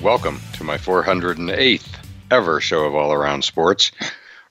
welcome 0.00 0.40
to 0.54 0.64
my 0.64 0.78
408th 0.78 1.86
ever 2.30 2.58
show 2.58 2.86
of 2.86 2.94
All 2.94 3.12
Around 3.12 3.44
Sports. 3.44 3.92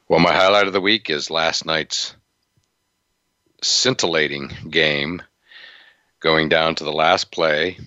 Well, 0.09 0.19
my 0.19 0.33
highlight 0.33 0.67
of 0.67 0.73
the 0.73 0.81
week 0.81 1.09
is 1.09 1.29
last 1.29 1.65
night's 1.65 2.13
scintillating 3.61 4.51
game 4.69 5.21
going 6.21 6.47
down 6.47 6.75
to 6.75 6.85
the 6.85 6.93
last 6.93 7.31
play 7.31 7.77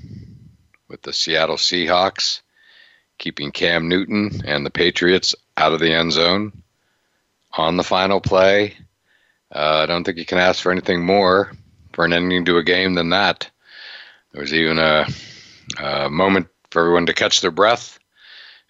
with 0.89 1.01
the 1.03 1.13
Seattle 1.13 1.57
Seahawks 1.57 2.43
keeping 3.17 3.51
Cam 3.51 3.89
Newton 3.89 4.43
and 4.45 4.67
the 4.67 4.71
Patriots 4.71 5.35
out 5.57 5.73
of 5.73 5.81
the 5.81 5.93
end 5.93 6.13
zone 6.13 6.63
on 7.57 7.77
the 7.77 7.85
final 7.85 8.21
play 8.21 8.77
uh, 9.55 9.81
I 9.83 9.87
don't 9.87 10.05
think 10.05 10.19
you 10.19 10.25
can 10.25 10.39
ask 10.39 10.63
for 10.63 10.73
anything 10.73 11.05
more 11.05 11.53
for 11.93 12.05
an 12.05 12.13
ending 12.13 12.45
to 12.47 12.59
a 12.59 12.65
game 12.65 12.95
than 12.95 13.11
that. 13.11 13.49
There 14.33 14.41
was 14.41 14.53
even 14.53 14.79
a, 14.79 15.07
a 15.81 16.11
moment 16.11 16.49
for 16.71 16.81
everyone 16.81 17.07
to 17.07 17.15
catch 17.15 17.41
their 17.41 17.53
breath 17.53 18.01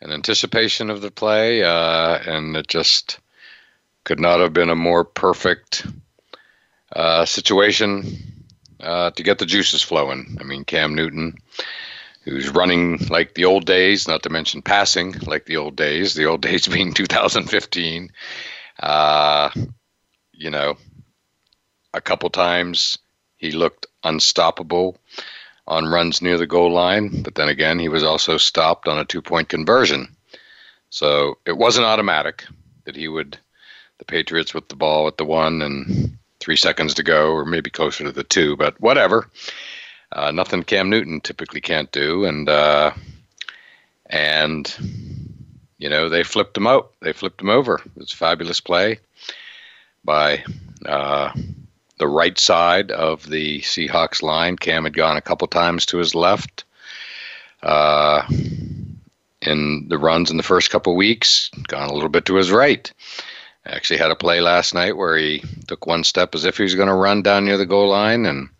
in 0.02 0.12
anticipation 0.12 0.90
of 0.90 1.00
the 1.00 1.10
play, 1.10 1.62
uh, 1.62 2.18
and 2.26 2.54
it 2.54 2.68
just 2.68 3.18
could 4.04 4.20
not 4.20 4.40
have 4.40 4.52
been 4.52 4.68
a 4.68 4.76
more 4.76 5.04
perfect 5.04 5.86
uh, 6.94 7.24
situation 7.24 8.33
uh, 8.80 9.10
to 9.10 9.22
get 9.22 9.38
the 9.38 9.46
juices 9.46 9.82
flowing. 9.82 10.36
I 10.40 10.44
mean, 10.44 10.64
Cam 10.64 10.94
Newton, 10.94 11.36
who's 12.22 12.48
running 12.48 12.98
like 13.08 13.34
the 13.34 13.44
old 13.44 13.66
days, 13.66 14.08
not 14.08 14.22
to 14.22 14.30
mention 14.30 14.62
passing 14.62 15.12
like 15.26 15.46
the 15.46 15.56
old 15.56 15.76
days, 15.76 16.14
the 16.14 16.26
old 16.26 16.42
days 16.48 16.66
being 16.66 16.92
2015. 16.92 18.10
Uh, 18.80 19.50
you 20.32 20.50
know, 20.50 20.76
a 21.92 22.00
couple 22.00 22.28
times 22.30 22.98
he 23.36 23.52
looked 23.52 23.86
unstoppable 24.02 24.96
on 25.66 25.86
runs 25.86 26.20
near 26.20 26.36
the 26.36 26.46
goal 26.46 26.72
line, 26.72 27.22
but 27.22 27.34
then 27.34 27.48
again, 27.48 27.78
he 27.78 27.88
was 27.88 28.02
also 28.02 28.36
stopped 28.36 28.88
on 28.88 28.98
a 28.98 29.04
two 29.04 29.22
point 29.22 29.48
conversion. 29.48 30.14
So 30.90 31.38
it 31.46 31.56
wasn't 31.56 31.86
automatic 31.86 32.44
that 32.84 32.96
he 32.96 33.08
would, 33.08 33.38
the 33.98 34.04
Patriots 34.04 34.52
with 34.52 34.68
the 34.68 34.76
ball 34.76 35.08
at 35.08 35.16
the 35.16 35.24
one 35.24 35.62
and 35.62 36.18
three 36.44 36.56
seconds 36.56 36.92
to 36.94 37.02
go, 37.02 37.32
or 37.32 37.46
maybe 37.46 37.70
closer 37.70 38.04
to 38.04 38.12
the 38.12 38.22
two, 38.22 38.54
but 38.56 38.78
whatever. 38.80 39.28
Uh, 40.12 40.30
nothing 40.30 40.62
Cam 40.62 40.90
Newton 40.90 41.20
typically 41.20 41.60
can't 41.60 41.90
do, 41.90 42.24
and 42.24 42.48
uh, 42.48 42.92
and 44.06 44.72
you 45.78 45.88
know 45.88 46.08
they 46.08 46.22
flipped 46.22 46.56
him 46.56 46.66
out. 46.66 46.92
They 47.00 47.12
flipped 47.12 47.40
him 47.40 47.48
over. 47.48 47.76
It 47.76 47.96
was 47.96 48.12
a 48.12 48.16
fabulous 48.16 48.60
play 48.60 49.00
by 50.04 50.44
uh, 50.84 51.32
the 51.98 52.06
right 52.06 52.38
side 52.38 52.90
of 52.90 53.28
the 53.28 53.60
Seahawks 53.60 54.22
line. 54.22 54.56
Cam 54.56 54.84
had 54.84 54.94
gone 54.94 55.16
a 55.16 55.22
couple 55.22 55.48
times 55.48 55.86
to 55.86 55.96
his 55.96 56.14
left 56.14 56.64
uh, 57.62 58.26
in 59.40 59.88
the 59.88 59.98
runs 59.98 60.30
in 60.30 60.36
the 60.36 60.42
first 60.42 60.70
couple 60.70 60.94
weeks, 60.94 61.50
gone 61.66 61.88
a 61.88 61.94
little 61.94 62.10
bit 62.10 62.26
to 62.26 62.34
his 62.34 62.52
right. 62.52 62.92
Actually, 63.66 63.98
had 63.98 64.10
a 64.10 64.16
play 64.16 64.40
last 64.40 64.74
night 64.74 64.96
where 64.96 65.16
he 65.16 65.42
took 65.66 65.86
one 65.86 66.04
step 66.04 66.34
as 66.34 66.44
if 66.44 66.58
he 66.58 66.64
was 66.64 66.74
going 66.74 66.88
to 66.88 66.94
run 66.94 67.22
down 67.22 67.46
near 67.46 67.56
the 67.56 67.64
goal 67.64 67.88
line 67.88 68.26
and 68.26 68.50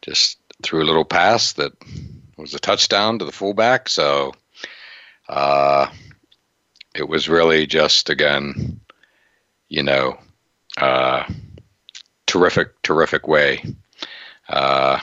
just 0.00 0.38
threw 0.62 0.82
a 0.82 0.86
little 0.86 1.04
pass 1.04 1.52
that 1.54 1.72
was 2.38 2.54
a 2.54 2.58
touchdown 2.58 3.18
to 3.18 3.26
the 3.26 3.32
fullback. 3.32 3.88
So 3.88 4.32
uh, 5.28 5.88
it 6.94 7.06
was 7.06 7.28
really 7.28 7.66
just, 7.66 8.08
again, 8.08 8.80
you 9.68 9.82
know, 9.82 10.18
uh, 10.78 11.24
terrific, 12.26 12.80
terrific 12.82 13.28
way. 13.28 13.62
Uh, 14.48 14.98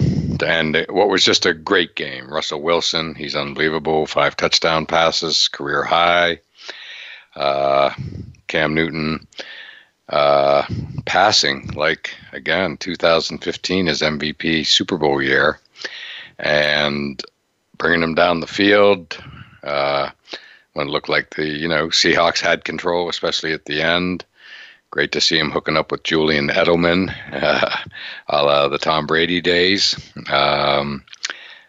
and 0.45 0.85
what 0.89 1.09
was 1.09 1.23
just 1.23 1.45
a 1.45 1.53
great 1.53 1.95
game. 1.95 2.27
Russell 2.27 2.61
Wilson, 2.61 3.15
he's 3.15 3.35
unbelievable. 3.35 4.05
Five 4.07 4.35
touchdown 4.35 4.85
passes, 4.85 5.47
career 5.47 5.83
high. 5.83 6.39
Uh, 7.35 7.91
Cam 8.47 8.73
Newton 8.73 9.27
uh, 10.09 10.65
passing 11.05 11.67
like 11.73 12.15
again 12.31 12.77
2015 12.77 13.87
is 13.87 14.01
MVP 14.01 14.65
Super 14.65 14.97
Bowl 14.97 15.21
year, 15.21 15.59
and 16.39 17.21
bringing 17.77 18.03
him 18.03 18.15
down 18.15 18.39
the 18.39 18.47
field 18.47 19.21
uh, 19.63 20.09
when 20.73 20.87
it 20.87 20.91
looked 20.91 21.09
like 21.09 21.31
the 21.31 21.47
you 21.47 21.67
know 21.67 21.87
Seahawks 21.87 22.39
had 22.39 22.65
control, 22.65 23.09
especially 23.09 23.53
at 23.53 23.65
the 23.65 23.81
end. 23.81 24.23
Great 24.89 25.11
to 25.11 25.19
see 25.19 25.37
him 25.37 25.51
hooking 25.51 25.75
up 25.75 25.91
with 25.91 26.03
Julian 26.03 26.47
Edelman, 26.47 27.13
uh, 27.33 27.75
a 28.29 28.43
la 28.43 28.67
the 28.69 28.77
Tom 28.77 29.05
Brady 29.05 29.41
days. 29.41 29.95
Um, 30.29 31.03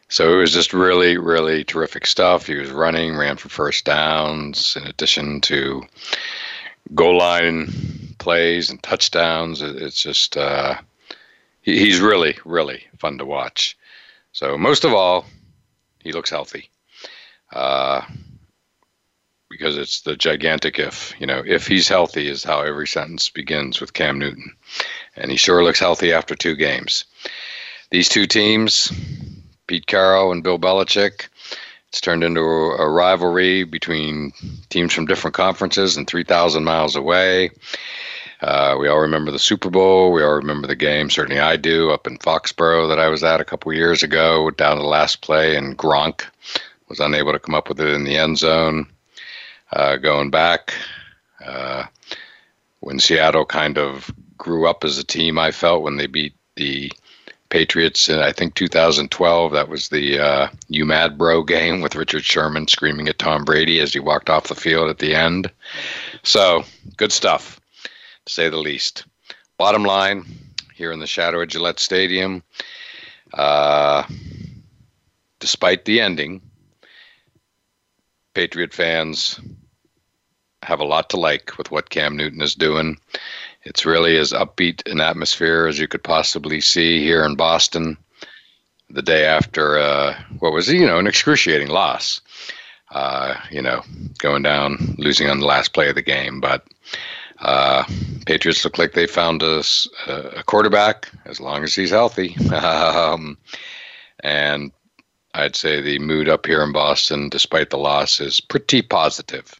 so 0.08 0.32
it 0.32 0.36
was 0.36 0.52
just 0.52 0.72
really, 0.72 1.18
really 1.18 1.64
terrific 1.64 2.06
stuff. 2.06 2.46
He 2.46 2.54
was 2.54 2.70
running, 2.70 3.16
ran 3.16 3.36
for 3.36 3.50
first 3.50 3.84
downs, 3.84 4.76
in 4.76 4.86
addition 4.86 5.40
to 5.42 5.82
goal 6.94 7.18
line 7.18 8.14
plays 8.18 8.70
and 8.70 8.82
touchdowns. 8.82 9.62
It's 9.62 10.02
just 10.02 10.36
uh, 10.36 10.76
he's 11.62 12.00
really, 12.00 12.38
really 12.44 12.84
fun 12.98 13.18
to 13.18 13.24
watch. 13.24 13.76
So 14.32 14.56
most 14.58 14.84
of 14.84 14.92
all, 14.92 15.24
he 16.00 16.12
looks 16.12 16.30
healthy. 16.30 16.70
Uh, 17.52 18.02
because 19.50 19.78
it's 19.78 20.02
the 20.02 20.16
gigantic 20.16 20.78
if. 20.78 21.14
You 21.18 21.26
know, 21.26 21.42
if 21.44 21.66
he's 21.66 21.88
healthy 21.88 22.28
is 22.28 22.44
how 22.44 22.60
every 22.60 22.86
sentence 22.86 23.30
begins 23.30 23.80
with 23.80 23.94
Cam 23.94 24.18
Newton. 24.18 24.54
And 25.16 25.30
he 25.30 25.36
sure 25.36 25.64
looks 25.64 25.80
healthy 25.80 26.12
after 26.12 26.34
two 26.34 26.54
games. 26.54 27.04
These 27.90 28.08
two 28.08 28.26
teams, 28.26 28.92
Pete 29.66 29.86
Carroll 29.86 30.32
and 30.32 30.42
Bill 30.42 30.58
Belichick, 30.58 31.28
it's 31.88 32.00
turned 32.00 32.22
into 32.22 32.40
a, 32.40 32.88
rivalry 32.88 33.64
between 33.64 34.32
teams 34.68 34.92
from 34.92 35.06
different 35.06 35.34
conferences 35.34 35.96
and 35.96 36.06
3,000 36.06 36.62
miles 36.62 36.96
away. 36.96 37.50
Uh, 38.40 38.76
we 38.78 38.88
all 38.88 39.00
remember 39.00 39.30
the 39.30 39.38
Super 39.38 39.70
Bowl. 39.70 40.12
We 40.12 40.22
all 40.22 40.34
remember 40.34 40.66
the 40.68 40.76
game. 40.76 41.10
Certainly, 41.10 41.40
I 41.40 41.56
do. 41.56 41.90
Up 41.90 42.06
in 42.06 42.18
Foxborough, 42.18 42.88
that 42.88 43.00
I 43.00 43.08
was 43.08 43.24
at 43.24 43.40
a 43.40 43.44
couple 43.44 43.72
years 43.72 44.02
ago, 44.02 44.50
down 44.50 44.76
to 44.76 44.82
the 44.82 44.88
last 44.88 45.22
play, 45.22 45.56
and 45.56 45.76
Gronk 45.78 46.24
was 46.88 47.00
unable 47.00 47.32
to 47.32 47.38
come 47.38 47.54
up 47.54 47.68
with 47.68 47.80
it 47.80 47.88
in 47.88 48.04
the 48.04 48.16
end 48.16 48.38
zone 48.38 48.86
uh, 49.72 49.96
going 49.96 50.30
back. 50.30 50.74
Uh, 51.44 51.84
when 52.80 53.00
Seattle 53.00 53.44
kind 53.44 53.78
of 53.78 54.12
grew 54.36 54.68
up 54.68 54.84
as 54.84 54.98
a 54.98 55.04
team, 55.04 55.38
I 55.38 55.50
felt 55.50 55.82
when 55.82 55.96
they 55.96 56.06
beat 56.06 56.34
the 56.54 56.92
Patriots 57.50 58.08
in 58.08 58.18
I 58.18 58.32
think 58.32 58.54
2012. 58.54 59.52
That 59.52 59.68
was 59.68 59.88
the 59.88 60.18
uh, 60.18 60.48
"You 60.68 60.84
Mad 60.84 61.16
Bro" 61.16 61.44
game 61.44 61.80
with 61.80 61.96
Richard 61.96 62.24
Sherman 62.24 62.68
screaming 62.68 63.08
at 63.08 63.18
Tom 63.18 63.44
Brady 63.44 63.80
as 63.80 63.92
he 63.92 64.00
walked 64.00 64.30
off 64.30 64.48
the 64.48 64.54
field 64.54 64.90
at 64.90 64.98
the 64.98 65.14
end. 65.14 65.50
So 66.22 66.64
good 66.96 67.12
stuff, 67.12 67.60
to 68.26 68.32
say 68.32 68.48
the 68.48 68.58
least. 68.58 69.04
Bottom 69.56 69.84
line, 69.84 70.24
here 70.74 70.92
in 70.92 71.00
the 71.00 71.06
shadow 71.06 71.40
of 71.40 71.48
Gillette 71.48 71.80
Stadium, 71.80 72.42
uh, 73.34 74.04
despite 75.40 75.84
the 75.84 76.00
ending, 76.00 76.42
Patriot 78.34 78.72
fans 78.72 79.40
have 80.62 80.80
a 80.80 80.84
lot 80.84 81.10
to 81.10 81.16
like 81.16 81.56
with 81.56 81.70
what 81.70 81.90
Cam 81.90 82.16
Newton 82.16 82.42
is 82.42 82.54
doing. 82.54 82.98
It's 83.68 83.84
really 83.84 84.16
as 84.16 84.32
upbeat 84.32 84.90
an 84.90 85.02
atmosphere 85.02 85.66
as 85.66 85.78
you 85.78 85.86
could 85.86 86.02
possibly 86.02 86.58
see 86.58 87.02
here 87.02 87.22
in 87.22 87.34
Boston 87.34 87.98
the 88.88 89.02
day 89.02 89.26
after 89.26 89.78
uh, 89.78 90.18
what 90.38 90.54
was, 90.54 90.72
you 90.72 90.86
know, 90.86 90.98
an 90.98 91.06
excruciating 91.06 91.68
loss. 91.68 92.22
Uh, 92.90 93.34
you 93.50 93.60
know, 93.60 93.82
going 94.16 94.42
down, 94.42 94.94
losing 94.96 95.28
on 95.28 95.40
the 95.40 95.44
last 95.44 95.74
play 95.74 95.90
of 95.90 95.94
the 95.94 96.00
game. 96.00 96.40
But 96.40 96.66
uh, 97.40 97.84
Patriots 98.24 98.64
look 98.64 98.78
like 98.78 98.94
they 98.94 99.06
found 99.06 99.42
us 99.42 99.86
a 100.06 100.42
quarterback 100.44 101.10
as 101.26 101.38
long 101.38 101.62
as 101.62 101.74
he's 101.74 101.90
healthy. 101.90 102.34
um, 102.54 103.36
and 104.20 104.72
I'd 105.34 105.56
say 105.56 105.82
the 105.82 105.98
mood 105.98 106.30
up 106.30 106.46
here 106.46 106.62
in 106.62 106.72
Boston, 106.72 107.28
despite 107.28 107.68
the 107.68 107.76
loss, 107.76 108.18
is 108.18 108.40
pretty 108.40 108.80
positive. 108.80 109.52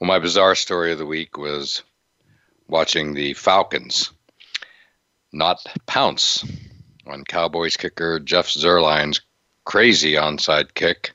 Well, 0.00 0.08
my 0.08 0.18
bizarre 0.18 0.56
story 0.56 0.90
of 0.90 0.98
the 0.98 1.06
week 1.06 1.38
was 1.38 1.84
watching 2.68 3.14
the 3.14 3.34
Falcons 3.34 4.10
not 5.32 5.64
pounce 5.86 6.44
on 7.06 7.24
Cowboys 7.24 7.76
kicker 7.76 8.18
Jeff 8.18 8.48
Zuerlein's 8.48 9.20
crazy 9.64 10.14
onside 10.14 10.74
kick. 10.74 11.12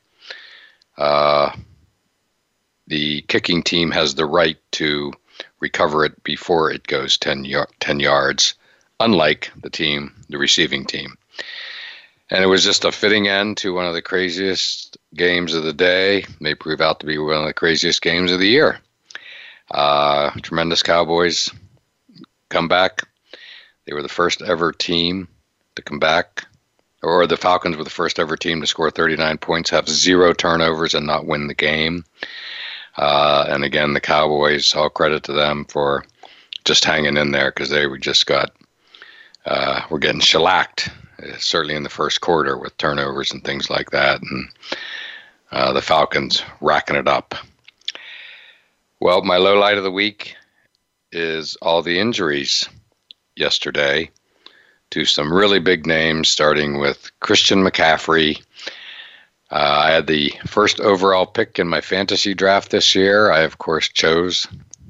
Uh, 0.98 1.52
the 2.88 3.22
kicking 3.24 3.64
team 3.64 3.92
has 3.92 4.16
the 4.16 4.26
right 4.26 4.58
to 4.74 5.14
recover 5.60 6.06
it 6.06 6.24
before 6.24 6.72
it 6.72 6.88
goes 6.88 7.18
10, 7.18 7.46
10 7.80 8.00
yards, 8.00 8.56
unlike 9.00 9.52
the 9.62 9.70
team, 9.70 10.14
the 10.30 10.38
receiving 10.38 10.86
team. 10.86 11.18
And 12.30 12.44
it 12.44 12.48
was 12.48 12.64
just 12.64 12.86
a 12.86 12.92
fitting 12.92 13.28
end 13.28 13.58
to 13.58 13.74
one 13.74 13.86
of 13.86 13.94
the 13.94 14.02
craziest 14.02 14.98
games 15.14 15.54
of 15.54 15.64
the 15.64 15.74
day. 15.74 16.26
May 16.40 16.56
prove 16.56 16.82
out 16.82 17.00
to 17.02 17.06
be 17.06 17.18
one 17.18 17.36
of 17.36 17.46
the 17.46 17.54
craziest 17.54 18.02
games 18.02 18.32
of 18.32 18.40
the 18.40 18.48
year. 18.48 18.80
Uh, 19.74 20.32
tremendous 20.42 20.84
Cowboys 20.84 21.50
comeback. 22.50 23.08
They 23.86 23.94
were 23.94 24.02
the 24.02 24.10
first 24.10 24.42
ever 24.42 24.72
team 24.72 25.28
to 25.76 25.82
come 25.82 26.00
back, 26.00 26.46
or 27.02 27.26
the 27.26 27.38
Falcons 27.38 27.78
were 27.78 27.84
the 27.84 27.90
first 27.90 28.20
ever 28.20 28.36
team 28.36 28.62
to 28.62 28.68
score 28.68 28.92
39 28.92 29.38
points, 29.38 29.70
have 29.70 29.90
zero 29.90 30.34
turnovers, 30.34 30.94
and 30.94 31.08
not 31.08 31.26
win 31.26 31.48
the 31.48 31.56
game. 31.56 32.04
Uh, 32.98 33.46
and 33.48 33.64
again, 33.64 33.94
the 33.94 34.02
Cowboys, 34.02 34.76
all 34.76 34.90
credit 34.90 35.24
to 35.24 35.34
them 35.34 35.66
for 35.66 36.06
just 36.66 36.84
hanging 36.86 37.18
in 37.18 37.32
there 37.32 37.50
because 37.50 37.70
they 37.70 37.88
were 37.88 37.98
just 37.98 38.26
got, 38.26 38.52
uh, 39.46 39.82
were 39.90 40.00
getting 40.00 40.20
shellacked, 40.20 40.90
uh, 41.24 41.38
certainly 41.38 41.76
in 41.76 41.84
the 41.84 41.90
first 41.90 42.22
quarter 42.22 42.58
with 42.58 42.78
turnovers 42.78 43.32
and 43.32 43.44
things 43.44 43.70
like 43.70 43.92
that. 43.92 44.22
And 44.22 44.50
uh, 45.52 45.74
the 45.74 45.82
Falcons 45.82 46.44
racking 46.60 46.98
it 46.98 47.08
up. 47.08 47.36
Well, 49.02 49.24
my 49.24 49.38
low 49.38 49.58
light 49.58 49.80
of 49.80 49.84
the 49.84 49.90
week 49.90 50.36
is 51.12 51.56
all 51.56 51.82
the 51.82 51.98
injuries 51.98 52.70
yesterday 53.36 54.12
to 54.92 55.06
some 55.06 55.34
really 55.34 55.58
big 55.58 55.88
names, 55.88 56.30
starting 56.30 56.78
with 56.78 57.10
Christian 57.20 57.64
McCaffrey. 57.64 58.40
Uh, 59.50 59.82
I 59.86 59.90
had 59.90 60.06
the 60.06 60.32
first 60.46 60.80
overall 60.80 61.26
pick 61.26 61.58
in 61.58 61.68
my 61.68 61.82
fantasy 61.82 62.36
draft 62.36 62.70
this 62.70 62.94
year. 62.94 63.32
I, 63.32 63.40
of 63.40 63.58
course, 63.58 63.90
chose 63.90 64.48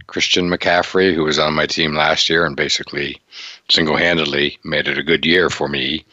Christian 0.08 0.50
McCaffrey, 0.50 1.16
who 1.16 1.24
was 1.24 1.40
on 1.40 1.54
my 1.54 1.66
team 1.66 1.94
last 1.94 2.30
year 2.30 2.46
and 2.46 2.58
basically 2.58 3.16
single 3.70 3.96
handedly 3.96 4.60
made 4.66 4.90
it 4.90 4.98
a 4.98 5.04
good 5.04 5.26
year 5.26 5.50
for 5.50 5.70
me. 5.70 6.04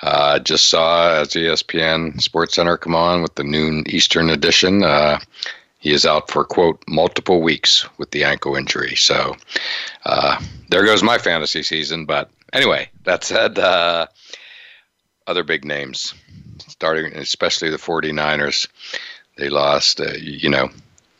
Uh, 0.00 0.38
just 0.38 0.68
saw 0.68 1.22
as 1.22 1.30
ESPN 1.30 2.22
Sports 2.22 2.54
Center 2.54 2.76
come 2.76 2.94
on 2.94 3.20
with 3.20 3.34
the 3.34 3.42
noon 3.42 3.82
Eastern 3.88 4.30
edition. 4.30 4.84
Uh, 4.84 5.18
he 5.78 5.92
is 5.92 6.06
out 6.06 6.30
for 6.30 6.44
quote 6.44 6.82
multiple 6.88 7.42
weeks 7.42 7.86
with 7.98 8.10
the 8.10 8.24
ankle 8.24 8.56
injury. 8.56 8.96
So 8.96 9.36
uh, 10.04 10.40
there 10.68 10.84
goes 10.84 11.02
my 11.02 11.18
fantasy 11.18 11.62
season. 11.62 12.06
But 12.06 12.30
anyway, 12.52 12.88
that 13.04 13.24
said, 13.24 13.58
uh, 13.58 14.06
other 15.26 15.44
big 15.44 15.64
names, 15.64 16.14
starting 16.66 17.12
especially 17.16 17.70
the 17.70 17.76
49ers, 17.76 18.68
they 19.36 19.48
lost. 19.48 20.00
Uh, 20.00 20.14
you 20.18 20.48
know, 20.48 20.68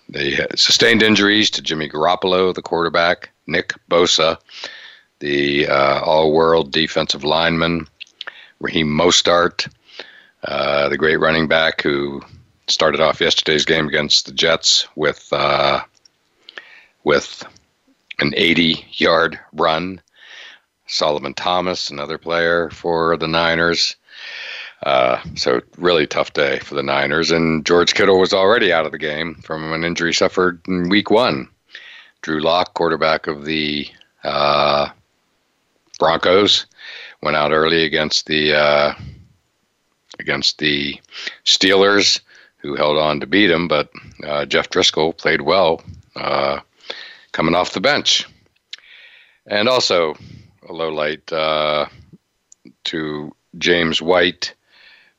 they 0.08 0.36
sustained 0.54 1.02
injuries 1.02 1.50
to 1.50 1.62
Jimmy 1.62 1.88
Garoppolo, 1.88 2.54
the 2.54 2.62
quarterback, 2.62 3.30
Nick 3.46 3.74
Bosa, 3.90 4.38
the 5.18 5.66
uh, 5.66 6.00
all-world 6.00 6.72
defensive 6.72 7.24
lineman, 7.24 7.86
Raheem 8.60 8.88
Mostert, 8.88 9.68
uh, 10.44 10.88
the 10.88 10.98
great 10.98 11.18
running 11.18 11.48
back 11.48 11.82
who 11.82 12.22
started 12.68 13.00
off 13.00 13.20
yesterday's 13.20 13.64
game 13.64 13.88
against 13.88 14.26
the 14.26 14.32
Jets 14.32 14.86
with 14.96 15.28
uh, 15.32 15.80
with 17.04 17.44
an 18.18 18.32
80-yard 18.32 19.38
run. 19.52 20.00
Solomon 20.88 21.34
Thomas, 21.34 21.90
another 21.90 22.18
player 22.18 22.70
for 22.70 23.16
the 23.16 23.28
Niners. 23.28 23.96
Uh, 24.82 25.20
so 25.34 25.60
really 25.78 26.06
tough 26.06 26.32
day 26.32 26.58
for 26.60 26.74
the 26.74 26.82
Niners. 26.82 27.30
And 27.30 27.66
George 27.66 27.94
Kittle 27.94 28.20
was 28.20 28.32
already 28.32 28.72
out 28.72 28.86
of 28.86 28.92
the 28.92 28.98
game 28.98 29.34
from 29.36 29.72
an 29.72 29.84
injury 29.84 30.12
suffered 30.12 30.60
in 30.68 30.88
Week 30.88 31.10
One. 31.10 31.48
Drew 32.22 32.40
Lock, 32.40 32.74
quarterback 32.74 33.26
of 33.26 33.44
the 33.44 33.88
uh, 34.24 34.88
Broncos, 35.98 36.66
went 37.22 37.36
out 37.36 37.52
early 37.52 37.84
against 37.84 38.26
the 38.26 38.54
uh, 38.54 38.94
against 40.18 40.58
the 40.58 41.00
Steelers 41.44 42.20
who 42.66 42.74
held 42.74 42.98
on 42.98 43.20
to 43.20 43.26
beat 43.26 43.50
him, 43.50 43.68
but 43.68 43.90
uh, 44.24 44.44
Jeff 44.46 44.68
Driskel 44.68 45.16
played 45.16 45.40
well 45.40 45.82
uh, 46.16 46.60
coming 47.32 47.54
off 47.54 47.72
the 47.72 47.80
bench. 47.80 48.26
And 49.46 49.68
also 49.68 50.14
a 50.68 50.72
low 50.72 50.88
light 50.88 51.32
uh, 51.32 51.86
to 52.84 53.34
James 53.58 54.02
White, 54.02 54.54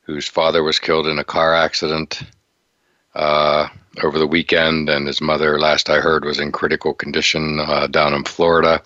whose 0.02 0.28
father 0.28 0.64
was 0.64 0.80
killed 0.80 1.08
in 1.08 1.20
a 1.20 1.24
car 1.24 1.54
accident 1.54 2.22
uh, 3.16 3.70
over 4.04 4.20
the 4.20 4.28
weekend, 4.28 4.90
and 4.90 5.08
his 5.08 5.22
mother, 5.22 5.60
last 5.60 5.90
I 5.90 6.00
heard, 6.00 6.26
was 6.26 6.40
in 6.40 6.52
critical 6.52 6.94
condition 6.94 7.60
uh, 7.60 7.88
down 7.88 8.14
in 8.14 8.24
Florida. 8.24 8.82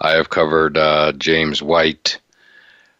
I 0.00 0.12
have 0.12 0.30
covered 0.30 0.76
uh, 0.76 1.12
James 1.12 1.62
White 1.62 2.19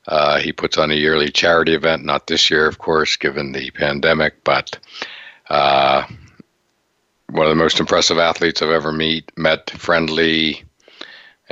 uh, 0.07 0.39
he 0.41 0.53
puts 0.53 0.79
on 0.79 0.91
a 0.91 0.95
yearly 0.95 1.31
charity 1.31 1.75
event, 1.75 2.05
not 2.05 2.27
this 2.27 2.51
year, 2.51 2.67
of 2.67 2.79
course, 2.79 3.17
given 3.17 3.53
the 3.53 3.71
pandemic, 3.71 4.43
but 4.45 4.79
uh, 5.49 6.05
one 7.29 7.47
of 7.47 7.51
the 7.51 7.63
most 7.63 7.81
impressive 7.81 8.19
athletes 8.19 8.63
I've 8.63 8.71
ever 8.71 8.93
meet, 8.93 9.31
met, 9.37 9.71
friendly, 9.71 10.65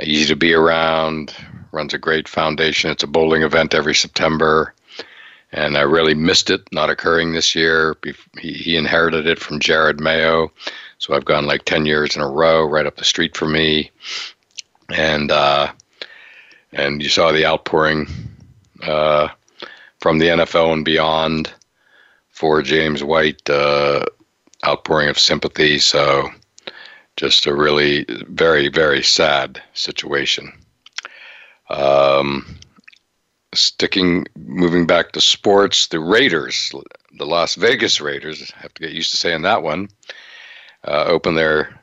easy 0.01 0.27
to 0.27 0.35
be 0.35 0.53
around, 0.53 1.33
runs 1.71 1.93
a 1.93 1.99
great 1.99 2.27
foundation. 2.27 2.91
It's 2.91 3.03
a 3.03 3.07
bowling 3.07 3.43
event 3.43 3.73
every 3.73 3.95
September, 3.95 4.73
and 5.51 5.77
I 5.77 5.81
really 5.81 6.13
missed 6.13 6.49
it 6.49 6.61
not 6.71 6.89
occurring 6.89 7.33
this 7.33 7.55
year. 7.55 7.95
He, 8.03 8.13
he 8.49 8.77
inherited 8.77 9.27
it 9.27 9.39
from 9.39 9.59
Jerod 9.59 9.99
Mayo, 9.99 10.51
so 10.97 11.13
I've 11.13 11.25
gone 11.25 11.45
like 11.45 11.65
10 11.65 11.85
years 11.85 12.15
in 12.15 12.21
a 12.21 12.29
row 12.29 12.65
right 12.65 12.85
up 12.85 12.97
the 12.97 13.05
street 13.05 13.37
from 13.37 13.53
me. 13.53 13.91
And, 14.89 15.31
uh, 15.31 15.71
and 16.73 17.01
you 17.01 17.09
saw 17.09 17.31
the 17.31 17.45
outpouring 17.45 18.07
uh, 18.83 19.29
from 19.99 20.19
the 20.19 20.27
NFL 20.27 20.73
and 20.73 20.85
beyond 20.85 21.53
for 22.29 22.61
James 22.61 23.03
White, 23.03 23.49
uh, 23.49 24.05
outpouring 24.65 25.09
of 25.09 25.19
sympathy. 25.19 25.79
So, 25.79 26.29
just 27.17 27.45
a 27.45 27.53
really 27.53 28.05
very, 28.27 28.69
very 28.69 29.03
sad 29.03 29.61
situation. 29.73 30.53
Um, 31.69 32.57
sticking, 33.53 34.25
moving 34.37 34.87
back 34.87 35.11
to 35.11 35.21
sports, 35.21 35.87
the 35.87 35.99
Raiders, 35.99 36.71
the 37.17 37.25
Las 37.25 37.55
Vegas 37.55 37.99
Raiders, 37.99 38.51
have 38.51 38.73
to 38.75 38.81
get 38.81 38.93
used 38.93 39.11
to 39.11 39.17
saying 39.17 39.41
that 39.41 39.63
one, 39.63 39.89
uh, 40.87 41.03
open 41.07 41.35
their 41.35 41.79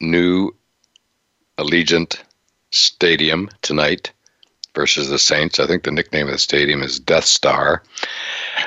new 0.00 0.54
Allegiant 1.58 2.18
Stadium 2.70 3.48
tonight 3.62 4.12
versus 4.76 5.08
the 5.08 5.18
Saints. 5.18 5.58
I 5.58 5.66
think 5.66 5.82
the 5.82 5.90
nickname 5.90 6.26
of 6.26 6.34
the 6.34 6.38
stadium 6.38 6.82
is 6.82 7.00
Death 7.00 7.24
Star. 7.24 7.82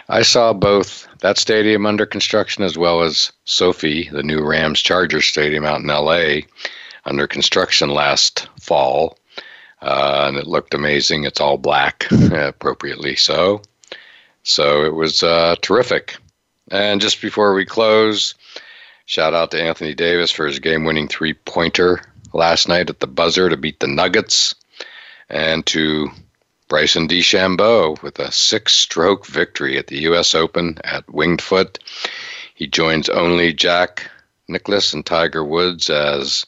I 0.09 0.23
saw 0.23 0.51
both 0.51 1.07
that 1.19 1.37
stadium 1.37 1.85
under 1.85 2.05
construction 2.05 2.63
as 2.63 2.77
well 2.77 3.03
as 3.03 3.31
SoFi, 3.45 4.09
the 4.09 4.23
new 4.23 4.43
Rams 4.43 4.81
Chargers 4.81 5.25
stadium 5.25 5.63
out 5.63 5.81
in 5.81 5.87
LA, 5.87 6.41
under 7.05 7.27
construction 7.27 7.89
last 7.89 8.49
fall. 8.59 9.17
Uh, 9.81 10.25
and 10.27 10.37
it 10.37 10.47
looked 10.47 10.73
amazing. 10.73 11.23
It's 11.23 11.39
all 11.39 11.57
black, 11.57 12.07
appropriately 12.31 13.15
so. 13.15 13.61
So 14.43 14.83
it 14.83 14.95
was 14.95 15.23
uh, 15.23 15.55
terrific. 15.61 16.17
And 16.71 16.99
just 16.99 17.21
before 17.21 17.53
we 17.53 17.65
close, 17.65 18.33
shout 19.05 19.33
out 19.33 19.51
to 19.51 19.61
Anthony 19.61 19.93
Davis 19.93 20.31
for 20.31 20.47
his 20.47 20.59
game 20.59 20.85
winning 20.85 21.07
three 21.07 21.33
pointer 21.33 22.01
last 22.33 22.67
night 22.67 22.89
at 22.89 22.99
the 22.99 23.07
buzzer 23.07 23.49
to 23.49 23.57
beat 23.57 23.79
the 23.79 23.87
Nuggets 23.87 24.55
and 25.29 25.65
to 25.67 26.09
Bryson 26.67 27.07
DeChambeau 27.07 28.01
with 28.03 28.19
a 28.19 28.31
six 28.31 28.74
stroke 28.74 29.25
victory 29.25 29.77
at 29.77 29.88
the 29.88 30.01
U.S. 30.01 30.36
Open 30.36 30.77
at 30.83 31.12
Winged 31.12 31.41
Foot. 31.41 31.79
He 32.55 32.67
joins 32.67 33.09
only 33.09 33.53
Jack 33.53 34.09
Nicklaus 34.48 34.93
and 34.93 35.05
Tiger 35.05 35.43
Woods 35.43 35.89
as 35.89 36.45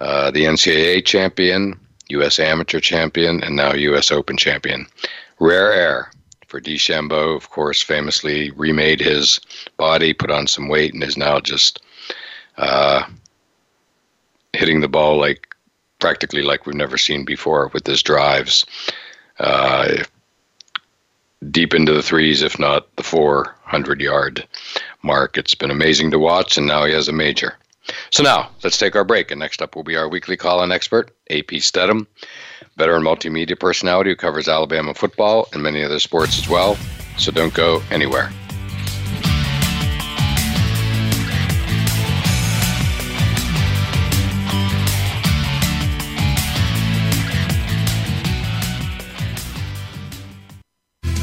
uh, 0.00 0.30
the 0.30 0.44
NCAA 0.44 1.04
champion, 1.04 1.78
U.S. 2.10 2.38
amateur 2.38 2.80
champion, 2.80 3.42
and 3.42 3.56
now 3.56 3.74
U.S. 3.74 4.12
Open 4.12 4.36
champion. 4.36 4.86
Rare 5.40 5.72
air 5.72 6.10
for 6.46 6.60
DeChambeau, 6.60 7.36
of 7.36 7.50
course, 7.50 7.82
famously 7.82 8.50
remade 8.52 9.00
his 9.00 9.40
body, 9.76 10.12
put 10.12 10.30
on 10.30 10.46
some 10.46 10.68
weight, 10.68 10.94
and 10.94 11.02
is 11.02 11.16
now 11.16 11.40
just 11.40 11.82
uh, 12.56 13.02
hitting 14.52 14.80
the 14.80 14.88
ball 14.88 15.18
like 15.18 15.47
practically 15.98 16.42
like 16.42 16.66
we've 16.66 16.74
never 16.74 16.98
seen 16.98 17.24
before 17.24 17.68
with 17.68 17.86
his 17.86 18.02
drives. 18.02 18.64
Uh, 19.38 20.04
deep 21.50 21.74
into 21.74 21.92
the 21.92 22.02
threes, 22.02 22.42
if 22.42 22.58
not 22.58 22.94
the 22.96 23.02
400 23.02 24.00
yard 24.00 24.46
mark. 25.02 25.36
It's 25.38 25.54
been 25.54 25.70
amazing 25.70 26.10
to 26.10 26.18
watch, 26.18 26.56
and 26.56 26.66
now 26.66 26.84
he 26.84 26.92
has 26.92 27.08
a 27.08 27.12
major. 27.12 27.56
So 28.10 28.22
now 28.22 28.50
let's 28.62 28.78
take 28.78 28.96
our 28.96 29.04
break, 29.04 29.30
and 29.30 29.40
next 29.40 29.62
up 29.62 29.76
will 29.76 29.84
be 29.84 29.96
our 29.96 30.08
weekly 30.08 30.36
call-in 30.36 30.72
expert, 30.72 31.10
AP 31.30 31.52
Stedham, 31.60 32.06
veteran 32.76 33.02
multimedia 33.02 33.58
personality 33.58 34.10
who 34.10 34.16
covers 34.16 34.48
Alabama 34.48 34.94
football 34.94 35.48
and 35.52 35.62
many 35.62 35.82
other 35.82 35.98
sports 35.98 36.38
as 36.38 36.48
well. 36.48 36.76
So 37.16 37.32
don't 37.32 37.54
go 37.54 37.82
anywhere. 37.90 38.30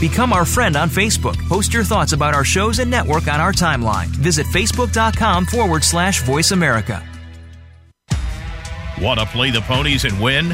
Become 0.10 0.34
our 0.34 0.46
friend 0.46 0.76
on 0.76 0.88
Facebook. 0.88 1.36
Post 1.50 1.74
your 1.74 1.84
thoughts 1.84 2.14
about 2.14 2.36
our 2.36 2.44
shows 2.44 2.78
and 2.78 2.92
network 2.92 3.28
on 3.28 3.42
our 3.42 3.52
timeline. 3.52 4.06
Visit 4.06 4.46
facebook.com 4.46 5.48
forward 5.48 5.84
slash 5.84 6.22
voice 6.22 6.52
America. 6.52 7.04
Want 9.02 9.20
to 9.20 9.26
play 9.26 9.50
the 9.50 9.62
ponies 9.62 10.06
and 10.06 10.22
win? 10.22 10.52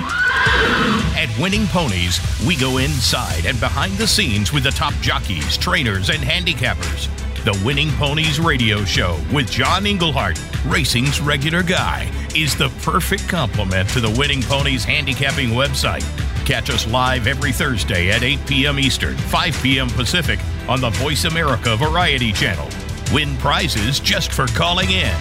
At 1.18 1.28
Winning 1.38 1.68
Ponies, 1.68 2.22
we 2.48 2.56
go 2.56 2.78
inside 2.78 3.46
and 3.46 3.60
behind 3.60 3.92
the 3.98 4.08
scenes 4.08 4.54
with 4.54 4.64
the 4.64 4.72
top 4.72 4.94
jockeys, 5.02 5.58
trainers, 5.58 6.10
and 6.10 6.20
handicappers. 6.20 7.10
The 7.44 7.62
Winning 7.66 7.92
Ponies 7.98 8.40
radio 8.40 8.86
show 8.86 9.20
with 9.34 9.52
John 9.52 9.86
Englehart, 9.86 10.40
racing's 10.66 11.20
regular 11.20 11.62
guy, 11.62 12.10
is 12.34 12.56
the 12.56 12.70
perfect 12.84 13.28
complement 13.28 13.90
to 13.90 14.00
the 14.00 14.16
Winning 14.18 14.44
Ponies 14.44 14.86
handicapping 14.86 15.50
website. 15.50 16.06
Catch 16.52 16.70
us 16.70 16.86
live 16.86 17.28
every 17.28 17.54
Thursday 17.54 18.12
at 18.12 18.24
8 18.24 18.46
p.m. 18.46 18.78
Eastern, 18.78 19.16
5 19.16 19.64
p.m. 19.64 19.88
Pacific 19.88 20.38
on 20.68 20.82
the 20.82 20.90
Voice 20.90 21.24
America 21.24 21.78
Variety 21.78 22.34
Channel. 22.34 22.68
Win 23.14 23.38
prizes 23.38 24.02
just 24.02 24.34
for 24.34 24.48
calling 24.48 24.90
in. 24.92 25.16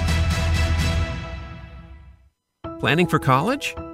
Planning 2.80 3.06
for 3.06 3.20
college? 3.20 3.76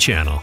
Channel. 0.00 0.42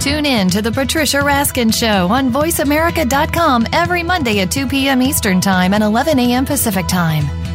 Tune 0.00 0.24
in 0.24 0.48
to 0.50 0.62
the 0.62 0.70
Patricia 0.70 1.18
Raskin 1.18 1.74
Show 1.74 2.06
on 2.08 2.30
VoiceAmerica.com 2.30 3.66
every 3.72 4.04
Monday 4.04 4.40
at 4.40 4.52
2 4.52 4.68
p.m. 4.68 5.02
Eastern 5.02 5.40
Time 5.40 5.74
and 5.74 5.82
11 5.82 6.18
a.m. 6.20 6.44
Pacific 6.46 6.86
Time. 6.86 7.45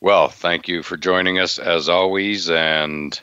Well, 0.00 0.28
thank 0.28 0.66
you 0.66 0.82
for 0.82 0.96
joining 0.96 1.38
us 1.38 1.58
as 1.58 1.88
always. 1.90 2.48
And 2.48 3.20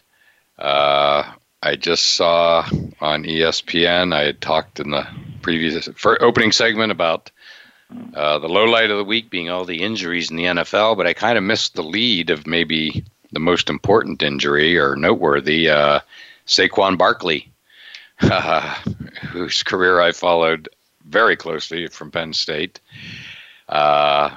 uh, 0.60 1.24
I 1.64 1.76
just 1.76 2.14
saw 2.14 2.68
on 3.02 3.24
ESPN, 3.24 4.14
I 4.14 4.26
had 4.26 4.42
talked 4.42 4.80
in 4.80 4.92
the 4.92 5.08
previous 5.42 5.90
opening 6.06 6.52
segment 6.52 6.92
about 6.92 7.32
uh, 8.14 8.38
the 8.38 8.50
low 8.50 8.66
light 8.66 8.92
of 8.92 8.98
the 8.98 9.04
week 9.04 9.30
being 9.32 9.50
all 9.50 9.66
the 9.66 9.82
injuries 9.82 10.30
in 10.30 10.38
the 10.38 10.44
NFL, 10.44 10.98
but 10.98 11.08
I 11.08 11.14
kind 11.14 11.38
of 11.38 11.44
missed 11.44 11.74
the 11.74 11.84
lead 11.84 12.30
of 12.30 12.46
maybe 12.46 13.04
the 13.32 13.40
most 13.40 13.70
important 13.70 14.22
injury 14.22 14.78
or 14.78 14.96
noteworthy 14.96 15.70
uh, 15.70 16.02
Saquon 16.46 16.98
Barkley, 16.98 17.52
whose 18.20 19.64
career 19.64 20.00
I 20.00 20.12
followed 20.12 20.70
very 21.06 21.36
closely 21.36 21.88
from 21.88 22.12
Penn 22.12 22.34
State. 22.34 22.80
Uh, 23.68 24.36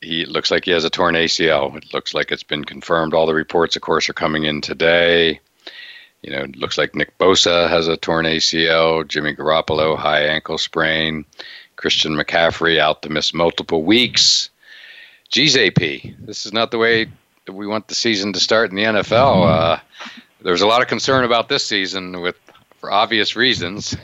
he 0.00 0.24
looks 0.26 0.50
like 0.50 0.64
he 0.64 0.70
has 0.70 0.84
a 0.84 0.90
torn 0.90 1.14
ACL. 1.14 1.76
It 1.76 1.92
looks 1.92 2.14
like 2.14 2.30
it's 2.30 2.42
been 2.42 2.64
confirmed. 2.64 3.14
All 3.14 3.26
the 3.26 3.34
reports, 3.34 3.76
of 3.76 3.82
course, 3.82 4.08
are 4.08 4.14
coming 4.14 4.44
in 4.44 4.60
today. 4.60 5.40
You 6.22 6.32
know, 6.32 6.40
it 6.40 6.56
looks 6.56 6.78
like 6.78 6.94
Nick 6.94 7.16
Bosa 7.18 7.68
has 7.68 7.88
a 7.88 7.96
torn 7.96 8.26
ACL, 8.26 9.06
Jimmy 9.06 9.34
Garoppolo 9.34 9.96
high 9.96 10.22
ankle 10.24 10.58
sprain, 10.58 11.24
Christian 11.76 12.14
McCaffrey 12.14 12.78
out 12.78 13.02
to 13.02 13.08
miss 13.08 13.32
multiple 13.32 13.82
weeks. 13.84 14.50
Geez, 15.28 15.56
AP, 15.56 15.78
this 16.20 16.46
is 16.46 16.52
not 16.52 16.70
the 16.70 16.78
way 16.78 17.06
we 17.46 17.66
want 17.66 17.88
the 17.88 17.94
season 17.94 18.32
to 18.32 18.40
start 18.40 18.70
in 18.70 18.76
the 18.76 18.82
NFL. 18.82 19.46
Uh, 19.46 19.80
there's 20.40 20.62
a 20.62 20.66
lot 20.66 20.82
of 20.82 20.88
concern 20.88 21.24
about 21.24 21.48
this 21.48 21.64
season 21.64 22.20
with, 22.20 22.36
for 22.78 22.90
obvious 22.90 23.36
reasons, 23.36 23.96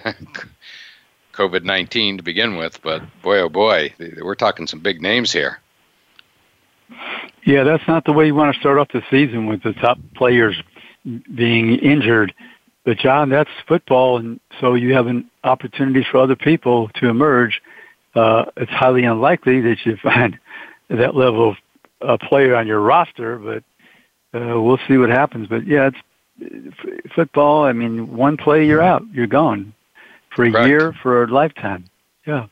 COVID 1.32 1.64
19 1.64 2.18
to 2.18 2.22
begin 2.22 2.56
with. 2.56 2.80
But 2.82 3.02
boy, 3.22 3.38
oh 3.40 3.48
boy, 3.48 3.92
we're 4.20 4.34
talking 4.34 4.66
some 4.66 4.80
big 4.80 5.02
names 5.02 5.32
here. 5.32 5.58
Yeah, 7.44 7.64
that's 7.64 7.86
not 7.86 8.04
the 8.04 8.12
way 8.12 8.26
you 8.26 8.34
want 8.34 8.54
to 8.54 8.60
start 8.60 8.78
off 8.78 8.88
the 8.92 9.02
season 9.10 9.46
with 9.46 9.62
the 9.62 9.72
top 9.74 9.98
players 10.14 10.56
being 11.34 11.76
injured. 11.76 12.32
But 12.84 12.98
John, 12.98 13.28
that's 13.30 13.50
football, 13.66 14.18
and 14.18 14.40
so 14.60 14.74
you 14.74 14.94
have 14.94 15.06
an 15.06 15.30
opportunity 15.42 16.06
for 16.10 16.18
other 16.18 16.36
people 16.36 16.88
to 16.96 17.08
emerge. 17.08 17.60
uh, 18.14 18.44
it's 18.56 18.70
highly 18.70 19.04
unlikely 19.04 19.60
that 19.62 19.78
you 19.84 19.96
find 20.02 20.38
that 20.88 21.14
level 21.14 21.50
of 21.50 21.56
uh, 22.00 22.28
player 22.28 22.54
on 22.54 22.66
your 22.66 22.80
roster, 22.80 23.38
but 23.38 23.64
uh, 24.38 24.60
we'll 24.60 24.78
see 24.86 24.96
what 24.98 25.08
happens. 25.10 25.48
But 25.48 25.66
yeah, 25.66 25.88
it's 25.88 26.76
f- 26.82 27.10
football. 27.14 27.64
I 27.64 27.72
mean, 27.72 28.16
one 28.16 28.36
play, 28.36 28.66
you're 28.66 28.82
out, 28.82 29.02
you're 29.12 29.26
gone 29.26 29.72
for 30.34 30.44
a 30.44 30.50
Correct. 30.50 30.68
year, 30.68 30.92
for 31.02 31.24
a 31.24 31.26
lifetime. 31.26 31.84
Yeah. 32.26 32.46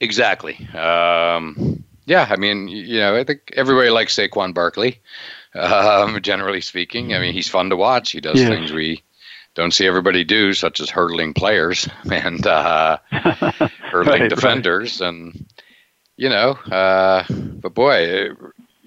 Exactly. 0.00 0.54
Um, 0.74 1.84
yeah, 2.08 2.26
I 2.30 2.36
mean, 2.36 2.68
you 2.68 2.98
know, 2.98 3.16
I 3.16 3.24
think 3.24 3.52
everybody 3.56 3.90
likes 3.90 4.16
Saquon 4.16 4.54
Barkley. 4.54 5.00
Um, 5.54 6.20
generally 6.22 6.60
speaking, 6.60 7.14
I 7.14 7.18
mean, 7.20 7.32
he's 7.34 7.48
fun 7.48 7.70
to 7.70 7.76
watch. 7.76 8.10
He 8.12 8.20
does 8.20 8.38
Yes. 8.38 8.48
things 8.48 8.72
we 8.72 9.02
don't 9.54 9.72
see 9.72 9.86
everybody 9.86 10.24
do, 10.24 10.52
such 10.54 10.80
as 10.80 10.90
hurdling 10.90 11.34
players 11.34 11.88
and 12.10 12.46
uh, 12.46 12.98
hurdling 13.10 14.06
Right, 14.06 14.20
right. 14.22 14.28
defenders, 14.30 15.00
and 15.00 15.46
you 16.16 16.28
know, 16.28 16.52
uh, 16.52 17.24
but 17.30 17.74
boy, 17.74 18.30
uh, 18.30 18.34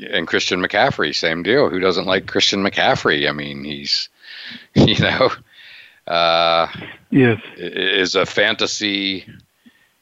and 0.10 0.28
Christian 0.28 0.62
McCaffrey, 0.62 1.14
same 1.16 1.44
deal. 1.44 1.70
Who 1.70 1.80
doesn't 1.80 2.08
like 2.08 2.26
Christian 2.28 2.64
McCaffrey? 2.64 3.30
I 3.30 3.34
mean, 3.34 3.64
he's, 3.64 4.10
you 4.74 4.98
know, 5.00 5.30
uh, 6.08 6.68
Yes. 7.12 7.40
is 7.58 8.16
a 8.16 8.26
fantasy 8.26 9.26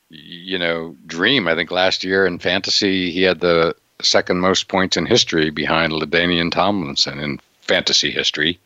you 0.10 0.58
know 0.58 0.96
dream. 1.06 1.48
I 1.48 1.56
think 1.56 1.72
last 1.72 2.04
year 2.04 2.26
in 2.26 2.40
fantasy 2.40 3.12
he 3.12 3.24
had 3.24 3.40
the 3.40 3.76
second 4.02 4.40
most 4.40 4.68
points 4.68 4.98
in 4.98 5.06
history 5.06 5.50
behind 5.50 5.92
LaDainian 5.92 6.52
Tomlinson 6.52 7.20
in 7.20 7.40
fantasy 7.62 8.12
history. 8.12 8.60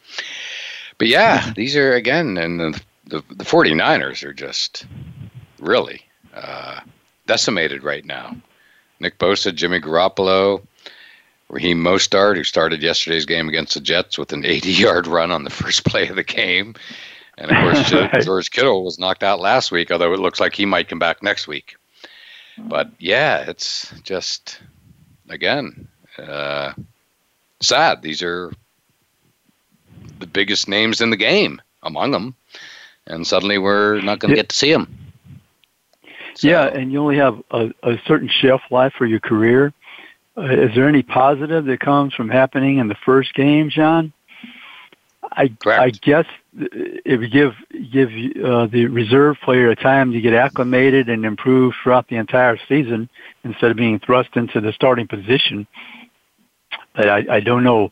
But 0.98 1.08
yeah 1.08 1.52
these 1.56 1.76
are 1.76 1.94
again 1.94 2.38
and 2.38 2.60
the, 2.60 2.82
the, 3.06 3.24
the 3.30 3.44
49ers 3.44 4.24
are 4.24 4.34
just 4.34 4.86
really 5.60 6.02
uh, 6.34 6.80
decimated 7.28 7.84
right 7.84 8.06
now. 8.06 8.36
Nick 9.00 9.18
bosa 9.18 9.54
jimmy 9.54 9.80
garoppolo 9.80 10.62
Raheem 11.50 11.84
Mostert, 11.84 12.36
who 12.36 12.44
started 12.44 12.82
yesterday's 12.82 13.26
game 13.26 13.48
against 13.48 13.76
the 13.76 13.80
Jets 13.80 14.18
with 14.18 14.34
an 14.34 14.42
80-yard 14.42 15.06
run 15.06 15.30
on 15.30 15.44
the 15.44 15.52
first 15.52 15.86
play 15.86 16.08
of 16.08 16.16
the 16.16 16.24
game, 16.24 16.74
and 17.38 17.52
of 17.52 17.58
course, 17.58 17.92
Right. 18.14 18.24
George 18.24 18.52
Kittle 18.52 18.84
was 18.84 19.00
knocked 19.00 19.24
out 19.24 19.40
last 19.40 19.72
week, 19.72 19.92
although 19.92 20.14
it 20.14 20.20
looks 20.20 20.40
like 20.40 20.56
he 20.56 20.66
might 20.66 20.88
come 20.88 21.00
back 21.00 21.24
next 21.24 21.48
week. 21.48 21.76
But 22.58 22.92
yeah, 23.00 23.50
it's 23.50 23.92
just 24.04 24.60
again 25.30 25.88
uh, 26.18 26.74
sad. 27.62 28.02
These 28.02 28.22
are 28.22 28.52
the 30.20 30.28
biggest 30.28 30.68
names 30.68 31.02
in 31.02 31.10
the 31.10 31.18
game 31.18 31.62
among 31.82 32.12
them, 32.12 32.36
and 33.08 33.26
suddenly 33.26 33.58
we're 33.58 34.02
not 34.02 34.20
going 34.20 34.30
to 34.30 34.36
get 34.36 34.50
to 34.50 34.56
see 34.56 34.72
them. 34.72 34.96
Yeah, 36.42 36.66
and 36.66 36.92
you 36.92 37.00
only 37.00 37.18
have 37.18 37.42
a, 37.52 37.72
a 37.84 37.98
certain 38.06 38.30
shelf 38.30 38.62
life 38.72 38.94
for 38.98 39.06
your 39.06 39.20
career. 39.20 39.74
Uh, 40.36 40.46
is 40.46 40.74
there 40.74 40.88
any 40.88 41.04
positive 41.04 41.66
that 41.66 41.80
comes 41.80 42.14
from 42.14 42.30
happening 42.30 42.80
in 42.80 42.88
the 42.88 42.96
first 42.96 43.34
game, 43.36 43.70
John? 43.70 44.14
I 45.32 45.50
Correct. 45.50 45.82
I 45.82 45.90
guess 45.90 46.26
it 46.56 47.20
would 47.20 47.32
give 47.32 47.54
give 47.92 48.10
uh, 48.10 48.68
the 48.68 48.86
reserve 48.88 49.38
player 49.44 49.70
a 49.70 49.76
time 49.76 50.12
to 50.12 50.22
get 50.22 50.34
acclimated 50.34 51.10
and 51.10 51.26
improve 51.26 51.74
throughout 51.82 52.08
the 52.08 52.16
entire 52.16 52.58
season 52.68 53.10
instead 53.44 53.72
of 53.72 53.78
being 53.78 54.00
thrust 54.00 54.36
into 54.36 54.62
the 54.62 54.72
starting 54.74 55.08
position. 55.08 55.68
But 56.96 57.10
I, 57.10 57.36
I 57.36 57.40
don't 57.40 57.64
know. 57.64 57.92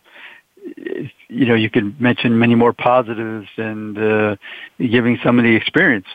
If, 0.63 1.11
you 1.27 1.45
know, 1.45 1.55
you 1.55 1.69
could 1.71 1.99
mention 1.99 2.37
many 2.37 2.53
more 2.53 2.73
positives 2.73 3.47
and 3.57 3.97
uh, 3.97 4.35
giving 4.77 5.17
some 5.23 5.39
of 5.39 5.43
the 5.43 5.55
experience. 5.55 6.05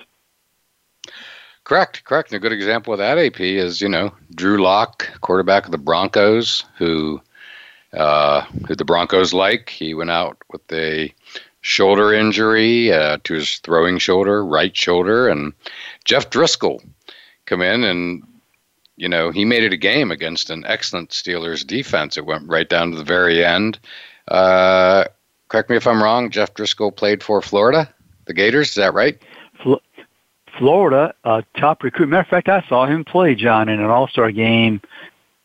Correct, 1.65 2.05
correct. 2.05 2.31
And 2.31 2.37
a 2.37 2.41
good 2.41 2.53
example 2.53 2.93
of 2.93 3.01
that 3.01 3.19
AP 3.19 3.41
is 3.41 3.81
you 3.81 3.89
know 3.89 4.13
Drew 4.33 4.63
Lock, 4.63 5.09
quarterback 5.21 5.65
of 5.65 5.73
the 5.73 5.79
Broncos, 5.79 6.65
who 6.79 7.21
uh, 7.93 8.43
who 8.69 8.77
the 8.77 8.85
Broncos 8.85 9.35
like. 9.35 9.69
He 9.69 9.93
went 9.95 10.11
out 10.11 10.37
with 10.53 10.63
a 10.73 11.13
shoulder 11.67 12.15
injury 12.15 12.93
uh, 12.93 13.19
to 13.25 13.35
his 13.35 13.59
throwing 13.59 13.99
shoulder, 13.99 14.45
right 14.45 14.75
shoulder, 14.77 15.29
and 15.29 15.53
Jeff 16.05 16.31
Driskel 16.31 16.81
come 17.45 17.61
in 17.61 17.83
and 17.83 18.23
you 18.97 19.09
know 19.09 19.31
he 19.31 19.45
made 19.45 19.65
it 19.65 19.73
a 19.73 19.77
game 19.77 20.13
against 20.13 20.49
an 20.49 20.65
excellent 20.67 21.11
Steelers 21.11 21.67
defense. 21.67 22.17
It 22.17 22.25
went 22.25 22.49
right 22.49 22.69
down 22.69 22.93
to 22.93 22.97
the 22.97 23.05
very 23.05 23.45
end. 23.45 23.81
Uh, 24.29 25.05
correct 25.49 25.69
me 25.69 25.77
if 25.77 25.89
I'm 25.89 26.03
wrong. 26.03 26.31
Jeff 26.31 26.55
Driskel 26.55 26.95
played 26.95 27.23
for 27.23 27.43
Florida, 27.43 27.93
the 28.27 28.35
Gators. 28.35 28.69
Is 28.69 28.75
that 28.77 28.95
right? 28.95 29.21
Florida, 30.59 31.15
uh, 31.25 31.43
top 31.57 31.83
recruit. 31.83 32.09
Matter 32.09 32.23
of 32.23 32.29
fact, 32.29 32.49
I 32.49 32.65
saw 32.69 32.87
him 32.87 33.05
play, 33.05 33.35
John, 33.35 33.69
in 33.69 33.81
an 33.81 33.91
All 33.91 34.07
Star 34.07 34.31
game 34.31 34.81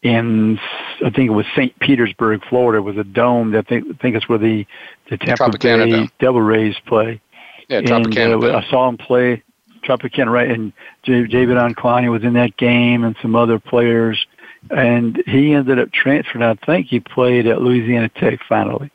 in 0.03 0.59
I 1.05 1.09
think 1.09 1.27
it 1.29 1.33
was 1.33 1.45
St. 1.55 1.77
Petersburg, 1.79 2.41
Florida. 2.49 2.79
It 2.79 2.81
was 2.81 2.97
a 2.97 3.03
dome. 3.03 3.51
That 3.51 3.59
I 3.59 3.69
think, 3.69 3.85
I 3.89 3.93
think 4.01 4.15
it's 4.15 4.27
where 4.27 4.37
the 4.39 4.65
the 5.09 5.17
Tampa 5.17 5.43
Tropicana 5.45 5.91
Bay. 5.91 6.09
Devil 6.19 6.41
Rays 6.41 6.75
play. 6.85 7.21
Yeah, 7.67 7.79
and 7.79 7.87
Tropicana. 7.87 8.53
uh. 8.53 8.57
I 8.57 8.69
saw 8.69 8.87
him 8.89 8.97
play 8.97 9.43
Tropicana, 9.83 10.31
right? 10.31 10.49
And 10.49 10.73
J- 11.03 11.27
David 11.27 11.57
Onclani 11.57 12.09
was 12.11 12.23
in 12.23 12.33
that 12.33 12.57
game, 12.57 13.03
and 13.03 13.15
some 13.21 13.35
other 13.35 13.59
players. 13.59 14.25
And 14.69 15.23
he 15.25 15.53
ended 15.53 15.79
up 15.79 15.91
transferring. 15.91 16.43
I 16.43 16.53
think 16.53 16.85
he 16.87 16.99
played 16.99 17.47
at 17.47 17.61
Louisiana 17.61 18.09
Tech 18.09 18.39
finally. 18.47 18.91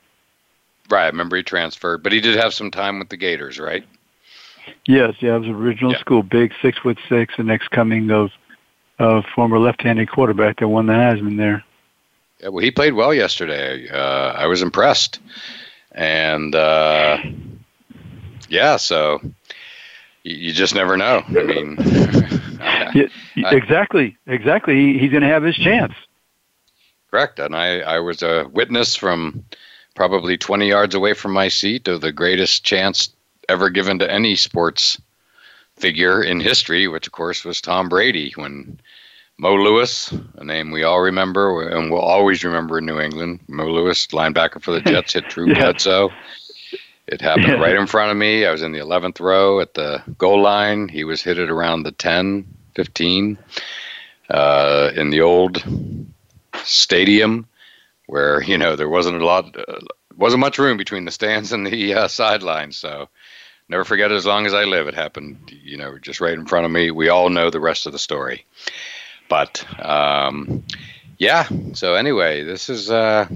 Right, 0.89 1.05
I 1.05 1.07
remember 1.07 1.37
he 1.37 1.43
transferred, 1.43 2.05
but 2.05 2.13
he 2.13 2.21
did 2.21 2.37
have 2.37 2.55
some 2.55 2.71
time 2.71 3.01
with 3.01 3.09
the 3.09 3.17
Gators, 3.17 3.59
right? 3.59 3.85
Yes, 4.87 5.15
yeah, 5.19 5.35
it 5.35 5.41
was 5.41 5.49
original 5.49 5.93
Yeah. 5.93 5.99
school, 5.99 6.23
big, 6.23 6.53
six 6.63 6.79
foot 6.79 6.99
six, 7.09 7.35
the 7.37 7.43
next 7.43 7.71
coming 7.73 8.11
of 8.13 8.31
of 8.99 9.25
former 9.35 9.59
left-handed 9.59 10.11
quarterback 10.11 10.61
that 10.61 10.69
won 10.69 10.87
the 10.87 10.93
Heisman 10.95 11.37
there. 11.37 11.65
Yeah, 12.41 12.49
well, 12.49 12.63
he 12.63 12.71
played 12.71 12.95
well 12.95 13.15
yesterday. 13.15 13.89
Uh, 13.89 14.33
I 14.33 14.47
was 14.47 14.63
impressed, 14.63 15.21
and 15.93 16.55
uh, 16.55 17.19
yeah, 18.49 18.77
so 18.77 19.21
you, 20.23 20.37
you 20.37 20.53
just 20.53 20.75
never 20.75 20.97
know. 20.97 21.23
I 21.29 21.43
mean, 21.43 21.77
Yeah, 22.95 23.51
exactly, 23.51 24.17
exactly. 24.27 24.75
He, 24.75 24.99
he's 24.99 25.11
going 25.11 25.23
to 25.23 25.29
have 25.29 25.43
his 25.43 25.57
chance. 25.57 25.93
correct. 27.11 27.39
And 27.39 27.55
I, 27.55 27.81
I 27.81 27.99
was 28.01 28.23
a 28.23 28.49
witness 28.53 28.97
from 28.97 29.45
probably 29.95 30.37
20 30.37 30.69
yards 30.69 30.95
away 30.95 31.15
from 31.15 31.33
my 31.33 31.49
seat 31.49 31.89
of 31.89 32.01
the 32.01 32.13
greatest 32.13 32.65
chance 32.65 33.11
ever 33.49 33.71
given 33.71 33.99
to 34.01 34.11
any 34.11 34.35
sports 34.37 35.01
figure 35.77 36.23
in 36.23 36.41
history, 36.41 36.89
which 36.89 37.07
of 37.07 37.13
course 37.13 37.45
was 37.45 37.61
Tom 37.61 37.89
Brady 37.89 38.33
when 38.37 38.81
Mo 39.39 39.55
Lewis, 39.55 40.13
a 40.37 40.45
name 40.45 40.71
we 40.71 40.83
all 40.85 41.01
remember 41.01 41.69
and 41.69 41.91
will 41.91 42.01
always 42.01 42.43
remember 42.45 42.79
in 42.79 42.87
New 42.87 42.99
England. 43.01 43.41
Mo 43.49 43.67
Lewis, 43.67 44.07
linebacker 44.09 44.63
for 44.63 44.71
the 44.73 44.81
Jets, 44.91 45.13
hit 45.13 45.29
Drew 45.29 45.49
Yeah. 45.49 45.55
Bledsoe. 45.55 46.11
It 47.07 47.21
happened 47.21 47.47
Yeah. 47.49 47.61
right 47.61 47.77
in 47.77 47.87
front 47.87 48.11
of 48.11 48.17
me. 48.17 48.47
I 48.47 48.51
was 48.51 48.63
in 48.63 48.73
the 48.73 48.79
11th 48.81 49.21
row 49.21 49.61
at 49.61 49.75
the 49.75 50.03
goal 50.19 50.41
line. 50.41 50.89
He 50.89 51.05
was 51.05 51.23
hit 51.23 51.39
at 51.39 51.51
around 51.51 51.83
the 51.83 51.93
10, 51.93 52.47
15 52.75 53.39
uh, 54.31 54.91
in 54.97 55.11
the 55.11 55.21
old 55.21 55.63
stadium 56.65 57.47
where, 58.07 58.43
you 58.43 58.57
know, 58.59 58.77
there 58.77 58.89
wasn't 58.89 59.21
a 59.21 59.25
lot, 59.25 59.55
uh, 59.57 59.79
wasn't 60.17 60.41
much 60.41 60.59
room 60.59 60.77
between 60.77 61.05
the 61.05 61.11
stands 61.11 61.53
and 61.53 61.67
the 61.67 61.95
uh, 61.95 62.09
sidelines. 62.09 62.77
So 62.77 63.09
never 63.69 63.85
forget 63.85 64.13
it 64.13 64.15
as 64.17 64.27
long 64.27 64.47
as 64.47 64.55
I 64.55 64.65
live. 64.65 64.89
It 64.89 64.95
happened, 64.95 65.53
you 65.63 65.77
know, 65.77 65.99
just 65.99 66.21
right 66.21 66.35
in 66.35 66.47
front 66.47 66.67
of 66.67 66.73
me. 66.73 66.91
We 66.91 67.09
all 67.09 67.29
know 67.31 67.51
the 67.51 67.61
rest 67.61 67.87
of 67.87 67.93
the 67.93 67.99
story. 67.99 68.45
But 69.29 69.65
um, 69.85 70.65
yeah, 71.19 71.49
so 71.73 71.95
anyway, 71.95 72.45
this 72.45 72.69
is, 72.69 72.91
uh, 72.91 73.27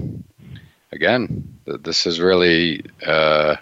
again, 0.91 1.57
th- 1.65 1.81
this 1.81 2.07
is 2.07 2.19
really 2.19 2.83
uh, 3.05 3.57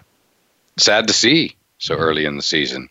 sad 0.76 1.08
to 1.08 1.14
see 1.14 1.56
so 1.78 1.96
early 1.96 2.24
in 2.24 2.36
the 2.36 2.42
season. 2.42 2.88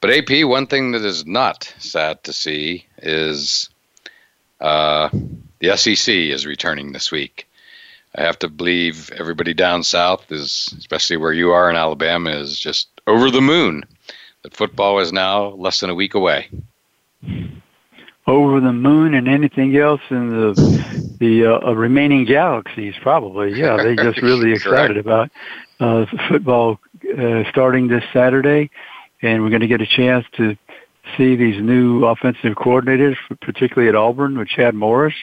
But 0.00 0.10
AP, 0.10 0.46
one 0.46 0.66
thing 0.66 0.92
that 0.92 1.04
is 1.04 1.24
not 1.24 1.74
sad 1.78 2.22
to 2.24 2.32
see 2.32 2.86
is 2.98 3.70
uh, 4.60 5.08
the 5.60 5.76
SEC 5.76 6.14
is 6.14 6.46
returning 6.46 6.92
this 6.92 7.10
week. 7.10 7.48
I 8.16 8.22
have 8.22 8.38
to 8.40 8.48
believe 8.48 9.10
everybody 9.18 9.54
down 9.54 9.82
south 9.82 10.30
is, 10.30 10.72
especially 10.78 11.16
where 11.16 11.32
you 11.32 11.50
are 11.50 11.68
in 11.68 11.76
Alabama, 11.76 12.30
is 12.30 12.58
just 12.58 12.88
over 13.06 13.30
the 13.30 13.40
moon 13.40 13.84
that 14.42 14.54
football 14.54 15.00
is 15.00 15.12
now 15.12 15.48
less 15.48 15.80
than 15.80 15.90
a 15.90 15.94
week 15.94 16.14
away. 16.14 16.48
Over 18.26 18.60
the 18.60 18.72
moon 18.72 19.14
and 19.14 19.28
anything 19.28 19.76
else 19.76 20.00
in 20.10 20.30
the 20.30 21.16
the 21.18 21.46
uh, 21.46 21.72
remaining 21.72 22.24
galaxies, 22.24 22.94
probably. 23.02 23.52
Yeah, 23.58 23.76
they're 23.76 23.96
just 24.12 24.22
really 24.22 24.52
excited 24.52 24.96
about 24.96 25.30
uh, 25.80 26.06
football 26.28 26.78
uh, 27.18 27.44
starting 27.50 27.88
this 27.88 28.04
Saturday, 28.12 28.70
and 29.22 29.42
we're 29.42 29.50
going 29.50 29.60
to 29.60 29.66
get 29.66 29.80
a 29.80 29.86
chance 29.86 30.24
to 30.36 30.56
see 31.16 31.36
these 31.36 31.60
new 31.60 32.04
offensive 32.04 32.54
coordinators, 32.54 33.16
particularly 33.40 33.88
at 33.88 33.94
Auburn 33.94 34.38
with 34.38 34.48
Chad 34.48 34.74
Morris. 34.74 35.14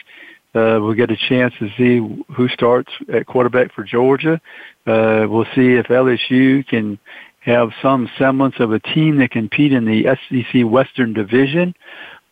Uh, 0.54 0.76
we'll 0.80 0.94
get 0.94 1.10
a 1.10 1.16
chance 1.16 1.54
to 1.58 1.68
see 1.78 1.96
who 2.34 2.48
starts 2.48 2.92
at 3.12 3.26
quarterback 3.26 3.72
for 3.74 3.84
Georgia. 3.84 4.40
Uh, 4.86 5.26
we'll 5.28 5.46
see 5.54 5.72
if 5.72 5.86
LSU 5.86 6.66
can 6.66 6.98
have 7.40 7.70
some 7.80 8.08
semblance 8.18 8.56
of 8.60 8.72
a 8.72 8.78
team 8.78 9.18
that 9.18 9.30
compete 9.30 9.72
in 9.72 9.84
the 9.84 10.04
SEC 10.28 10.62
Western 10.64 11.12
Division. 11.14 11.74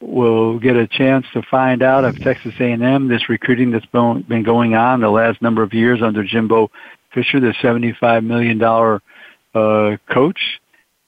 We'll 0.01 0.59
get 0.59 0.77
a 0.77 0.87
chance 0.87 1.27
to 1.33 1.43
find 1.51 1.83
out 1.83 2.05
if 2.05 2.19
Texas 2.21 2.55
A&M, 2.59 3.09
this 3.09 3.29
recruiting 3.29 3.71
that's 3.71 3.87
been 3.87 4.43
going 4.45 4.75
on 4.75 5.01
the 5.01 5.11
last 5.11 5.43
number 5.43 5.63
of 5.63 5.75
years 5.75 6.01
under 6.03 6.25
Jimbo 6.25 6.71
Fisher, 7.13 7.41
the 7.41 7.55
$75 7.63 8.25
million 8.25 8.63
uh, 8.63 9.97
coach. 10.13 10.41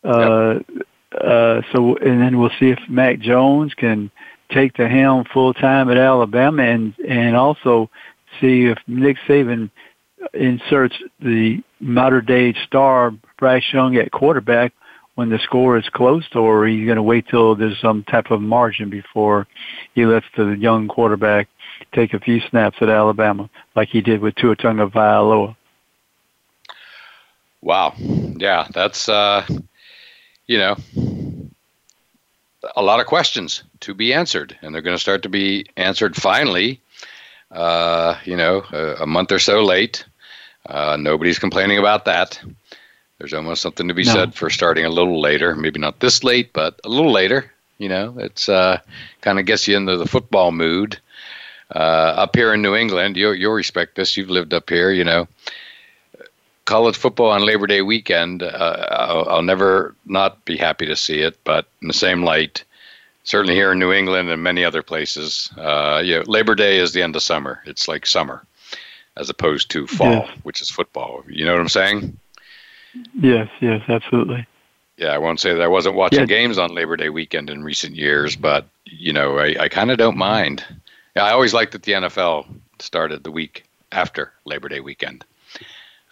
Uh, 0.05 0.55
yep. 0.55 0.87
uh, 1.19 1.61
so, 1.73 1.97
and 1.97 2.21
then 2.21 2.39
we'll 2.39 2.51
see 2.59 2.71
if 2.71 2.79
Mac 2.89 3.21
Jones 3.21 3.73
can 3.75 4.11
take 4.53 4.77
the 4.77 4.89
helm 4.89 5.25
full 5.33 5.55
time 5.55 5.91
at 5.91 5.97
Alabama 5.97 6.63
and, 6.63 6.95
and 7.07 7.37
also 7.37 7.91
see 8.41 8.67
if 8.67 8.79
Nick 8.87 9.17
Saban 9.29 9.71
inserts 10.35 10.97
the 11.21 11.63
modern 11.81 12.25
day 12.25 12.55
star 12.67 13.13
Bryce 13.39 13.73
Young 13.73 13.97
at 13.97 14.13
quarterback 14.13 14.73
when 15.15 15.29
the 15.29 15.39
score 15.41 15.77
is 15.77 15.89
close, 15.91 16.25
or 16.35 16.67
he's 16.67 16.87
going 16.87 16.97
to 16.97 17.03
wait 17.03 17.27
till 17.29 17.55
there's 17.55 17.79
some 17.81 18.03
type 18.05 18.31
of 18.31 18.41
margin 18.41 18.89
before 18.89 19.47
he 19.95 20.07
lets 20.07 20.27
the 20.37 20.53
young 20.53 20.89
quarterback 20.89 21.49
take 21.95 22.15
a 22.15 22.21
few 22.21 22.41
snaps 22.49 22.79
at 22.81 22.89
Alabama, 22.89 23.51
like 23.77 23.89
he 23.89 24.01
did 24.01 24.21
with 24.21 24.35
Tua 24.37 24.57
Tagovailoa. 24.57 25.55
Wow, 27.61 27.95
yeah, 27.99 28.67
that's 28.73 29.09
uh, 29.09 29.47
you 30.47 30.59
know 30.59 30.77
a 32.77 32.83
lot 32.83 33.01
of 33.01 33.07
questions 33.07 33.63
to 33.81 33.95
be 33.95 34.13
answered, 34.13 34.57
and 34.63 34.75
they're 34.75 34.83
going 34.83 34.97
to 34.97 35.01
start 35.01 35.23
to 35.23 35.29
be 35.29 35.67
answered 35.77 36.17
finally. 36.17 36.81
Uh, 37.51 38.17
you 38.25 38.37
know, 38.37 38.65
a, 38.73 39.03
a 39.03 39.07
month 39.07 39.31
or 39.31 39.39
so 39.39 39.63
late. 39.63 40.05
Uh, 40.67 40.97
nobody's 40.99 41.39
complaining 41.39 41.79
about 41.79 42.07
that. 42.07 42.41
There's 43.19 43.35
almost 43.35 43.63
something 43.63 43.89
to 43.89 43.95
be 43.95 44.05
no. 44.05 44.13
said 44.13 44.35
for 44.35 44.49
starting 44.49 44.85
a 44.85 44.91
little 44.91 45.21
later. 45.21 45.55
Maybe 45.55 45.79
not 45.79 46.01
this 46.01 46.25
late, 46.25 46.53
but 46.53 46.81
a 46.85 46.89
little 46.89 47.13
later. 47.13 47.53
You 47.79 47.89
know, 47.89 48.15
it's 48.19 48.49
uh, 48.49 48.81
kind 49.21 49.39
of 49.39 49.47
gets 49.47 49.69
you 49.69 49.77
into 49.77 49.97
the 49.97 50.07
football 50.07 50.53
mood. 50.53 50.99
Uh, 51.75 52.15
up 52.17 52.37
here 52.37 52.53
in 52.55 52.63
New 52.63 52.75
England, 52.75 53.17
you 53.17 53.33
you'll 53.33 53.53
respect 53.53 53.97
this. 53.97 54.17
You've 54.17 54.31
lived 54.31 54.55
up 54.55 54.69
here. 54.69 54.91
You 54.91 55.05
know, 55.05 55.29
college 56.65 56.97
football 56.97 57.31
on 57.31 57.45
Labor 57.45 57.67
Day 57.67 57.83
weekend. 57.83 58.43
Uh, 58.43 58.87
I'll, 58.91 59.29
I'll 59.29 59.43
never 59.43 59.95
not 60.07 60.45
be 60.45 60.57
happy 60.57 60.87
to 60.87 60.97
see 60.97 61.21
it, 61.21 61.39
but 61.45 61.67
in 61.81 61.89
the 61.89 61.95
same 61.95 62.25
light, 62.25 62.65
certainly 63.25 63.55
here 63.55 63.73
in 63.73 63.79
New 63.79 63.93
England 63.93 64.29
and 64.31 64.43
many 64.43 64.65
other 64.65 64.83
places, 64.83 65.51
uh, 65.59 66.01
you 66.05 66.17
know, 66.17 66.25
Labor 66.27 66.55
Day 66.55 66.79
is 66.79 66.93
the 66.93 67.03
end 67.03 67.17
of 67.17 67.23
summer. 67.23 67.63
It's 67.67 67.89
like 67.89 68.07
summer 68.07 68.45
as 69.17 69.29
opposed 69.29 69.71
to 69.71 69.87
fall, 69.87 70.27
which 70.43 70.63
is 70.63 70.71
football. 70.71 71.23
You 71.29 71.45
know 71.45 71.53
what 71.53 71.61
I'm 71.61 71.69
saying? 71.69 72.19
Yes, 73.15 73.49
yes, 73.61 73.83
absolutely. 73.89 74.47
Yeah, 74.97 75.09
I 75.09 75.19
won't 75.19 75.41
say 75.41 75.53
that 75.53 75.63
I 75.63 75.69
wasn't 75.69 75.97
watching 75.97 76.21
yeah. 76.21 76.27
games 76.27 76.59
on 76.59 76.75
Labor 76.75 76.97
Day 76.97 77.09
weekend 77.09 77.51
in 77.51 77.65
recent 77.65 77.97
years, 77.97 78.37
but 78.37 78.67
you 78.85 79.13
know, 79.13 79.39
I, 79.39 79.57
I 79.59 79.69
kind 79.69 79.91
of 79.91 79.99
don't 79.99 80.17
mind. 80.17 80.65
Yeah, 81.17 81.25
I 81.25 81.33
always 81.33 81.55
liked 81.55 81.73
that 81.73 81.83
the 81.83 81.93
NFL 81.93 82.47
started 82.79 83.25
the 83.25 83.31
week 83.31 83.65
after 83.91 84.33
Labor 84.45 84.69
Day 84.69 84.81
weekend. 84.81 85.25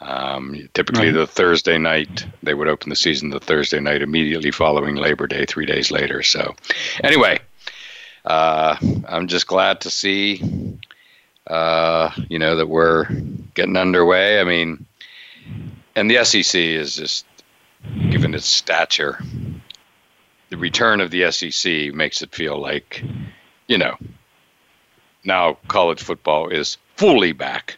Um, 0.00 0.68
typically, 0.72 1.06
right. 1.06 1.14
the 1.14 1.26
Thursday 1.26 1.76
night 1.76 2.24
they 2.42 2.54
would 2.54 2.68
open 2.68 2.88
the 2.88 2.96
season 2.96 3.30
the 3.30 3.40
Thursday 3.40 3.80
night 3.80 4.00
immediately 4.00 4.50
following 4.50 4.96
Labor 4.96 5.26
Day, 5.26 5.44
three 5.44 5.66
days 5.66 5.90
later. 5.90 6.22
So, 6.22 6.54
anyway, 7.04 7.40
uh, 8.24 8.76
I'm 9.06 9.28
just 9.28 9.46
glad 9.46 9.82
to 9.82 9.90
see 9.90 10.78
uh, 11.50 12.12
you 12.28 12.38
know, 12.38 12.56
that 12.56 12.68
we're 12.68 13.06
getting 13.54 13.76
underway. 13.76 14.40
I 14.40 14.44
mean, 14.44 14.86
and 15.96 16.10
the 16.10 16.24
SEC 16.24 16.60
is 16.60 16.94
just, 16.94 17.26
given 18.10 18.34
its 18.34 18.46
stature, 18.46 19.18
the 20.50 20.56
return 20.56 21.00
of 21.00 21.10
the 21.10 21.30
SEC 21.32 21.92
makes 21.92 22.22
it 22.22 22.34
feel 22.34 22.58
like, 22.58 23.02
you 23.66 23.78
know, 23.78 23.96
now 25.24 25.58
college 25.68 26.00
football 26.02 26.48
is 26.48 26.78
fully 26.96 27.32
back. 27.32 27.76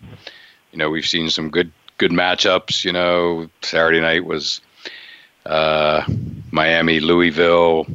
You 0.73 0.79
know, 0.79 0.91
we've 0.91 1.07
seen 1.07 1.31
some 1.31 1.51
good 1.51 1.73
good 2.03 2.11
matchups. 2.11 2.85
You 2.85 2.93
know, 2.93 3.49
Saturday 3.63 4.01
night 4.01 4.25
was 4.25 4.61
uh, 5.47 6.05
Miami, 6.51 6.99
Louisville. 6.99 7.87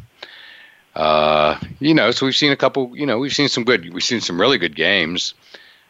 Uh, 0.95 1.59
you 1.79 1.93
know, 1.93 2.11
so 2.11 2.25
we've 2.25 2.35
seen 2.35 2.53
a 2.53 2.55
couple. 2.55 2.95
You 2.95 3.05
know, 3.05 3.19
we've 3.19 3.33
seen 3.33 3.49
some 3.49 3.65
good. 3.65 3.93
We've 3.93 4.03
seen 4.03 4.21
some 4.21 4.39
really 4.39 4.57
good 4.57 4.77
games. 4.77 5.33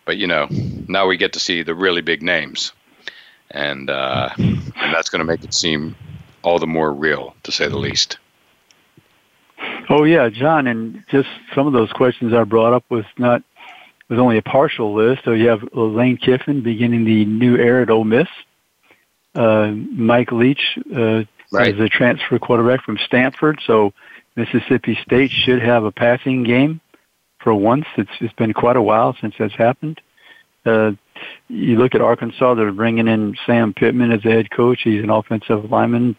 But 0.05 0.17
you 0.17 0.25
know, 0.25 0.47
now 0.87 1.05
we 1.05 1.15
get 1.15 1.33
to 1.33 1.39
see 1.39 1.61
the 1.61 1.75
really 1.75 2.01
big 2.01 2.23
names, 2.23 2.73
and 3.51 3.89
uh, 3.89 4.29
and 4.37 4.93
that's 4.93 5.09
going 5.09 5.19
to 5.19 5.25
make 5.25 5.43
it 5.43 5.53
seem 5.53 5.95
all 6.41 6.57
the 6.57 6.67
more 6.67 6.91
real, 6.91 7.35
to 7.43 7.51
say 7.51 7.67
the 7.67 7.77
least. 7.77 8.17
Oh 9.89 10.05
yeah, 10.05 10.29
John, 10.29 10.65
and 10.65 11.03
just 11.11 11.29
some 11.53 11.67
of 11.67 11.73
those 11.73 11.91
questions 11.91 12.33
I 12.33 12.43
brought 12.45 12.73
up 12.73 12.83
was 12.89 13.05
not 13.19 13.43
was 14.09 14.19
only 14.19 14.37
a 14.37 14.41
partial 14.41 14.93
list. 14.93 15.23
So 15.25 15.31
you 15.31 15.49
have 15.49 15.61
Lane 15.73 16.17
Kiffin 16.17 16.61
beginning 16.61 17.05
the 17.05 17.25
new 17.25 17.57
era 17.57 17.81
at 17.83 17.89
Ole 17.89 18.03
Miss. 18.03 18.27
Uh, 19.35 19.67
Mike 19.71 20.31
Leach 20.31 20.79
uh, 20.95 21.23
right. 21.51 21.75
is 21.75 21.79
a 21.79 21.89
transfer 21.89 22.39
quarterback 22.39 22.83
from 22.83 22.97
Stanford, 23.05 23.59
so 23.65 23.93
Mississippi 24.35 24.97
State 25.03 25.31
should 25.31 25.61
have 25.61 25.83
a 25.83 25.91
passing 25.91 26.43
game 26.43 26.81
for 27.39 27.53
once. 27.53 27.85
It's, 27.97 28.09
it's 28.19 28.33
been 28.33 28.53
quite 28.53 28.77
a 28.77 28.81
while 28.81 29.15
since 29.21 29.35
that's 29.37 29.53
happened. 29.55 30.01
Uh, 30.65 30.91
you 31.47 31.77
look 31.77 31.95
at 31.95 32.01
Arkansas; 32.01 32.55
they're 32.55 32.71
bringing 32.71 33.07
in 33.07 33.35
Sam 33.45 33.73
Pittman 33.73 34.11
as 34.11 34.21
the 34.23 34.31
head 34.31 34.51
coach. 34.51 34.81
He's 34.83 35.03
an 35.03 35.09
offensive 35.09 35.69
lineman. 35.71 36.15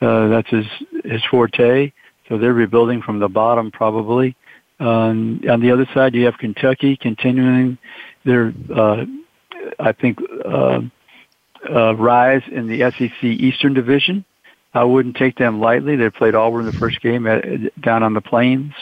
Uh, 0.00 0.28
that's 0.28 0.50
his 0.50 0.66
his 1.04 1.22
forte. 1.30 1.92
So 2.28 2.38
they're 2.38 2.52
rebuilding 2.52 3.02
from 3.02 3.18
the 3.18 3.28
bottom, 3.28 3.70
probably. 3.70 4.36
Um, 4.80 5.42
on 5.48 5.60
the 5.60 5.70
other 5.70 5.86
side, 5.92 6.14
you 6.14 6.24
have 6.24 6.38
Kentucky 6.38 6.96
continuing 6.96 7.78
their, 8.24 8.52
uh, 8.74 9.04
I 9.78 9.92
think, 9.92 10.18
uh, 10.44 10.80
uh, 11.68 11.94
rise 11.96 12.42
in 12.50 12.66
the 12.66 12.90
SEC 12.90 13.22
Eastern 13.22 13.74
Division. 13.74 14.24
I 14.72 14.84
wouldn't 14.84 15.16
take 15.16 15.36
them 15.36 15.60
lightly. 15.60 15.96
They 15.96 16.08
played 16.10 16.34
Auburn 16.34 16.64
the 16.64 16.72
first 16.72 17.00
game 17.02 17.26
at, 17.26 17.44
down 17.82 18.02
on 18.02 18.14
the 18.14 18.20
plains. 18.20 18.72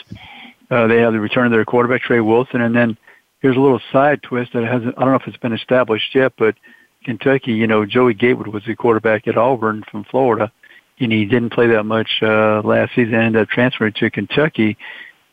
Uh, 0.71 0.87
they 0.87 0.97
have 1.01 1.13
the 1.13 1.19
return 1.19 1.47
of 1.47 1.51
their 1.51 1.65
quarterback 1.65 2.03
Terry 2.03 2.21
Wilson, 2.21 2.61
and 2.61 2.75
then 2.75 2.97
here's 3.41 3.57
a 3.57 3.59
little 3.59 3.81
side 3.91 4.21
twist 4.21 4.53
that 4.53 4.63
hasn't. 4.63 4.95
I 4.97 5.01
don't 5.01 5.09
know 5.09 5.19
if 5.19 5.27
it's 5.27 5.37
been 5.37 5.53
established 5.53 6.13
yet, 6.13 6.33
but 6.37 6.55
Kentucky, 7.03 7.53
you 7.53 7.65
know, 7.65 7.85
Joey 7.85 8.13
Gatewood 8.13 8.47
was 8.47 8.63
the 8.65 8.75
quarterback 8.75 9.27
at 9.27 9.35
Auburn 9.35 9.83
from 9.89 10.03
Florida, 10.05 10.51
and 10.99 11.11
he 11.11 11.25
didn't 11.25 11.51
play 11.51 11.67
that 11.67 11.83
much 11.83 12.09
uh, 12.21 12.61
last 12.61 12.93
season. 12.93 13.15
Ended 13.15 13.41
up 13.41 13.49
transferring 13.49 13.93
to 13.93 14.11
Kentucky, 14.11 14.77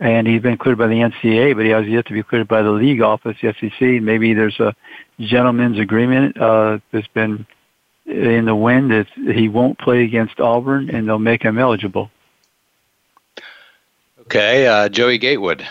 and 0.00 0.26
he's 0.26 0.42
been 0.42 0.58
cleared 0.58 0.78
by 0.78 0.86
the 0.86 0.94
NCAA, 0.94 1.54
but 1.54 1.64
he 1.64 1.70
has 1.70 1.86
yet 1.86 2.06
to 2.06 2.12
be 2.12 2.22
cleared 2.22 2.48
by 2.48 2.62
the 2.62 2.70
league 2.70 3.00
office, 3.00 3.36
the 3.40 3.54
SEC. 3.58 4.02
Maybe 4.02 4.34
there's 4.34 4.60
a 4.60 4.74
gentleman's 5.20 5.78
agreement 5.78 6.38
uh, 6.38 6.78
that's 6.92 7.06
been 7.08 7.46
in 8.04 8.44
the 8.44 8.54
wind 8.54 8.90
that 8.90 9.08
he 9.34 9.48
won't 9.48 9.78
play 9.78 10.04
against 10.04 10.40
Auburn, 10.40 10.90
and 10.90 11.08
they'll 11.08 11.18
make 11.18 11.42
him 11.42 11.58
eligible. 11.58 12.10
Okay, 14.20 14.66
uh, 14.66 14.88
Joey 14.88 15.18
Gatewood, 15.18 15.66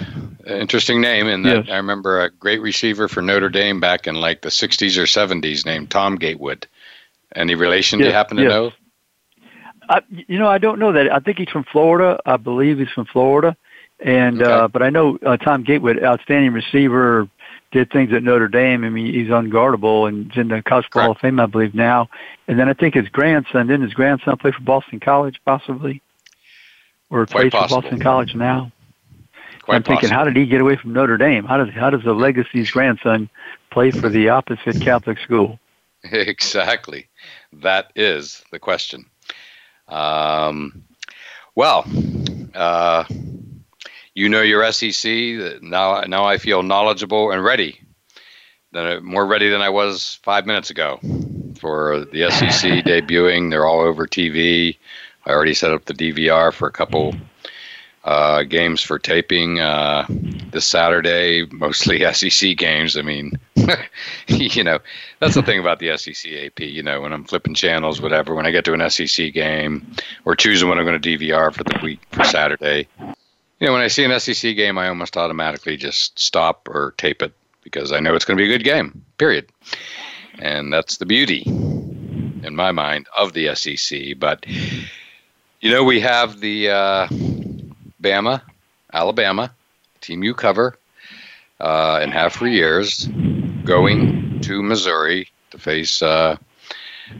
interesting 0.47 1.01
name. 1.01 1.27
And 1.27 1.45
yes. 1.45 1.67
I 1.69 1.75
remember 1.75 2.21
a 2.21 2.29
great 2.29 2.61
receiver 2.61 3.07
for 3.07 3.21
Notre 3.21 3.49
Dame 3.49 3.79
back 3.79 4.07
in 4.07 4.15
like 4.15 4.41
the 4.41 4.49
'60s 4.49 4.97
or 4.97 5.03
'70s 5.03 5.65
named 5.65 5.91
Tom 5.91 6.15
Gatewood. 6.15 6.65
Any 7.35 7.55
relation? 7.55 7.99
Yes, 7.99 8.05
do 8.05 8.09
you 8.09 8.15
happen 8.15 8.37
to 8.37 8.43
yes. 8.43 8.49
know? 8.49 8.71
I, 9.89 10.01
you 10.09 10.39
know, 10.39 10.47
I 10.47 10.57
don't 10.57 10.79
know 10.79 10.93
that. 10.93 11.11
I 11.11 11.19
think 11.19 11.37
he's 11.37 11.49
from 11.49 11.65
Florida. 11.65 12.19
I 12.25 12.37
believe 12.37 12.79
he's 12.79 12.89
from 12.89 13.05
Florida, 13.05 13.57
and 13.99 14.41
okay. 14.41 14.51
uh, 14.51 14.67
but 14.67 14.81
I 14.81 14.89
know 14.89 15.17
uh, 15.25 15.37
Tom 15.37 15.63
Gatewood, 15.63 16.03
outstanding 16.03 16.53
receiver, 16.53 17.27
did 17.71 17.91
things 17.91 18.13
at 18.13 18.23
Notre 18.23 18.47
Dame. 18.47 18.83
I 18.83 18.89
mean, 18.89 19.13
he's 19.13 19.27
unguardable 19.27 20.07
and 20.07 20.31
he's 20.31 20.41
in 20.41 20.47
the 20.47 20.61
College 20.61 20.87
Hall 20.93 21.11
of 21.11 21.17
Fame, 21.17 21.39
I 21.39 21.45
believe 21.45 21.73
now. 21.73 22.09
And 22.47 22.59
then 22.59 22.69
I 22.69 22.73
think 22.73 22.95
his 22.95 23.09
grandson 23.09 23.67
didn't 23.67 23.83
his 23.83 23.93
grandson 23.93 24.37
play 24.37 24.51
for 24.51 24.61
Boston 24.61 24.99
College, 24.99 25.41
possibly 25.45 26.01
or 27.09 27.25
plays 27.25 27.51
for 27.51 27.67
Boston 27.67 27.99
College 27.99 28.35
now. 28.35 28.71
Quite 29.61 29.75
I'm 29.77 29.83
thinking, 29.83 30.09
possible. 30.09 30.17
how 30.17 30.23
did 30.25 30.35
he 30.35 30.45
get 30.45 30.61
away 30.61 30.75
from 30.75 30.93
Notre 30.93 31.17
Dame? 31.17 31.43
How 31.43 31.57
does 31.57 31.73
how 31.73 31.89
does 31.89 32.03
the 32.03 32.13
legacy's 32.13 32.69
grandson 32.69 33.29
play 33.71 33.91
for 33.91 34.09
the 34.09 34.29
opposite 34.29 34.81
Catholic 34.81 35.19
school? 35.19 35.59
Exactly, 36.11 37.07
that 37.51 37.91
is 37.95 38.43
the 38.51 38.59
question. 38.59 39.07
Um, 39.87 40.83
well, 41.55 41.83
uh, 42.53 43.05
you 44.15 44.29
know 44.29 44.41
your 44.41 44.71
SEC. 44.71 45.61
Now, 45.61 46.01
now 46.01 46.25
I 46.25 46.37
feel 46.37 46.63
knowledgeable 46.63 47.31
and 47.31 47.43
ready. 47.43 47.79
More 48.73 49.25
ready 49.25 49.49
than 49.49 49.61
I 49.61 49.69
was 49.69 50.19
five 50.23 50.45
minutes 50.45 50.69
ago 50.69 50.99
for 51.59 52.05
the 52.11 52.29
SEC 52.31 52.71
debuting. 52.85 53.49
They're 53.49 53.67
all 53.67 53.81
over 53.81 54.07
TV. 54.07 54.77
I 55.25 55.31
already 55.31 55.53
set 55.53 55.71
up 55.71 55.85
the 55.85 55.93
DVR 55.93 56.53
for 56.53 56.67
a 56.67 56.71
couple 56.71 57.15
uh, 58.03 58.43
games 58.43 58.81
for 58.81 58.99
taping 58.99 59.59
uh, 59.59 60.05
this 60.51 60.65
Saturday, 60.65 61.45
mostly 61.51 62.03
SEC 62.13 62.55
games. 62.57 62.95
I 62.97 63.01
mean, 63.01 63.39
you 64.27 64.63
know, 64.63 64.79
that's 65.19 65.35
the 65.35 65.41
thing 65.41 65.59
about 65.59 65.79
the 65.79 65.97
SEC 65.97 66.31
AP. 66.31 66.59
You 66.59 66.83
know, 66.83 67.01
when 67.01 67.13
I'm 67.13 67.23
flipping 67.23 67.55
channels, 67.55 68.01
whatever, 68.01 68.35
when 68.35 68.45
I 68.45 68.51
get 68.51 68.65
to 68.65 68.73
an 68.73 68.89
SEC 68.89 69.33
game 69.33 69.95
or 70.25 70.35
choosing 70.35 70.69
when 70.69 70.77
I'm 70.77 70.85
going 70.85 71.01
to 71.01 71.17
DVR 71.17 71.53
for 71.53 71.63
the 71.63 71.79
week 71.81 72.01
for 72.11 72.23
Saturday, 72.23 72.87
you 73.59 73.67
know, 73.67 73.73
when 73.73 73.81
I 73.81 73.87
see 73.87 74.03
an 74.03 74.19
SEC 74.19 74.55
game, 74.55 74.77
I 74.77 74.89
almost 74.89 75.17
automatically 75.17 75.77
just 75.77 76.19
stop 76.19 76.67
or 76.67 76.93
tape 76.97 77.21
it 77.21 77.33
because 77.63 77.91
I 77.91 77.99
know 77.99 78.15
it's 78.15 78.25
going 78.25 78.37
to 78.37 78.41
be 78.41 78.49
a 78.49 78.57
good 78.57 78.63
game, 78.63 79.03
period. 79.17 79.49
And 80.39 80.71
that's 80.73 80.97
the 80.97 81.05
beauty, 81.05 81.43
in 81.45 82.55
my 82.55 82.71
mind, 82.71 83.07
of 83.17 83.33
the 83.33 83.55
SEC. 83.55 84.19
But, 84.19 84.45
you 85.61 85.71
know, 85.71 85.83
we 85.83 86.01
have 86.01 86.41
the 86.41 86.69
uh, 86.69 87.07
Bama, 88.01 88.41
Alabama, 88.93 89.51
team 90.01 90.23
you 90.23 90.33
cover, 90.33 90.77
uh, 91.61 91.99
and 92.01 92.11
have 92.11 92.33
for 92.33 92.47
years, 92.47 93.07
going 93.63 94.41
to 94.41 94.61
Missouri 94.61 95.29
to 95.51 95.57
face 95.57 96.01
uh, 96.01 96.37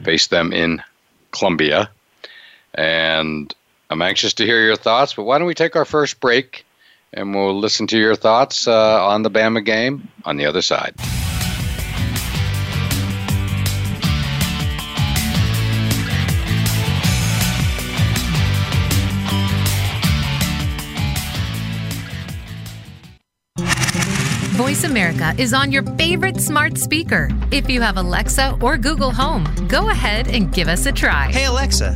face 0.03 0.27
them 0.27 0.51
in 0.51 0.83
Columbia. 1.31 1.89
And 2.73 3.53
I'm 3.89 4.01
anxious 4.01 4.33
to 4.35 4.45
hear 4.45 4.63
your 4.63 4.75
thoughts. 4.75 5.13
But 5.13 5.23
why 5.23 5.37
don't 5.37 5.47
we 5.47 5.53
take 5.53 5.75
our 5.75 5.85
first 5.85 6.19
break, 6.19 6.65
and 7.13 7.33
we'll 7.33 7.57
listen 7.57 7.87
to 7.87 7.97
your 7.97 8.15
thoughts 8.15 8.67
uh, 8.67 9.05
on 9.05 9.23
the 9.23 9.31
Bama 9.31 9.63
game 9.63 10.07
on 10.25 10.37
the 10.37 10.45
other 10.45 10.61
side. 10.61 10.95
Voice 24.55 24.85
America 24.85 25.33
is 25.37 25.53
on 25.53 25.71
your 25.71 25.83
favorite 25.95 26.41
smart 26.41 26.77
speaker. 26.77 27.29
If 27.51 27.69
you 27.69 27.81
have 27.81 27.97
Alexa 27.97 28.57
or 28.61 28.77
Google 28.77 29.11
Home, 29.11 29.45
go 29.67 29.89
ahead 29.89 30.27
and 30.27 30.51
give 30.51 30.67
us 30.69 30.85
a 30.85 30.91
try. 30.91 31.31
Hey, 31.31 31.45
Alexa, 31.45 31.95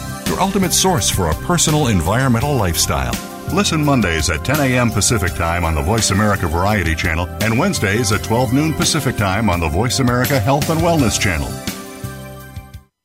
your 0.31 0.39
ultimate 0.39 0.71
source 0.71 1.09
for 1.09 1.29
a 1.29 1.35
personal 1.35 1.87
environmental 1.87 2.55
lifestyle. 2.55 3.13
Listen 3.53 3.83
Mondays 3.83 4.29
at 4.29 4.45
10 4.45 4.61
a.m. 4.61 4.89
Pacific 4.89 5.33
Time 5.33 5.65
on 5.65 5.75
the 5.75 5.81
Voice 5.81 6.11
America 6.11 6.47
Variety 6.47 6.95
Channel 6.95 7.27
and 7.41 7.59
Wednesdays 7.59 8.13
at 8.13 8.23
12 8.23 8.53
noon 8.53 8.73
Pacific 8.73 9.17
Time 9.17 9.49
on 9.49 9.59
the 9.59 9.67
Voice 9.67 9.99
America 9.99 10.39
Health 10.39 10.69
and 10.69 10.79
Wellness 10.79 11.19
Channel. 11.19 11.70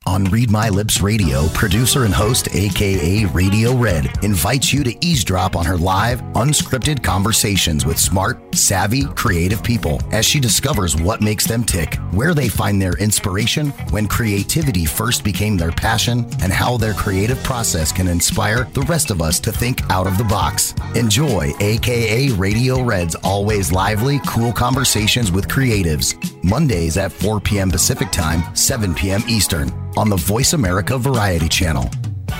On 0.07 0.23
Read 0.23 0.49
My 0.49 0.69
Lips 0.69 1.01
Radio, 1.01 1.49
producer 1.49 2.05
and 2.05 2.13
host, 2.13 2.47
aka 2.55 3.25
Radio 3.25 3.75
Red, 3.75 4.23
invites 4.23 4.71
you 4.71 4.81
to 4.85 5.05
eavesdrop 5.05 5.57
on 5.57 5.65
her 5.65 5.75
live, 5.75 6.21
unscripted 6.33 7.03
conversations 7.03 7.85
with 7.85 7.99
smart, 7.99 8.55
savvy, 8.55 9.03
creative 9.03 9.61
people 9.61 10.01
as 10.13 10.25
she 10.25 10.39
discovers 10.39 10.95
what 10.95 11.19
makes 11.19 11.45
them 11.45 11.61
tick, 11.61 11.95
where 12.11 12.33
they 12.33 12.47
find 12.47 12.81
their 12.81 12.97
inspiration, 12.99 13.71
when 13.89 14.07
creativity 14.07 14.85
first 14.85 15.25
became 15.25 15.57
their 15.57 15.73
passion, 15.73 16.25
and 16.41 16.53
how 16.53 16.77
their 16.77 16.93
creative 16.93 17.43
process 17.43 17.91
can 17.91 18.07
inspire 18.07 18.63
the 18.71 18.83
rest 18.83 19.11
of 19.11 19.21
us 19.21 19.41
to 19.41 19.51
think 19.51 19.81
out 19.91 20.07
of 20.07 20.17
the 20.17 20.23
box. 20.23 20.73
Enjoy 20.95 21.51
aka 21.59 22.29
Radio 22.29 22.81
Red's 22.81 23.15
always 23.15 23.73
lively, 23.73 24.21
cool 24.25 24.53
conversations 24.53 25.33
with 25.33 25.49
creatives. 25.49 26.15
Mondays 26.47 26.97
at 26.97 27.11
4 27.11 27.41
p.m. 27.41 27.69
Pacific 27.69 28.09
Time, 28.11 28.55
7 28.55 28.95
p.m. 28.95 29.21
Eastern 29.27 29.69
on 29.97 30.09
the 30.09 30.15
Voice 30.15 30.53
America 30.53 30.97
Variety 30.97 31.49
Channel. 31.49 31.89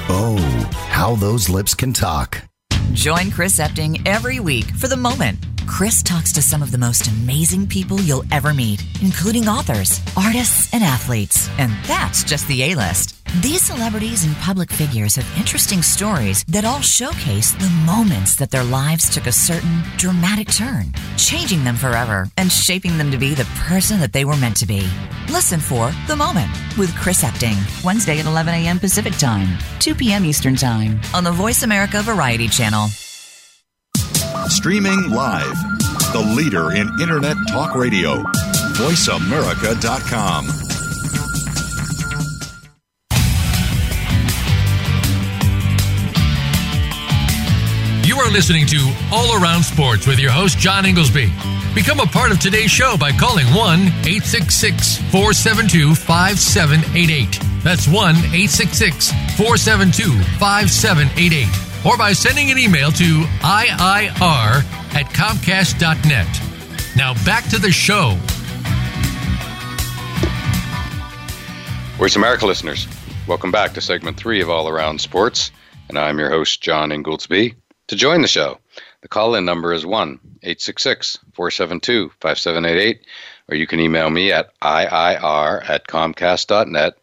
Oh, 0.09 0.37
how 0.89 1.15
those 1.15 1.49
lips 1.49 1.73
can 1.73 1.91
talk. 1.91 2.41
Join 2.93 3.29
Chris 3.31 3.59
Epting 3.59 4.01
every 4.07 4.39
week 4.39 4.65
for 4.65 4.87
The 4.87 4.95
Moment. 4.95 5.39
Chris 5.67 6.01
talks 6.01 6.31
to 6.31 6.41
some 6.41 6.63
of 6.63 6.71
the 6.71 6.77
most 6.77 7.07
amazing 7.07 7.67
people 7.67 7.99
you'll 8.01 8.23
ever 8.31 8.53
meet, 8.53 8.83
including 9.01 9.47
authors, 9.47 10.01
artists, 10.15 10.73
and 10.73 10.83
athletes. 10.83 11.49
And 11.59 11.71
that's 11.83 12.23
just 12.23 12.47
the 12.47 12.63
A 12.63 12.75
list. 12.75 13.15
These 13.41 13.63
celebrities 13.63 14.25
and 14.25 14.35
public 14.37 14.71
figures 14.71 15.15
have 15.15 15.37
interesting 15.37 15.81
stories 15.83 16.43
that 16.45 16.65
all 16.65 16.79
showcase 16.79 17.51
the 17.51 17.69
moments 17.85 18.35
that 18.37 18.49
their 18.49 18.63
lives 18.63 19.13
took 19.13 19.27
a 19.27 19.31
certain 19.31 19.83
dramatic 19.97 20.51
turn, 20.51 20.93
changing 21.17 21.63
them 21.63 21.75
forever 21.75 22.27
and 22.37 22.51
shaping 22.51 22.97
them 22.97 23.11
to 23.11 23.17
be 23.17 23.35
the 23.35 23.45
person 23.67 23.99
that 23.99 24.13
they 24.13 24.25
were 24.25 24.37
meant 24.37 24.55
to 24.57 24.65
be. 24.65 24.87
Listen 25.29 25.59
for 25.59 25.91
The 26.07 26.15
Moment 26.15 26.49
with 26.77 26.95
Chris 26.95 27.23
Epting, 27.23 27.57
Wednesday 27.83 28.19
at 28.19 28.25
11 28.25 28.53
a.m. 28.53 28.79
Pacific 28.79 29.13
Time, 29.17 29.57
2 29.79 29.93
p.m. 29.93 30.25
Eastern 30.25 30.55
Time 30.55 30.99
on 31.13 31.25
the 31.25 31.31
Voice 31.31 31.63
America 31.63 32.01
Variety 32.01 32.47
Channel. 32.47 32.87
Streaming 34.49 35.09
live, 35.11 35.55
the 36.13 36.33
leader 36.35 36.71
in 36.71 36.87
Internet 37.01 37.35
talk 37.49 37.75
radio, 37.75 38.23
voiceamerica.com. 38.75 40.45
You 48.05 48.17
are 48.19 48.31
listening 48.31 48.65
to 48.67 48.93
All 49.11 49.41
Around 49.41 49.63
Sports 49.63 50.07
with 50.07 50.17
your 50.17 50.31
host, 50.31 50.57
John 50.57 50.85
Ingoldsby. 50.85 51.29
Become 51.75 51.99
a 51.99 52.05
part 52.05 52.31
of 52.31 52.39
today's 52.39 52.71
show 52.71 52.95
by 52.97 53.11
calling 53.11 53.45
1 53.47 53.79
866 53.79 54.97
472 55.11 55.93
5788. 55.93 57.39
That's 57.63 57.87
1 57.87 58.15
866 58.15 59.11
472 59.35 60.11
5788. 60.39 61.66
Or 61.85 61.97
by 61.97 62.13
sending 62.13 62.51
an 62.51 62.57
email 62.57 62.91
to 62.91 63.21
IIR 63.41 64.63
at 64.95 65.05
Comcast.net. 65.13 66.27
Now 66.95 67.13
back 67.25 67.47
to 67.49 67.59
the 67.59 67.71
show. 67.71 68.17
Voice 71.97 72.15
America 72.15 72.45
listeners, 72.45 72.87
welcome 73.27 73.51
back 73.51 73.73
to 73.73 73.81
segment 73.81 74.17
three 74.17 74.41
of 74.41 74.49
All 74.49 74.67
Around 74.67 75.01
Sports. 75.01 75.51
And 75.89 75.97
I'm 75.97 76.19
your 76.19 76.29
host, 76.29 76.61
John 76.61 76.89
Ingoldsby. 76.89 77.55
To 77.87 77.95
join 77.95 78.21
the 78.21 78.27
show, 78.27 78.59
the 79.01 79.07
call 79.07 79.35
in 79.35 79.45
number 79.45 79.73
is 79.73 79.85
1 79.85 80.19
866 80.43 81.17
472 81.33 82.09
5788, 82.19 83.01
or 83.49 83.55
you 83.55 83.65
can 83.65 83.79
email 83.79 84.09
me 84.09 84.31
at 84.31 84.49
IIR 84.59 85.69
at 85.69 85.87
Comcast.net. 85.87 86.97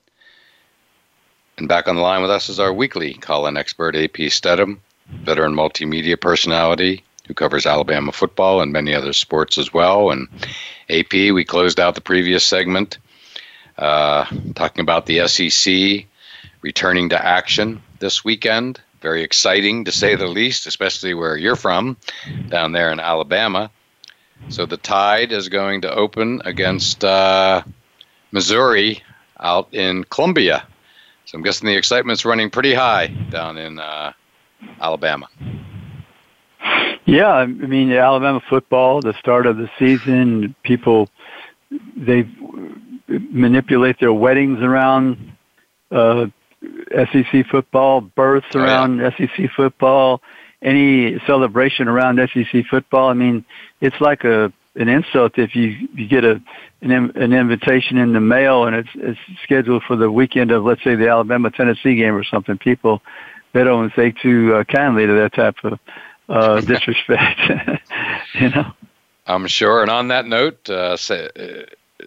And 1.56 1.68
back 1.68 1.88
on 1.88 1.96
the 1.96 2.02
line 2.02 2.22
with 2.22 2.30
us 2.30 2.48
is 2.48 2.58
our 2.58 2.72
weekly 2.72 3.14
call 3.14 3.46
in 3.46 3.56
expert, 3.56 3.94
AP 3.94 4.30
Stedham, 4.30 4.80
veteran 5.08 5.54
multimedia 5.54 6.20
personality 6.20 7.04
who 7.26 7.34
covers 7.34 7.64
Alabama 7.64 8.12
football 8.12 8.60
and 8.60 8.72
many 8.72 8.94
other 8.94 9.12
sports 9.12 9.56
as 9.56 9.72
well. 9.72 10.10
And 10.10 10.28
AP, 10.90 11.12
we 11.12 11.44
closed 11.44 11.80
out 11.80 11.94
the 11.94 12.00
previous 12.00 12.44
segment 12.44 12.98
uh, 13.78 14.24
talking 14.54 14.80
about 14.80 15.06
the 15.06 15.26
SEC 15.28 16.06
returning 16.60 17.08
to 17.10 17.24
action 17.24 17.82
this 17.98 18.24
weekend 18.24 18.80
very 19.04 19.22
exciting 19.22 19.84
to 19.84 19.92
say 19.92 20.16
the 20.16 20.26
least, 20.26 20.66
especially 20.66 21.12
where 21.12 21.36
you're 21.36 21.56
from, 21.56 21.94
down 22.48 22.72
there 22.72 22.90
in 22.90 22.98
Alabama. 22.98 23.70
So 24.48 24.64
the 24.64 24.78
Tide 24.78 25.30
is 25.30 25.50
going 25.50 25.82
to 25.82 25.94
open 25.94 26.40
against 26.46 27.04
uh, 27.04 27.62
Missouri 28.32 29.02
out 29.38 29.68
in 29.72 30.04
Columbia. 30.04 30.66
So 31.26 31.38
I'm 31.38 31.42
guessing 31.42 31.66
the 31.66 31.76
excitement's 31.76 32.24
running 32.24 32.50
pretty 32.50 32.74
high 32.74 33.06
down 33.06 33.56
in 33.56 33.78
uh, 33.78 34.12
Alabama. 34.80 35.28
Yeah, 37.06 37.32
I 37.32 37.46
mean 37.46 37.92
Alabama 37.92 38.40
football, 38.48 39.00
the 39.00 39.14
start 39.18 39.46
of 39.46 39.56
the 39.56 39.70
season, 39.78 40.54
people 40.62 41.08
they 41.96 42.28
manipulate 43.08 44.00
their 44.00 44.12
weddings 44.12 44.60
around 44.60 45.32
uh, 45.90 46.26
SEC 46.90 47.46
football, 47.50 48.00
births 48.00 48.54
around 48.54 49.00
oh, 49.00 49.10
yeah. 49.18 49.26
SEC 49.36 49.50
football, 49.54 50.22
any 50.62 51.18
celebration 51.26 51.88
around 51.88 52.20
SEC 52.32 52.64
football. 52.70 53.10
I 53.10 53.14
mean, 53.14 53.44
it's 53.80 54.00
like 54.00 54.24
a 54.24 54.52
an 54.76 54.88
insult 54.88 55.38
if 55.38 55.54
you 55.54 55.88
you 55.94 56.06
get 56.08 56.24
a 56.24 56.42
an, 56.82 56.92
an 56.92 57.32
invitation 57.32 57.96
in 57.96 58.12
the 58.12 58.20
mail 58.20 58.64
and 58.64 58.76
it's 58.76 58.88
it's 58.94 59.20
scheduled 59.42 59.82
for 59.84 59.96
the 59.96 60.10
weekend 60.10 60.50
of 60.50 60.64
let's 60.64 60.82
say 60.82 60.94
the 60.94 61.08
Alabama 61.08 61.50
Tennessee 61.50 61.96
game 61.96 62.14
or 62.14 62.24
something. 62.24 62.58
People 62.58 63.02
they 63.52 63.64
don't 63.64 63.92
take 63.94 64.18
too 64.18 64.54
uh, 64.54 64.64
kindly 64.64 65.06
to 65.06 65.12
that 65.12 65.32
type 65.32 65.56
of 65.64 65.78
uh, 66.28 66.60
disrespect. 66.60 67.40
you 68.34 68.50
know. 68.50 68.72
I'm 69.26 69.46
sure. 69.46 69.80
And 69.80 69.90
on 69.90 70.08
that 70.08 70.26
note, 70.26 70.68
uh, 70.68 70.96
say, 70.96 71.30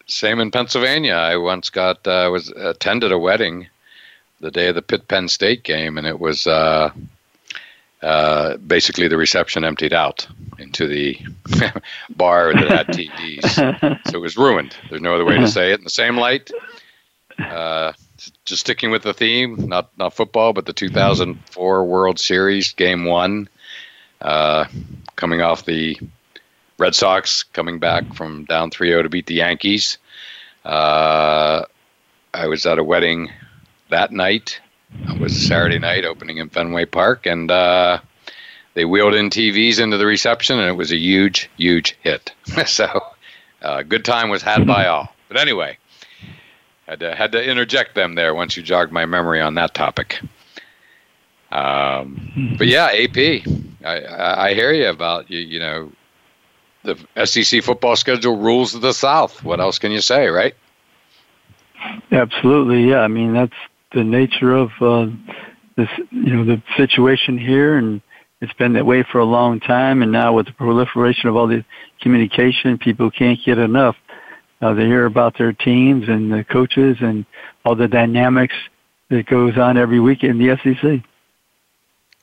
same 0.06 0.40
in 0.40 0.52
Pennsylvania. 0.52 1.14
I 1.14 1.38
once 1.38 1.70
got 1.70 2.06
uh, 2.06 2.30
was 2.32 2.50
attended 2.50 3.12
a 3.12 3.18
wedding 3.18 3.68
the 4.40 4.52
day 4.52 4.68
of 4.68 4.76
the 4.76 4.84
Pitt 4.84 5.08
Penn 5.08 5.28
State 5.28 5.64
game, 5.64 5.98
and 5.98 6.06
it 6.06 6.20
was 6.20 6.46
uh, 8.02 8.58
basically 8.58 9.08
the 9.08 9.18
reception 9.18 9.64
emptied 9.64 9.94
out 9.94 10.28
into 10.60 10.88
the 10.88 11.20
bar 12.10 12.54
that 12.54 12.70
had 12.70 12.88
TVs, 12.88 14.02
so 14.10 14.18
it 14.18 14.22
was 14.22 14.38
ruined. 14.38 14.76
There's 14.90 15.02
no 15.02 15.16
other 15.16 15.26
way 15.26 15.38
to 15.38 15.48
say 15.48 15.72
it. 15.72 15.80
In 15.80 15.84
the 15.84 15.90
same 15.90 16.18
light, 16.18 16.52
uh, 17.40 17.94
just 18.46 18.62
sticking 18.62 18.92
with 18.92 19.04
the 19.04 19.14
theme, 19.14 19.68
not 19.68 19.90
not 19.98 20.14
football, 20.14 20.54
but 20.54 20.66
the 20.66 20.74
2004 20.74 21.86
World 21.86 22.20
Series 22.20 22.74
Game 22.74 23.06
One, 23.06 23.50
uh, 24.22 24.66
coming 25.16 25.42
off 25.42 25.66
the 25.66 26.00
Red 26.78 26.96
Sox 26.96 27.44
coming 27.44 27.80
back 27.80 28.14
from 28.14 28.46
down 28.46 28.70
3-0 28.70 29.04
to 29.04 29.10
beat 29.10 29.26
the 29.26 29.36
Yankees. 29.36 29.98
Uh, 30.64 31.64
I 32.34 32.48
was 32.48 32.66
at 32.66 32.78
a 32.78 32.84
wedding 32.84 33.32
that 33.90 34.12
night. 34.12 34.60
It 34.92 35.20
was 35.20 35.36
a 35.36 35.40
Saturday 35.40 35.80
night 35.80 36.06
opening 36.06 36.38
in 36.38 36.50
Fenway 36.50 36.86
Park, 36.86 37.26
and 37.26 37.52
uh, 37.52 38.00
they 38.74 38.86
wheeled 38.86 39.16
in 39.16 39.30
TVs 39.30 39.80
into 39.80 39.98
the 39.98 40.06
reception, 40.06 40.60
and 40.60 40.70
it 40.70 40.74
was 40.74 40.92
a 40.92 40.98
huge, 40.98 41.50
huge 41.58 41.98
hit. 42.02 42.34
so, 42.66 43.02
uh, 43.62 43.84
good 43.84 44.06
time 44.06 44.30
was 44.30 44.42
had 44.42 44.66
by 44.66 44.88
all. 44.88 45.10
But 45.28 45.38
anyway, 45.38 45.78
had 46.88 47.00
to, 47.02 47.16
had 47.16 47.32
to 47.34 47.44
interject 47.44 47.96
them 47.96 48.16
there 48.16 48.34
once 48.34 48.56
you 48.56 48.64
jogged 48.64 48.92
my 48.92 49.06
memory 49.06 49.42
on 49.42 49.56
that 49.56 49.74
topic. 49.74 50.22
Um, 51.52 52.56
but 52.58 52.68
yeah, 52.68 52.88
AP, 52.88 53.48
I, 53.84 54.00
I, 54.02 54.48
I 54.48 54.54
hear 54.54 54.74
you 54.74 54.90
about 54.90 55.30
you. 55.32 55.40
You 55.40 55.60
know, 55.60 55.92
the 56.84 57.26
SEC 57.26 57.64
football 57.64 57.96
schedule 57.96 58.38
rules 58.38 58.76
of 58.76 58.82
the 58.82 58.94
South. 58.94 59.44
What 59.44 59.60
else 59.60 59.80
can 59.80 59.92
you 59.92 60.02
say, 60.02 60.28
right? 60.28 60.56
Absolutely, 62.12 62.90
yeah. 62.90 63.00
I 63.00 63.08
mean, 63.08 63.34
that's 63.34 63.54
the 63.98 64.04
nature 64.04 64.56
of 64.56 64.70
uh, 64.80 65.08
this, 65.76 65.90
you 66.12 66.36
know, 66.36 66.46
the 66.46 66.62
situation 66.78 67.36
here, 67.36 67.78
and 67.78 68.00
it's 68.42 68.54
been 68.54 68.74
that 68.74 68.86
way 68.86 69.02
for 69.02 69.18
a 69.18 69.26
long 69.26 69.60
time. 69.60 70.04
And 70.04 70.12
now 70.12 70.34
with 70.34 70.46
the 70.46 70.52
proliferation 70.52 71.30
of 71.30 71.36
all 71.36 71.48
the 71.48 71.66
communication, 72.00 72.78
people 72.78 73.10
can't 73.10 73.40
get 73.44 73.58
enough. 73.58 73.96
Uh, 74.62 74.76
they 74.76 74.86
hear 74.86 75.06
about 75.06 75.36
their 75.40 75.52
teams 75.52 76.08
and 76.08 76.32
the 76.32 76.44
coaches 76.44 76.98
and 77.02 77.26
all 77.66 77.76
the 77.76 77.88
dynamics 77.88 78.54
that 79.10 79.26
goes 79.26 79.58
on 79.58 79.78
every 79.78 80.00
week 80.00 80.24
in 80.24 80.38
the 80.38 80.56
SEC. 80.64 81.02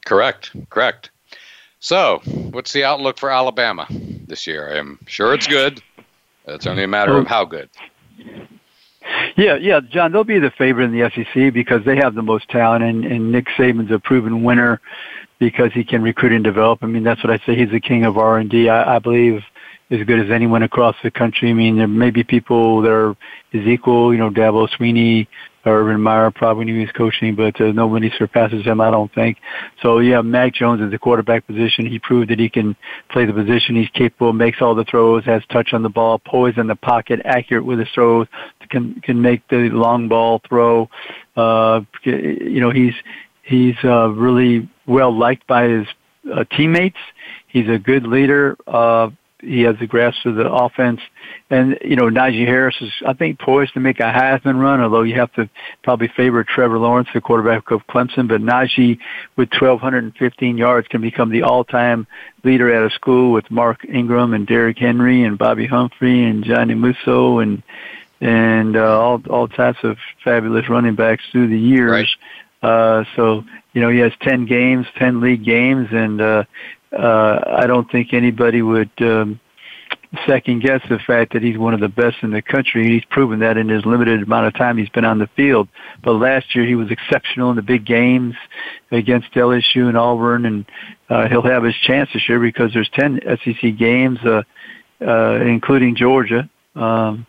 Correct, 0.04 0.52
correct. 0.70 1.10
So, 1.80 2.20
what's 2.52 2.72
the 2.72 2.84
outlook 2.84 3.18
for 3.18 3.30
Alabama 3.30 3.86
this 3.90 4.46
year? 4.46 4.76
I'm 4.76 5.00
sure 5.06 5.34
it's 5.34 5.48
good. 5.48 5.82
It's 6.46 6.66
only 6.68 6.84
a 6.84 6.88
matter 6.88 7.16
of 7.16 7.26
how 7.26 7.44
good. 7.44 7.68
Yeah, 9.36 9.56
yeah, 9.56 9.80
John, 9.80 10.12
they'll 10.12 10.24
be 10.24 10.38
the 10.38 10.52
favorite 10.56 10.84
in 10.84 10.98
the 10.98 11.10
SEC 11.14 11.52
because 11.52 11.84
they 11.84 11.96
have 11.96 12.14
the 12.14 12.22
most 12.22 12.48
talent, 12.48 12.84
and, 12.84 13.04
and 13.04 13.32
Nick 13.32 13.46
Saban's 13.58 13.90
a 13.90 13.98
proven 13.98 14.42
winner 14.42 14.80
because 15.38 15.72
he 15.72 15.84
can 15.84 16.02
recruit 16.02 16.32
and 16.32 16.44
develop. 16.44 16.78
I 16.82 16.86
mean, 16.86 17.02
that's 17.02 17.22
what 17.22 17.32
I 17.32 17.44
say. 17.44 17.56
He's 17.56 17.70
the 17.70 17.80
king 17.80 18.04
of 18.04 18.16
R 18.16 18.38
and 18.38 18.48
D. 18.48 18.68
I, 18.68 18.96
I 18.96 18.98
believe 18.98 19.42
as 19.90 20.04
good 20.06 20.20
as 20.20 20.30
anyone 20.30 20.62
across 20.62 20.96
the 21.02 21.10
country. 21.10 21.50
I 21.50 21.52
mean, 21.52 21.76
there 21.76 21.88
may 21.88 22.10
be 22.10 22.24
people 22.24 22.80
that 22.82 22.90
are 22.90 23.16
his 23.50 23.66
equal. 23.66 24.12
You 24.12 24.18
know, 24.18 24.30
Dabo 24.30 24.68
Swinney, 24.70 25.26
Urban 25.66 26.00
Meyer 26.00 26.30
probably 26.30 26.64
knew 26.64 26.74
he 26.74 26.80
was 26.80 26.92
coaching, 26.92 27.34
but 27.34 27.60
uh, 27.60 27.72
nobody 27.72 28.10
surpasses 28.18 28.64
him, 28.64 28.80
I 28.80 28.90
don't 28.90 29.12
think. 29.14 29.38
So 29.82 29.98
yeah, 29.98 30.20
Mac 30.22 30.54
Jones 30.54 30.80
is 30.80 30.90
the 30.90 30.98
quarterback 30.98 31.46
position. 31.46 31.86
He 31.86 31.98
proved 31.98 32.30
that 32.30 32.38
he 32.38 32.48
can 32.48 32.76
play 33.10 33.24
the 33.24 33.32
position. 33.32 33.76
He's 33.76 33.88
capable, 33.90 34.32
makes 34.32 34.60
all 34.60 34.74
the 34.74 34.84
throws, 34.84 35.24
has 35.24 35.42
touch 35.50 35.72
on 35.72 35.82
the 35.82 35.88
ball, 35.88 36.18
poised 36.18 36.58
in 36.58 36.66
the 36.66 36.76
pocket, 36.76 37.20
accurate 37.24 37.64
with 37.64 37.78
his 37.78 37.88
throws, 37.94 38.26
can 38.70 39.00
can 39.02 39.20
make 39.20 39.46
the 39.48 39.68
long 39.70 40.08
ball 40.08 40.40
throw. 40.48 40.88
Uh, 41.36 41.80
you 42.04 42.60
know, 42.60 42.70
he's 42.70 42.94
he's 43.42 43.76
uh, 43.84 44.08
really 44.10 44.68
well 44.86 45.16
liked 45.16 45.46
by 45.46 45.68
his 45.68 45.86
uh, 46.32 46.44
teammates. 46.56 46.98
He's 47.46 47.68
a 47.68 47.78
good 47.78 48.06
leader. 48.06 48.56
Uh, 48.66 49.10
he 49.44 49.62
has 49.62 49.76
the 49.78 49.86
grasp 49.86 50.24
of 50.26 50.36
the 50.36 50.50
offense. 50.50 51.00
And, 51.50 51.78
you 51.84 51.96
know, 51.96 52.04
Najee 52.04 52.46
Harris 52.46 52.76
is, 52.80 52.90
I 53.06 53.12
think, 53.12 53.38
poised 53.38 53.74
to 53.74 53.80
make 53.80 54.00
a 54.00 54.04
Heisman 54.04 54.60
run, 54.60 54.80
although 54.80 55.02
you 55.02 55.14
have 55.16 55.32
to 55.34 55.48
probably 55.82 56.08
favor 56.08 56.42
Trevor 56.44 56.78
Lawrence, 56.78 57.08
the 57.12 57.20
quarterback 57.20 57.70
of 57.70 57.86
Clemson. 57.86 58.28
But 58.28 58.40
Najee, 58.40 58.98
with 59.36 59.50
1,215 59.50 60.56
yards, 60.56 60.88
can 60.88 61.00
become 61.00 61.30
the 61.30 61.42
all-time 61.42 62.06
leader 62.42 62.72
at 62.74 62.90
a 62.90 62.94
school 62.94 63.32
with 63.32 63.50
Mark 63.50 63.84
Ingram 63.84 64.34
and 64.34 64.46
Derrick 64.46 64.78
Henry 64.78 65.22
and 65.24 65.38
Bobby 65.38 65.66
Humphrey 65.66 66.24
and 66.24 66.44
Johnny 66.44 66.74
Musso 66.74 67.38
and 67.38 67.62
and 68.20 68.76
uh, 68.76 68.98
all 68.98 69.20
all 69.28 69.48
types 69.48 69.78
of 69.82 69.98
fabulous 70.22 70.68
running 70.68 70.94
backs 70.94 71.22
through 71.30 71.48
the 71.48 71.58
years. 71.58 71.90
Right. 71.90 72.70
Uh, 72.70 73.04
so 73.16 73.44
you 73.74 73.82
know 73.82 73.90
he 73.90 73.98
has 73.98 74.12
ten 74.20 74.46
games, 74.46 74.86
ten 74.96 75.20
league 75.20 75.44
games, 75.44 75.88
and 75.92 76.20
uh, 76.20 76.44
uh, 76.96 77.40
I 77.58 77.66
don't 77.66 77.90
think 77.90 78.12
anybody 78.12 78.62
would 78.62 78.90
um, 79.00 79.40
second 80.26 80.62
guess 80.62 80.80
the 80.88 80.98
fact 80.98 81.32
that 81.32 81.42
he's 81.42 81.58
one 81.58 81.74
of 81.74 81.80
the 81.80 81.88
best 81.88 82.16
in 82.22 82.30
the 82.30 82.42
country. 82.42 82.88
He's 82.88 83.04
proven 83.06 83.40
that 83.40 83.56
in 83.56 83.68
his 83.68 83.84
limited 83.84 84.22
amount 84.22 84.46
of 84.46 84.54
time 84.54 84.76
he's 84.76 84.88
been 84.88 85.04
on 85.04 85.18
the 85.18 85.28
field. 85.36 85.68
But 86.02 86.12
last 86.12 86.54
year 86.54 86.64
he 86.64 86.74
was 86.74 86.90
exceptional 86.90 87.50
in 87.50 87.56
the 87.56 87.62
big 87.62 87.84
games 87.84 88.34
against 88.90 89.32
LSU 89.32 89.88
and 89.88 89.96
Auburn, 89.96 90.46
and 90.46 90.64
uh, 91.08 91.28
he'll 91.28 91.42
have 91.42 91.64
his 91.64 91.76
chance 91.76 92.10
this 92.12 92.28
year 92.28 92.40
because 92.40 92.72
there's 92.72 92.90
10 92.90 93.20
SEC 93.44 93.76
games, 93.76 94.18
uh, 94.24 94.42
uh, 95.00 95.40
including 95.40 95.96
Georgia. 95.96 96.48
Um, 96.74 97.26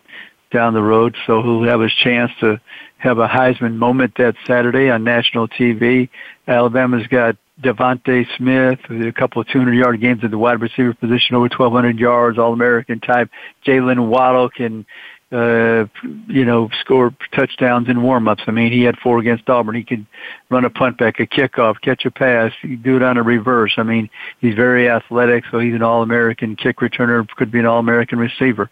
down 0.51 0.73
the 0.73 0.81
road, 0.81 1.15
so 1.27 1.41
he'll 1.41 1.63
have 1.63 1.81
his 1.81 1.93
chance 1.93 2.31
to 2.39 2.59
have 2.97 3.17
a 3.17 3.27
Heisman 3.27 3.75
moment 3.75 4.13
that 4.17 4.35
Saturday 4.47 4.89
on 4.89 5.03
national 5.03 5.49
TV. 5.49 6.07
Alabama's 6.47 7.05
got 7.07 7.35
DeVonta 7.61 8.25
Smith, 8.37 8.79
with 8.89 9.07
a 9.07 9.13
couple 9.13 9.41
of 9.41 9.47
200-yard 9.47 10.01
games 10.01 10.23
at 10.23 10.31
the 10.31 10.37
wide 10.37 10.61
receiver 10.61 10.93
position, 10.93 11.35
over 11.35 11.43
1,200 11.43 11.97
yards, 11.97 12.37
All-American 12.37 12.99
type. 12.99 13.29
Jaylen 13.65 14.07
Waddle 14.07 14.49
can, 14.49 14.85
uh, 15.31 15.85
you 16.27 16.43
know, 16.43 16.69
score 16.81 17.15
touchdowns 17.33 17.87
in 17.87 18.01
warm-ups. 18.03 18.43
I 18.47 18.51
mean, 18.51 18.73
he 18.73 18.83
had 18.83 18.97
four 18.97 19.19
against 19.19 19.49
Auburn. 19.49 19.75
He 19.75 19.83
could 19.83 20.05
run 20.49 20.65
a 20.65 20.69
punt 20.69 20.97
back, 20.97 21.19
a 21.19 21.25
kickoff, 21.25 21.79
catch 21.81 22.05
a 22.05 22.11
pass, 22.11 22.51
do 22.61 22.97
it 22.97 23.03
on 23.03 23.17
a 23.17 23.23
reverse. 23.23 23.75
I 23.77 23.83
mean, 23.83 24.09
he's 24.39 24.55
very 24.55 24.89
athletic, 24.89 25.45
so 25.49 25.59
he's 25.59 25.75
an 25.75 25.81
All-American 25.81 26.57
kick 26.57 26.77
returner, 26.77 27.25
could 27.37 27.51
be 27.51 27.59
an 27.59 27.65
All-American 27.65 28.19
receiver 28.19 28.69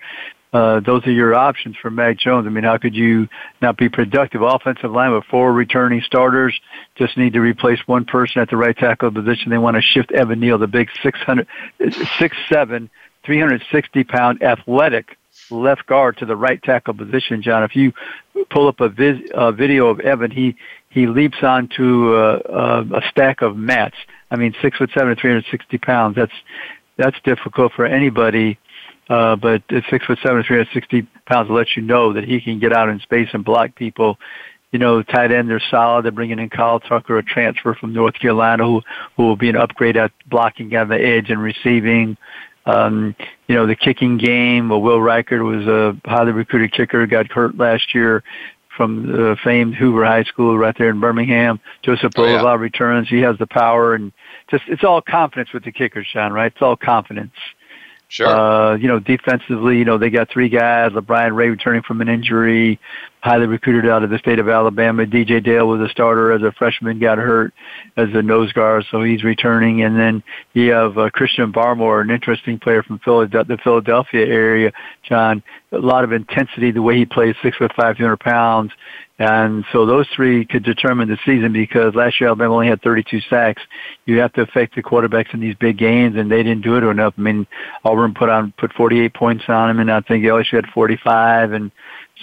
uh, 0.53 0.79
those 0.81 1.05
are 1.07 1.11
your 1.11 1.33
options 1.33 1.75
for 1.81 1.89
Mac 1.89 2.19
Jones. 2.19 2.45
I 2.45 2.51
mean, 2.51 2.63
how 2.63 2.77
could 2.77 2.93
you 2.93 3.27
not 3.61 3.75
be 3.75 3.89
productive? 3.89 4.43
Offensive 4.43 4.91
line 4.91 5.11
with 5.11 5.23
four 5.25 5.51
returning 5.51 6.01
starters 6.01 6.57
just 6.95 7.17
need 7.17 7.33
to 7.33 7.41
replace 7.41 7.79
one 7.87 8.05
person 8.05 8.39
at 8.39 8.51
the 8.51 8.57
right 8.57 8.77
tackle 8.77 9.11
position. 9.11 9.49
They 9.49 9.57
want 9.57 9.77
to 9.77 9.81
shift 9.81 10.11
Evan 10.11 10.39
Neal, 10.39 10.59
the 10.59 10.67
big 10.67 10.89
600, 11.01 11.47
6'7", 11.79 12.89
360 13.25 14.03
pound 14.03 14.43
athletic 14.43 15.17
left 15.49 15.87
guard 15.87 16.17
to 16.17 16.25
the 16.27 16.35
right 16.35 16.61
tackle 16.61 16.93
position, 16.93 17.41
John. 17.41 17.63
If 17.63 17.75
you 17.75 17.91
pull 18.51 18.67
up 18.67 18.79
a, 18.79 18.89
vis, 18.89 19.17
a 19.33 19.51
video 19.51 19.87
of 19.87 19.99
Evan, 20.01 20.29
he 20.29 20.55
he 20.89 21.07
leaps 21.07 21.37
onto 21.41 22.13
a, 22.13 22.35
a, 22.35 22.81
a 22.81 23.01
stack 23.09 23.41
of 23.41 23.57
mats. 23.57 23.95
I 24.29 24.35
mean, 24.35 24.53
six 24.61 24.77
foot 24.77 24.91
seven, 24.93 25.15
360 25.15 25.79
pounds. 25.79 26.15
That's 26.15 26.31
that's 26.97 27.17
difficult 27.23 27.73
for 27.73 27.87
anybody 27.87 28.59
uh, 29.09 29.35
but 29.35 29.63
at 29.69 29.83
six 29.89 30.05
foot 30.05 30.19
seven, 30.23 30.43
360 30.43 31.07
pounds, 31.25 31.49
lets 31.49 31.75
you 31.75 31.81
know 31.81 32.13
that 32.13 32.23
he 32.23 32.41
can 32.41 32.59
get 32.59 32.73
out 32.73 32.89
in 32.89 32.99
space 32.99 33.29
and 33.33 33.43
block 33.43 33.75
people. 33.75 34.17
You 34.71 34.79
know, 34.79 35.03
tight 35.03 35.31
end, 35.31 35.49
they're 35.49 35.61
solid. 35.69 36.05
They're 36.05 36.11
bringing 36.11 36.39
in 36.39 36.49
Carl 36.49 36.79
Tucker, 36.79 37.17
a 37.17 37.23
transfer 37.23 37.75
from 37.75 37.93
North 37.93 38.15
Carolina, 38.15 38.65
who 38.65 38.81
who 39.15 39.23
will 39.23 39.35
be 39.35 39.49
an 39.49 39.55
upgrade 39.55 39.97
at 39.97 40.11
blocking 40.27 40.75
on 40.75 40.89
the 40.89 40.99
edge 40.99 41.29
and 41.29 41.41
receiving. 41.41 42.17
Um, 42.65 43.15
you 43.47 43.55
know, 43.55 43.67
the 43.67 43.75
kicking 43.75 44.17
game. 44.17 44.69
Well, 44.69 44.81
Will 44.81 44.99
Reichard 44.99 45.43
was 45.43 45.67
a 45.67 46.09
highly 46.09 46.31
recruited 46.31 46.71
kicker, 46.71 47.05
got 47.05 47.29
hurt 47.31 47.57
last 47.57 47.93
year 47.93 48.23
from 48.75 49.07
the 49.07 49.37
famed 49.43 49.75
Hoover 49.75 50.05
High 50.05 50.23
School 50.23 50.57
right 50.57 50.75
there 50.77 50.89
in 50.89 50.99
Birmingham. 50.99 51.59
Joseph 51.83 52.13
oh, 52.17 52.25
yeah. 52.25 52.55
returns. 52.55 53.09
He 53.09 53.19
has 53.19 53.37
the 53.37 53.47
power 53.47 53.93
and 53.93 54.11
just 54.49 54.63
it's 54.67 54.83
all 54.83 55.01
confidence 55.01 55.53
with 55.53 55.63
the 55.63 55.71
kickers, 55.71 56.07
Sean, 56.07 56.33
right? 56.33 56.51
It's 56.51 56.61
all 56.61 56.75
confidence. 56.75 57.33
Sure. 58.13 58.27
Uh, 58.27 58.75
you 58.75 58.87
know, 58.87 58.99
defensively, 58.99 59.79
you 59.79 59.85
know, 59.85 59.97
they 59.97 60.11
got 60.11 60.29
three 60.29 60.47
guys, 60.47 60.91
LaBryan 60.91 61.35
Ray 61.35 61.49
returning 61.49 61.81
from 61.81 61.99
an 61.99 62.07
injury, 62.07 62.79
highly 63.21 63.47
recruited 63.47 63.89
out 63.89 64.03
of 64.03 64.11
the 64.11 64.19
state 64.19 64.37
of 64.37 64.47
Alabama. 64.47 65.07
DJ 65.07 65.43
Dale 65.43 65.67
was 65.67 65.81
a 65.81 65.89
starter 65.89 66.31
as 66.31 66.43
a 66.43 66.51
freshman, 66.51 66.99
got 66.99 67.17
hurt 67.17 67.55
as 67.97 68.09
a 68.13 68.21
nose 68.21 68.53
guard, 68.53 68.85
so 68.91 69.01
he's 69.01 69.23
returning. 69.23 69.81
And 69.81 69.97
then 69.97 70.21
you 70.53 70.73
have 70.73 70.95
uh, 70.95 71.09
Christian 71.09 71.51
Barmore, 71.51 72.01
an 72.01 72.11
interesting 72.11 72.59
player 72.59 72.83
from 72.83 72.99
Philadelphia, 72.99 73.57
the 73.57 73.63
Philadelphia 73.63 74.27
area. 74.27 74.71
John, 75.01 75.41
a 75.71 75.79
lot 75.79 76.03
of 76.03 76.11
intensity, 76.11 76.69
the 76.69 76.83
way 76.83 76.95
he 76.95 77.05
plays, 77.07 77.33
six 77.41 77.57
foot 77.57 77.71
five, 77.75 77.97
two 77.97 78.03
hundred 78.03 78.19
pounds. 78.19 78.71
And 79.19 79.63
so 79.71 79.85
those 79.85 80.07
three 80.15 80.43
could 80.43 80.63
determine 80.63 81.07
the 81.07 81.19
season 81.23 81.53
because 81.53 81.93
last 81.93 82.19
year 82.19 82.29
Alabama 82.29 82.55
only 82.55 82.67
had 82.67 82.81
32 82.81 83.21
sacks. 83.29 83.61
You 84.05 84.19
have 84.19 84.33
to 84.33 84.41
affect 84.41 84.75
the 84.75 84.81
quarterbacks 84.81 85.33
in 85.33 85.39
these 85.39 85.55
big 85.55 85.77
games, 85.77 86.15
and 86.17 86.31
they 86.31 86.41
didn't 86.41 86.63
do 86.63 86.77
it 86.77 86.83
enough. 86.83 87.13
I 87.17 87.21
mean, 87.21 87.45
Auburn 87.85 88.15
put 88.15 88.29
on 88.29 88.53
put 88.57 88.73
48 88.73 89.13
points 89.13 89.43
on 89.47 89.67
them, 89.67 89.79
and 89.79 89.91
I 89.91 90.01
think 90.01 90.25
LSU 90.25 90.53
had 90.53 90.65
45, 90.73 91.51
and 91.51 91.71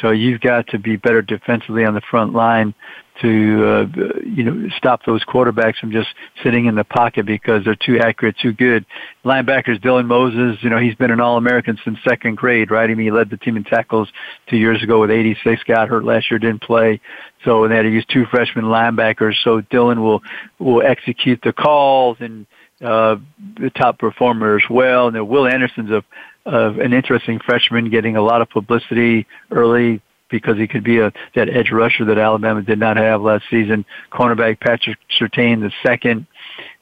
so 0.01 0.11
you've 0.11 0.41
got 0.41 0.67
to 0.69 0.79
be 0.79 0.97
better 0.97 1.23
defensively 1.23 1.85
on 1.85 1.95
the 1.95 2.01
front 2.11 2.33
line 2.33 2.75
to 3.21 3.67
uh, 3.67 3.87
you 4.25 4.45
know 4.45 4.69
stop 4.77 5.05
those 5.05 5.25
quarterbacks 5.25 5.77
from 5.79 5.93
just 5.93 6.09
sitting 6.43 6.67
in 6.67 6.75
the 6.75 6.85
pocket 6.85 7.27
because 7.27 7.65
they're 7.65 7.75
too 7.75 7.99
accurate, 7.99 8.37
too 8.41 8.53
good. 8.53 8.87
Linebackers 9.25 9.81
Dylan 9.81 10.07
Moses, 10.07 10.63
you 10.63 10.71
know 10.71 10.79
he's 10.79 10.95
been 10.95 11.11
an 11.11 11.21
All-American 11.21 11.79
since 11.85 11.99
second 12.09 12.37
grade, 12.37 12.71
right? 12.71 12.89
I 12.89 12.95
mean 12.95 13.07
he 13.07 13.11
led 13.11 13.31
the 13.31 13.37
team 13.37 13.57
in 13.57 13.65
tackles 13.65 14.09
two 14.49 14.57
years 14.57 14.83
ago 14.83 15.01
with 15.01 15.11
86. 15.11 15.63
Got 15.65 15.89
hurt 15.89 16.05
last 16.05 16.31
year, 16.31 16.39
didn't 16.39 16.63
play, 16.63 17.01
so 17.45 17.67
they 17.69 17.77
had 17.77 17.83
to 17.83 17.91
use 17.91 18.07
two 18.07 18.27
freshman 18.27 18.65
linebackers. 18.67 19.35
So 19.43 19.61
Dylan 19.63 19.99
will 19.99 20.23
will 20.59 20.83
execute 20.83 21.41
the 21.43 21.53
calls 21.53 22.17
and 22.21 22.47
uh, 22.81 23.17
the 23.59 23.71
top 23.71 23.99
performer 23.99 24.57
as 24.57 24.65
well. 24.71 25.09
And 25.09 25.29
Will 25.29 25.47
Anderson's 25.47 25.91
a 25.91 26.03
of 26.47 26.79
an 26.79 26.93
interesting 26.93 27.39
freshman 27.39 27.91
getting 27.91 28.17
a 28.17 28.23
lot 28.23 28.41
of 28.41 28.49
publicity 28.49 29.27
early 29.51 30.01
because 30.31 30.57
he 30.57 30.67
could 30.67 30.85
be 30.85 30.99
a 30.99 31.13
that 31.35 31.49
edge 31.49 31.71
rusher 31.71 32.05
that 32.05 32.19
Alabama 32.19 32.63
did 32.63 32.79
not 32.79 32.97
have 32.97 33.23
last 33.23 33.45
season. 33.51 33.85
Cornerback 34.13 34.61
Patrick 34.61 34.99
Surtain, 35.19 35.61
the 35.61 35.73
second 35.83 36.27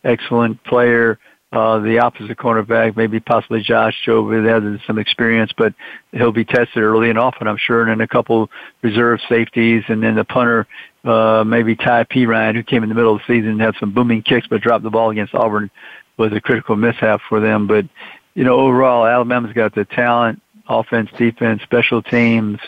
excellent 0.05 0.63
player. 0.65 1.19
Uh, 1.51 1.79
the 1.79 1.99
opposite 1.99 2.37
cornerback, 2.37 2.95
maybe 2.95 3.19
possibly 3.21 3.63
Josh 3.63 3.95
Jobe, 4.07 4.47
has 4.47 4.81
some 4.87 4.99
experience, 4.99 5.51
but 5.57 5.73
he'll 6.13 6.31
be 6.31 6.45
tested 6.45 6.83
early 6.83 7.09
and 7.09 7.19
often, 7.19 7.49
I'm 7.49 7.57
sure, 7.57 7.81
and 7.81 7.91
then 7.91 8.03
a 8.03 8.07
couple 8.07 8.51
reserve 8.83 9.19
safeties, 9.31 9.83
and 9.89 10.03
then 10.03 10.15
the 10.15 10.25
punter, 10.25 10.67
uh, 11.05 11.45
maybe 11.47 11.75
Ty 11.75 12.05
Perine, 12.05 12.55
who 12.55 12.63
came 12.63 12.83
in 12.83 12.91
the 12.91 12.95
middle 12.95 13.15
of 13.15 13.23
the 13.27 13.35
season 13.35 13.53
and 13.53 13.61
had 13.63 13.75
some 13.81 13.95
booming 13.95 14.21
kicks, 14.21 14.47
but 14.47 14.61
dropped 14.61 14.85
the 14.85 14.91
ball 14.91 15.09
against 15.09 15.35
Auburn, 15.35 15.71
was 16.19 16.35
a 16.35 16.41
critical 16.41 16.77
mishap 16.77 17.23
for 17.31 17.41
them. 17.41 17.67
But 17.67 17.87
you 18.35 18.45
know, 18.45 18.61
overall, 18.61 19.07
Alabama's 19.07 19.55
got 19.55 19.75
the 19.75 19.87
talent, 19.87 20.43
offense, 20.69 21.09
defense, 21.17 21.63
special 21.63 22.03
teams, 22.03 22.59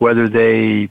whether 0.00 0.28
they 0.28 0.90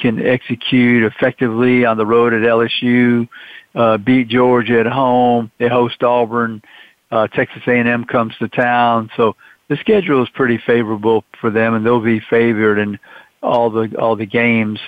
can 0.00 0.24
execute 0.24 1.04
effectively 1.04 1.84
on 1.84 1.96
the 1.96 2.06
road 2.06 2.32
at 2.32 2.42
LSU, 2.42 3.28
uh, 3.74 3.98
beat 3.98 4.28
Georgia 4.28 4.80
at 4.80 4.86
home, 4.86 5.50
they 5.58 5.68
host 5.68 6.02
Auburn, 6.02 6.62
uh, 7.10 7.26
Texas 7.28 7.62
A&M 7.66 8.04
comes 8.04 8.34
to 8.38 8.48
town. 8.48 9.10
So 9.16 9.36
the 9.68 9.76
schedule 9.76 10.22
is 10.22 10.28
pretty 10.30 10.58
favorable 10.58 11.24
for 11.40 11.50
them 11.50 11.74
and 11.74 11.84
they'll 11.84 12.00
be 12.00 12.20
favored 12.20 12.78
in 12.78 12.98
all 13.42 13.70
the, 13.70 13.96
all 13.98 14.16
the 14.16 14.26
games. 14.26 14.78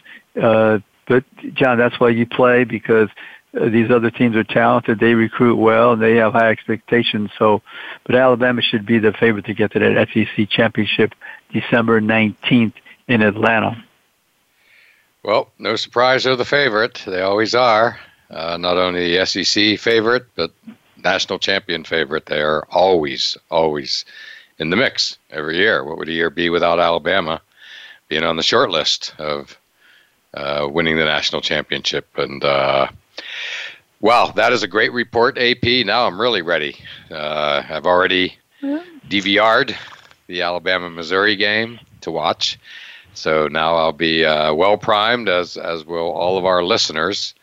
Uh, 0.41 0.79
but 1.09 1.25
John, 1.55 1.79
that's 1.79 1.99
why 1.99 2.11
you 2.11 2.27
play 2.27 2.65
because 2.65 3.09
uh, 3.61 3.69
these 3.69 3.91
other 3.91 4.11
teams 4.11 4.37
are 4.37 4.45
talented. 4.45 5.01
They 5.01 5.15
recruit 5.15 5.57
well, 5.57 5.93
and 5.93 6.03
they 6.03 6.17
have 6.17 6.33
high 6.33 6.51
expectations. 6.51 7.31
So, 7.39 7.63
but 8.05 8.15
Alabama 8.15 8.61
should 8.61 8.85
be 8.85 8.99
the 8.99 9.13
favorite 9.13 9.47
to 9.47 9.55
get 9.55 9.73
to 9.73 9.79
that 9.79 10.09
SEC 10.13 10.49
championship 10.51 11.15
December 11.53 12.01
19th 12.01 12.75
in 13.09 13.23
Atlanta. 13.23 13.83
Well, 15.23 15.51
no 15.59 15.77
surprise 15.77 16.25
they're 16.25 16.37
the 16.37 16.45
favorite. 16.45 17.03
They 17.07 17.21
always 17.21 17.55
are. 17.55 17.99
Uh, 18.31 18.57
not 18.57 18.77
only 18.77 19.17
the 19.17 19.27
SEC 19.27 19.79
favorite, 19.79 20.27
but 20.35 20.51
national 21.03 21.39
champion 21.39 21.85
favorite. 21.85 22.27
They 22.27 22.41
are 22.41 22.67
always, 22.71 23.37
always 23.51 24.05
in 24.59 24.71
the 24.71 24.77
mix 24.77 25.19
every 25.31 25.57
year. 25.57 25.85
What 25.85 25.99
would 25.99 26.09
a 26.09 26.13
year 26.13 26.31
be 26.31 26.49
without 26.51 26.81
Alabama 26.81 27.41
being 28.09 28.25
on 28.25 28.37
the 28.37 28.43
short 28.43 28.71
list 28.71 29.15
of 29.19 29.57
uh, 30.35 30.69
winning 30.71 30.97
the 30.97 31.05
national 31.05 31.41
championship? 31.41 32.07
And 32.17 32.45
uh, 32.45 32.89
Wow, 34.01 34.33
that 34.37 34.53
is 34.53 34.63
a 34.63 34.69
great 34.69 34.93
report, 34.93 35.39
AP. 35.39 35.65
Now 35.87 36.07
I'm 36.07 36.21
really 36.21 36.43
ready. 36.43 36.77
Uh, 37.11 37.63
I've 37.69 37.87
already 37.87 38.37
DVR'd 38.63 39.75
the 40.27 40.43
Alabama 40.43 40.91
Missouri 40.91 41.35
game 41.35 41.81
to 42.03 42.11
watch. 42.11 42.59
So 43.17 43.49
now 43.49 43.77
I'll 43.77 43.93
be 43.93 44.25
uh, 44.25 44.55
well 44.55 44.77
primed, 44.77 45.29
as 45.29 45.57
as 45.57 45.85
will 45.85 46.11
all 46.11 46.39
of 46.39 46.45
our 46.45 46.63
listeners. 46.63 47.35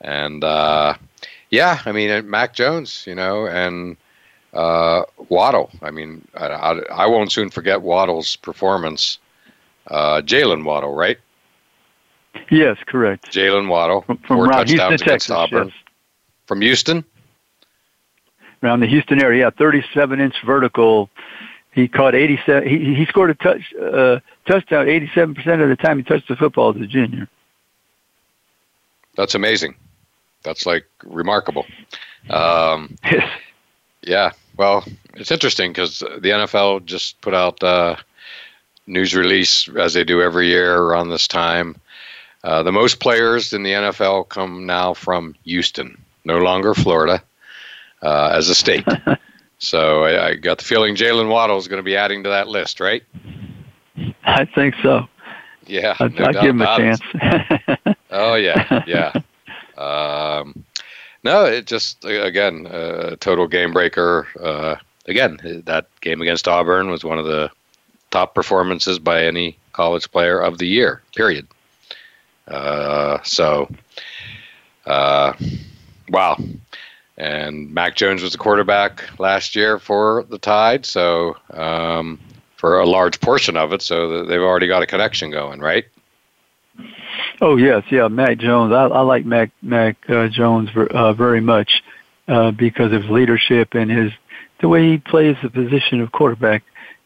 And 0.00 0.42
uh, 0.42 0.94
yeah, 1.50 1.80
I 1.84 1.92
mean, 1.92 2.28
Mac 2.28 2.54
Jones, 2.54 3.04
you 3.06 3.14
know, 3.14 3.46
and 3.46 3.96
uh, 4.52 5.02
Waddle. 5.28 5.70
I 5.80 5.90
mean, 5.90 6.26
I, 6.34 6.46
I, 6.46 6.78
I, 6.90 7.06
won't 7.06 7.32
soon 7.32 7.50
forget 7.50 7.82
Waddle's 7.82 8.36
performance. 8.36 9.18
Uh, 9.86 10.20
Jaylen 10.22 10.64
Waddle, 10.64 10.94
right? 10.94 11.18
Yes, 12.50 12.76
correct. 12.86 13.32
Jaylen 13.32 13.68
Waddle, 13.68 14.02
from, 14.02 14.18
from 14.18 14.36
four 14.36 14.46
touchdowns 14.46 14.70
Houston, 14.70 14.92
against 14.92 15.04
Texas, 15.04 15.30
Auburn. 15.30 15.68
Yes. 15.68 15.76
From 16.46 16.60
Houston? 16.60 17.04
Around 18.62 18.80
the 18.80 18.86
Houston 18.86 19.22
area, 19.22 19.46
yeah, 19.46 19.50
37 19.50 20.20
inch 20.20 20.36
vertical. 20.44 21.10
He 21.72 21.88
caught 21.88 22.14
87. 22.14 22.68
He, 22.68 22.94
he 22.94 23.06
scored 23.06 23.30
a 23.30 23.34
touch 23.34 23.74
uh, 23.74 24.20
touchdown 24.46 24.88
87 24.88 25.34
percent 25.34 25.62
of 25.62 25.68
the 25.68 25.76
time 25.76 25.98
he 25.98 26.04
touched 26.04 26.28
the 26.28 26.36
football 26.36 26.74
as 26.74 26.80
a 26.80 26.86
junior. 26.86 27.28
That's 29.16 29.34
amazing. 29.34 29.74
That's 30.42 30.66
like 30.66 30.86
remarkable. 31.04 31.66
Um, 32.30 32.96
yeah. 34.02 34.32
Well, 34.56 34.84
it's 35.14 35.30
interesting 35.30 35.72
because 35.72 36.00
the 36.00 36.30
NFL 36.30 36.84
just 36.84 37.20
put 37.20 37.34
out 37.34 37.62
uh, 37.62 37.96
news 38.86 39.14
release 39.14 39.68
as 39.76 39.94
they 39.94 40.04
do 40.04 40.20
every 40.20 40.48
year 40.48 40.76
around 40.76 41.10
this 41.10 41.28
time. 41.28 41.76
Uh, 42.44 42.62
the 42.62 42.72
most 42.72 43.00
players 43.00 43.52
in 43.52 43.62
the 43.62 43.70
NFL 43.70 44.28
come 44.28 44.66
now 44.66 44.94
from 44.94 45.34
Houston 45.44 45.96
no 46.24 46.38
longer 46.38 46.74
Florida, 46.74 47.22
uh, 48.02 48.30
as 48.34 48.48
a 48.48 48.54
state. 48.54 48.86
so 49.62 50.04
I, 50.04 50.28
I, 50.28 50.34
got 50.34 50.58
the 50.58 50.64
feeling 50.64 50.96
Jaylen 50.96 51.28
Waddle 51.28 51.56
is 51.56 51.68
going 51.68 51.78
to 51.78 51.84
be 51.84 51.96
adding 51.96 52.24
to 52.24 52.30
that 52.30 52.48
list, 52.48 52.80
right? 52.80 53.02
I 54.24 54.44
think 54.44 54.74
so. 54.82 55.06
Yeah, 55.66 55.96
I'll, 56.00 56.10
no 56.10 56.24
I'll 56.24 56.32
give 56.32 56.44
him 56.44 56.62
a 56.62 56.76
chance. 56.76 57.00
oh 58.10 58.34
yeah, 58.34 58.84
yeah. 58.86 59.12
Um, 59.76 60.64
no, 61.22 61.44
it 61.44 61.66
just 61.66 62.04
again 62.04 62.66
a 62.68 63.16
total 63.16 63.46
game 63.46 63.72
breaker. 63.72 64.26
Uh, 64.38 64.76
again, 65.06 65.62
that 65.66 65.86
game 66.00 66.20
against 66.20 66.48
Auburn 66.48 66.90
was 66.90 67.04
one 67.04 67.18
of 67.18 67.24
the 67.24 67.50
top 68.10 68.34
performances 68.34 68.98
by 68.98 69.24
any 69.24 69.56
college 69.72 70.10
player 70.10 70.40
of 70.40 70.58
the 70.58 70.66
year. 70.66 71.02
Period. 71.14 71.46
Uh, 72.48 73.18
so. 73.22 73.70
Uh, 74.84 75.32
Wow. 76.12 76.36
And 77.18 77.72
Mac 77.72 77.94
Jones 77.94 78.22
was 78.22 78.32
the 78.32 78.38
quarterback 78.38 79.18
last 79.18 79.54
year 79.54 79.78
for 79.78 80.24
the 80.30 80.38
Tide, 80.38 80.86
so 80.86 81.36
um, 81.50 82.18
for 82.56 82.80
a 82.80 82.86
large 82.86 83.20
portion 83.20 83.56
of 83.56 83.72
it, 83.72 83.82
so 83.82 84.24
they've 84.24 84.40
already 84.40 84.66
got 84.66 84.82
a 84.82 84.86
connection 84.86 85.30
going, 85.30 85.60
right? 85.60 85.84
Oh 87.40 87.56
yes, 87.56 87.82
yeah, 87.90 88.08
Mac 88.08 88.38
Jones. 88.38 88.72
I, 88.72 88.84
I 88.86 89.00
like 89.00 89.26
Mac 89.26 89.50
Mac 89.60 89.96
uh, 90.08 90.28
Jones 90.28 90.70
uh, 90.74 91.12
very 91.12 91.40
much 91.40 91.82
uh, 92.28 92.50
because 92.52 92.92
of 92.92 93.04
leadership 93.10 93.74
and 93.74 93.90
his 93.90 94.12
the 94.60 94.68
way 94.68 94.92
he 94.92 94.98
plays 94.98 95.36
the 95.42 95.50
position 95.50 96.00
of 96.00 96.12
quarterback. 96.12 96.62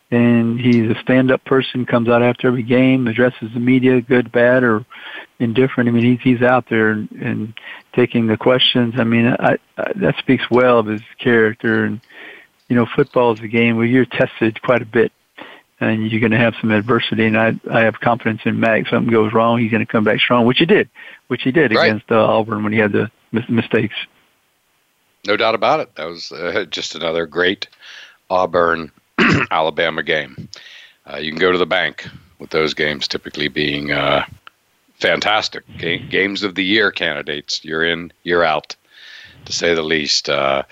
And 0.09 0.61
he's 0.61 0.89
a 0.89 0.95
stand-up 1.01 1.45
person, 1.45 1.85
comes 1.85 2.09
out 2.09 2.23
after 2.23 2.47
every 2.47 2.63
game, 2.63 3.09
addresses 3.09 3.53
the 3.53 3.59
media, 3.59 4.01
good, 4.01 4.31
bad, 4.31 4.63
or 4.63 4.85
indifferent. 5.41 5.89
I 5.89 5.93
mean, 5.93 6.05
he's 6.05 6.21
he's 6.21 6.43
out 6.43 6.69
there 6.69 6.91
and, 6.91 7.11
and 7.11 7.55
taking 7.93 8.29
the 8.29 8.37
questions. 8.37 8.95
I 8.99 9.03
mean, 9.03 9.27
I, 9.27 9.57
I, 9.77 9.93
that 9.97 10.17
speaks 10.19 10.49
well 10.49 10.79
of 10.79 10.87
his 10.87 11.03
character. 11.19 11.85
And 11.85 12.01
you 12.69 12.77
know, 12.77 12.87
football 12.87 13.33
is 13.33 13.41
a 13.41 13.49
game 13.49 13.77
where 13.77 13.85
you're 13.85 14.05
tested 14.05 14.63
quite 14.63 14.81
a 14.81 14.87
bit, 14.87 15.11
and 15.81 16.09
you're 16.09 16.21
going 16.21 16.31
to 16.31 16.39
have 16.39 16.55
some 16.61 16.71
adversity. 16.71 17.27
And 17.27 17.37
I 17.37 17.59
I 17.69 17.81
have 17.81 17.99
confidence 17.99 18.43
in 18.45 18.61
Mac. 18.61 18.83
If 18.83 18.89
something 18.91 19.13
goes 19.13 19.33
wrong, 19.33 19.59
he's 19.59 19.73
going 19.73 19.85
to 19.85 19.91
come 19.91 20.05
back 20.05 20.21
strong, 20.21 20.47
which 20.47 20.59
he 20.59 20.67
did, 20.67 20.89
which 21.27 21.43
he 21.43 21.51
did 21.51 21.75
right. 21.75 21.89
against 21.89 22.13
uh, 22.13 22.25
Auburn 22.25 22.63
when 22.63 22.73
he 22.73 22.79
had 22.79 22.93
the 22.93 23.11
mis- 23.33 23.49
mistakes. 23.49 23.97
No 25.27 25.37
doubt 25.37 25.57
about 25.57 25.81
it. 25.81 25.97
That 25.97 26.07
was 26.07 26.31
uh, 26.31 26.65
just 26.71 26.95
another 26.95 27.27
great 27.27 27.67
Auburn 28.31 28.93
Alabama 29.51 30.03
game. 30.03 30.49
Uh, 31.11 31.17
you 31.19 31.31
can 31.31 31.39
go 31.39 31.53
to 31.53 31.59
the 31.59 31.67
bank 31.67 32.07
with 32.39 32.51
those 32.51 32.75
games 32.75 33.07
typically 33.09 33.49
being 33.49 33.93
uh, 33.93 34.25
fantastic 35.01 35.65
G- 35.77 35.99
games 35.99 36.43
of 36.43 36.55
the 36.55 36.65
year 36.65 36.91
candidates. 36.91 37.65
You're 37.65 37.85
in, 37.85 38.13
you're 38.25 38.45
out, 38.45 38.75
to 39.45 39.53
say 39.53 39.75
the 39.75 39.83
least. 39.83 40.29
Uh, 40.29 40.63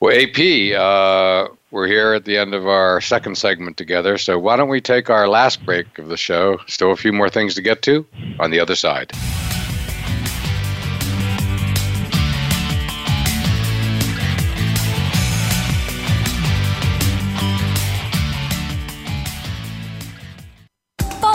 Well, 0.00 0.14
AP, 0.16 0.74
uh, 0.76 1.54
we're 1.70 1.86
here 1.86 2.12
at 2.12 2.24
the 2.24 2.36
end 2.36 2.54
of 2.54 2.66
our 2.66 3.00
second 3.00 3.38
segment 3.38 3.76
together, 3.76 4.18
so 4.18 4.36
why 4.38 4.56
don't 4.56 4.68
we 4.68 4.80
take 4.80 5.10
our 5.10 5.28
last 5.28 5.64
break 5.64 5.96
of 5.98 6.08
the 6.08 6.16
show? 6.16 6.58
Still 6.66 6.90
a 6.90 6.96
few 6.96 7.12
more 7.12 7.30
things 7.30 7.54
to 7.54 7.62
get 7.62 7.82
to 7.82 8.04
on 8.40 8.50
the 8.50 8.58
other 8.60 8.74
side. 8.74 9.12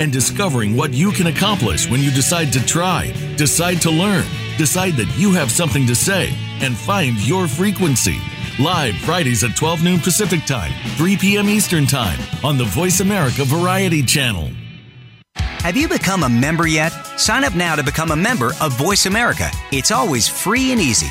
and 0.00 0.12
discovering 0.12 0.76
what 0.76 0.92
you 0.92 1.12
can 1.12 1.26
accomplish 1.26 1.90
when 1.90 2.00
you 2.00 2.10
decide 2.10 2.52
to 2.52 2.64
try, 2.64 3.12
decide 3.36 3.80
to 3.82 3.90
learn, 3.90 4.24
decide 4.58 4.94
that 4.94 5.12
you 5.16 5.32
have 5.32 5.50
something 5.50 5.86
to 5.86 5.94
say, 5.94 6.32
and 6.60 6.76
find 6.76 7.16
your 7.26 7.48
frequency. 7.48 8.18
Live 8.58 8.94
Fridays 8.96 9.44
at 9.44 9.56
12 9.56 9.82
noon 9.82 10.00
Pacific 10.00 10.44
Time, 10.44 10.72
3 10.96 11.16
p.m. 11.16 11.48
Eastern 11.48 11.86
Time 11.86 12.18
on 12.44 12.58
the 12.58 12.64
Voice 12.64 13.00
America 13.00 13.44
Variety 13.44 14.02
Channel. 14.02 14.50
Have 15.36 15.76
you 15.76 15.88
become 15.88 16.24
a 16.24 16.28
member 16.28 16.66
yet? 16.66 16.90
Sign 17.16 17.44
up 17.44 17.54
now 17.54 17.76
to 17.76 17.82
become 17.82 18.10
a 18.10 18.16
member 18.16 18.52
of 18.60 18.76
Voice 18.76 19.06
America. 19.06 19.48
It's 19.70 19.90
always 19.90 20.28
free 20.28 20.72
and 20.72 20.80
easy. 20.80 21.10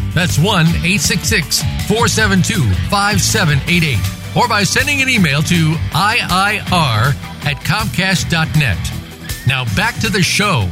That's 0.13 0.37
1 0.37 0.67
866 0.67 1.61
472 1.87 2.69
5788. 2.89 3.97
Or 4.35 4.47
by 4.47 4.63
sending 4.63 5.01
an 5.01 5.09
email 5.09 5.41
to 5.43 5.73
IIR 5.91 7.15
at 7.45 7.57
Comcast.net. 7.63 8.77
Now 9.47 9.65
back 9.75 9.99
to 10.01 10.09
the 10.09 10.21
show. 10.21 10.67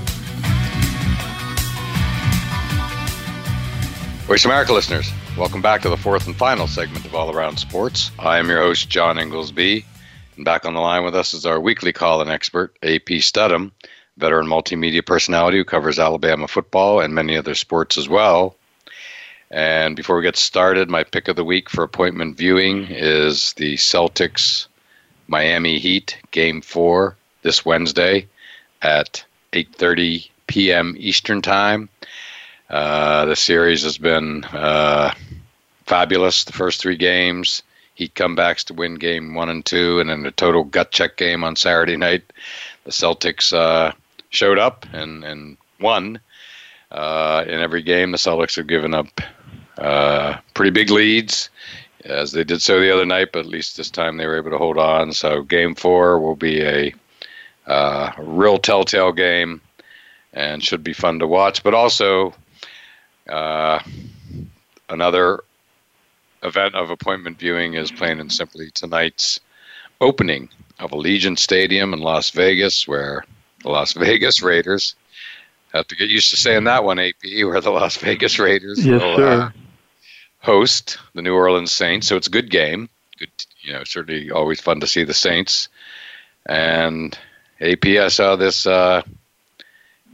Voice 4.27 4.45
America 4.45 4.73
listeners, 4.73 5.11
welcome 5.37 5.61
back 5.61 5.81
to 5.81 5.89
the 5.89 5.97
fourth 5.97 6.27
and 6.27 6.35
final 6.35 6.67
segment 6.67 7.05
of 7.05 7.15
All 7.15 7.35
Around 7.35 7.57
Sports. 7.57 8.11
I 8.19 8.37
am 8.37 8.47
your 8.47 8.61
host, 8.61 8.87
John 8.89 9.15
Ingoldsby. 9.15 9.83
And 10.35 10.45
back 10.45 10.65
on 10.65 10.73
the 10.73 10.81
line 10.81 11.03
with 11.03 11.15
us 11.15 11.33
is 11.33 11.45
our 11.45 11.59
weekly 11.59 11.91
call 11.91 12.21
in 12.21 12.29
expert, 12.29 12.77
AP 12.83 13.07
Studham, 13.21 13.71
veteran 14.17 14.47
multimedia 14.47 15.03
personality 15.03 15.57
who 15.57 15.65
covers 15.65 15.97
Alabama 15.97 16.47
football 16.47 16.99
and 16.99 17.15
many 17.15 17.35
other 17.35 17.55
sports 17.55 17.97
as 17.97 18.07
well. 18.07 18.55
And 19.51 19.95
before 19.95 20.17
we 20.17 20.23
get 20.23 20.35
started, 20.35 20.89
my 20.89 21.03
pick 21.03 21.27
of 21.27 21.35
the 21.35 21.43
week 21.43 21.69
for 21.69 21.83
appointment 21.83 22.37
viewing 22.37 22.85
is 22.89 23.53
the 23.53 23.75
Celtics 23.75 24.67
Miami 25.27 25.79
Heat 25.79 26.17
game 26.31 26.61
4 26.61 27.15
this 27.41 27.65
Wednesday 27.65 28.27
at 28.81 29.23
8:30 29.53 30.29
p.m. 30.47 30.95
Eastern 30.99 31.41
Time. 31.41 31.89
Uh, 32.69 33.25
the 33.25 33.35
series 33.35 33.83
has 33.83 33.97
been 33.97 34.43
uh, 34.45 35.13
fabulous. 35.87 36.43
The 36.43 36.53
first 36.53 36.79
three 36.79 36.97
games, 36.97 37.63
Heat 37.95 38.13
comebacks 38.13 38.65
to 38.65 38.73
win 38.75 38.95
game 38.95 39.33
one 39.33 39.49
and 39.49 39.65
two, 39.65 39.99
and 39.99 40.09
then 40.09 40.25
a 40.25 40.31
total 40.31 40.63
gut 40.63 40.91
check 40.91 41.17
game 41.17 41.43
on 41.43 41.55
Saturday 41.55 41.97
night. 41.97 42.31
The 42.83 42.91
Celtics 42.91 43.51
uh, 43.51 43.93
showed 44.29 44.59
up 44.59 44.85
and 44.93 45.23
and 45.23 45.57
won. 45.79 46.19
Uh, 46.91 47.43
in 47.47 47.59
every 47.59 47.81
game, 47.81 48.11
the 48.11 48.17
Celtics 48.17 48.55
have 48.55 48.67
given 48.67 48.93
up 48.93 49.07
uh, 49.79 50.37
pretty 50.53 50.71
big 50.71 50.89
leads, 50.91 51.49
as 52.05 52.31
they 52.31 52.43
did 52.43 52.61
so 52.61 52.79
the 52.79 52.93
other 52.93 53.05
night. 53.05 53.29
But 53.33 53.39
at 53.39 53.45
least 53.45 53.77
this 53.77 53.89
time 53.89 54.17
they 54.17 54.27
were 54.27 54.37
able 54.37 54.51
to 54.51 54.57
hold 54.57 54.77
on. 54.77 55.13
So 55.13 55.41
game 55.43 55.75
four 55.75 56.19
will 56.19 56.35
be 56.35 56.61
a 56.61 56.93
uh, 57.67 58.11
real 58.19 58.57
telltale 58.57 59.11
game, 59.11 59.61
and 60.33 60.63
should 60.63 60.83
be 60.83 60.93
fun 60.93 61.19
to 61.19 61.27
watch. 61.27 61.63
But 61.63 61.73
also 61.73 62.33
uh, 63.29 63.79
another 64.89 65.41
event 66.43 66.75
of 66.75 66.89
appointment 66.89 67.37
viewing 67.39 67.73
is 67.73 67.91
plain 67.91 68.19
and 68.19 68.31
simply 68.31 68.71
tonight's 68.71 69.39
opening 70.01 70.49
of 70.79 70.91
Allegiant 70.91 71.37
Stadium 71.37 71.93
in 71.93 71.99
Las 71.99 72.29
Vegas, 72.31 72.87
where 72.87 73.25
the 73.63 73.69
Las 73.69 73.93
Vegas 73.93 74.41
Raiders 74.43 74.95
have 75.73 75.85
to 75.87 75.95
get 75.95 76.09
used 76.09 76.29
to 76.31 76.37
saying 76.37 76.63
that 76.63 76.83
one, 76.83 76.97
AP, 76.97 77.15
where 77.43 77.59
the 77.61 77.69
Las 77.69 77.97
Vegas 77.97 78.39
Raiders 78.39 78.83
Yes, 78.85 79.01
will 79.01 79.17
sir. 79.17 79.27
uh, 79.41 79.51
host 80.41 80.97
the 81.13 81.21
New 81.21 81.35
Orleans 81.35 81.71
Saints. 81.71 82.07
So 82.07 82.15
it's 82.15 82.27
a 82.27 82.31
good 82.31 82.49
game. 82.49 82.89
Good, 83.17 83.31
you 83.61 83.73
know, 83.73 83.83
certainly 83.83 84.31
always 84.31 84.61
fun 84.61 84.79
to 84.79 84.87
see 84.87 85.03
the 85.03 85.13
Saints. 85.13 85.69
And 86.45 87.17
AP, 87.61 87.85
I 87.85 88.07
saw 88.07 88.35
this, 88.35 88.65
uh, 88.65 89.01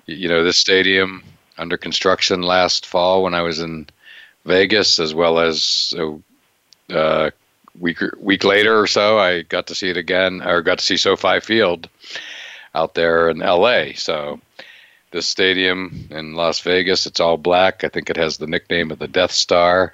you 0.06 0.28
know, 0.28 0.44
this 0.44 0.58
stadium 0.58 1.24
under 1.58 1.78
construction 1.78 2.42
last 2.42 2.86
fall 2.86 3.24
when 3.24 3.34
I 3.34 3.42
was 3.42 3.60
in 3.60 3.88
Vegas, 4.46 5.00
as 5.00 5.14
well 5.14 5.40
as 5.40 5.94
a 5.98 6.96
uh, 6.96 7.30
week 7.80 8.00
week 8.20 8.44
later 8.44 8.80
or 8.80 8.88
so, 8.88 9.18
I 9.18 9.42
got 9.42 9.68
to 9.68 9.76
see 9.76 9.90
it 9.90 9.98
again, 9.98 10.42
or 10.42 10.62
got 10.62 10.80
to 10.80 10.86
see 10.86 10.98
SoFi 10.98 11.40
Field 11.40 11.90
out 12.74 12.94
there 12.94 13.30
in 13.30 13.40
LA. 13.40 13.94
So 13.96 14.40
this 15.12 15.28
stadium 15.28 16.08
in 16.12 16.34
Las 16.34 16.60
Vegas, 16.60 17.06
it's 17.06 17.20
all 17.20 17.38
black. 17.38 17.84
I 17.84 17.90
think 17.90 18.10
it 18.10 18.18
has 18.18 18.38
the 18.38 18.48
nickname 18.48 18.92
of 18.92 19.00
the 19.00 19.08
Death 19.08 19.32
Star, 19.32 19.94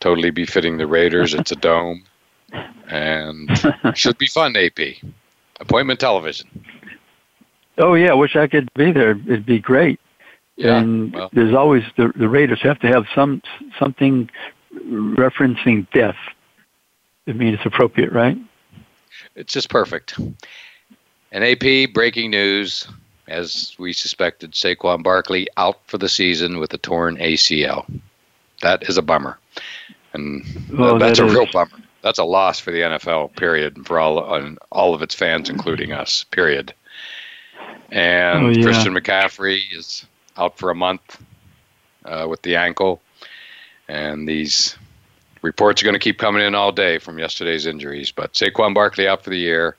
totally 0.00 0.30
befitting 0.30 0.78
the 0.78 0.86
Raiders. 0.86 1.34
it's 1.34 1.52
a 1.52 1.56
dome, 1.70 2.04
and 2.88 3.50
should 3.94 4.18
be 4.18 4.26
fun. 4.26 4.56
AP 4.56 4.78
appointment 5.60 6.00
television. 6.00 6.48
Oh 7.78 7.94
yeah, 7.94 8.10
I 8.10 8.14
wish 8.14 8.36
I 8.36 8.46
could 8.46 8.72
be 8.74 8.92
there. 8.92 9.10
It'd 9.10 9.46
be 9.46 9.58
great. 9.58 10.00
Yeah, 10.56 10.78
and 10.78 11.12
well. 11.14 11.30
there's 11.32 11.54
always 11.54 11.84
the 11.96 12.12
the 12.16 12.28
Raiders 12.28 12.60
have 12.62 12.80
to 12.80 12.88
have 12.88 13.06
some 13.14 13.42
something 13.78 14.28
referencing 14.74 15.88
death. 15.92 16.16
I 17.26 17.32
mean, 17.32 17.54
it's 17.54 17.66
appropriate, 17.66 18.12
right? 18.12 18.38
It's 19.34 19.52
just 19.52 19.68
perfect. 19.68 20.18
And 21.30 21.44
AP 21.44 21.92
breaking 21.92 22.30
news, 22.30 22.88
as 23.28 23.76
we 23.78 23.92
suspected, 23.92 24.52
Saquon 24.52 25.02
Barkley 25.02 25.46
out 25.56 25.80
for 25.86 25.98
the 25.98 26.08
season 26.08 26.58
with 26.58 26.72
a 26.72 26.78
torn 26.78 27.16
ACL. 27.18 27.86
That 28.62 28.88
is 28.88 28.98
a 28.98 29.02
bummer, 29.02 29.38
and 30.12 30.44
well, 30.72 30.98
that's 30.98 31.18
that 31.18 31.28
a 31.28 31.32
real 31.32 31.46
bummer. 31.52 31.78
That's 32.02 32.18
a 32.18 32.24
loss 32.24 32.58
for 32.58 32.70
the 32.70 32.80
NFL. 32.80 33.36
Period, 33.36 33.76
And 33.76 33.86
for 33.86 33.98
all 33.98 34.34
and 34.34 34.58
all 34.70 34.94
of 34.94 35.02
its 35.02 35.14
fans, 35.14 35.48
including 35.48 35.92
us. 35.92 36.24
Period. 36.24 36.74
And 37.90 38.46
oh, 38.46 38.48
yeah. 38.50 38.62
Christian 38.62 38.94
McCaffrey 38.94 39.60
is 39.72 40.06
out 40.36 40.58
for 40.58 40.70
a 40.70 40.74
month 40.74 41.22
uh, 42.04 42.26
with 42.28 42.42
the 42.42 42.56
ankle, 42.56 43.00
and 43.88 44.28
these 44.28 44.76
reports 45.42 45.82
are 45.82 45.84
going 45.84 45.94
to 45.94 46.00
keep 46.00 46.18
coming 46.18 46.42
in 46.42 46.54
all 46.54 46.72
day 46.72 46.98
from 46.98 47.18
yesterday's 47.18 47.66
injuries. 47.66 48.10
But 48.12 48.34
Saquon 48.34 48.74
Barkley 48.74 49.08
out 49.08 49.22
for 49.22 49.30
the 49.30 49.38
year. 49.38 49.76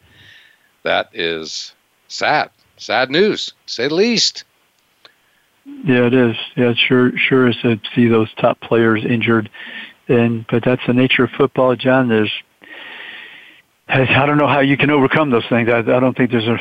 That 0.84 1.10
is 1.14 1.74
sad. 2.08 2.50
Sad 2.78 3.10
news, 3.10 3.48
to 3.66 3.74
say 3.74 3.88
the 3.88 3.96
least. 3.96 4.46
Yeah, 5.86 6.08
it 6.08 6.14
is. 6.14 6.36
Yeah, 6.56 6.70
it 6.70 6.78
sure 6.78 7.18
sure 7.18 7.48
is 7.48 7.56
to 7.62 7.80
see 7.96 8.08
those 8.08 8.34
top 8.36 8.60
players 8.62 9.06
injured, 9.06 9.50
and 10.08 10.46
but 10.50 10.64
that's 10.64 10.86
the 10.86 10.94
nature 10.94 11.24
of 11.24 11.32
football, 11.32 11.76
John. 11.76 12.10
There's 12.10 12.32
I 13.88 14.26
don't 14.26 14.38
know 14.38 14.48
how 14.48 14.60
you 14.60 14.78
can 14.78 14.92
overcome 14.92 15.32
those 15.32 15.48
things. 15.48 15.70
I, 15.70 15.80
I 15.80 15.82
don't 15.82 16.16
think 16.16 16.32
there's 16.32 16.48
a 16.48 16.60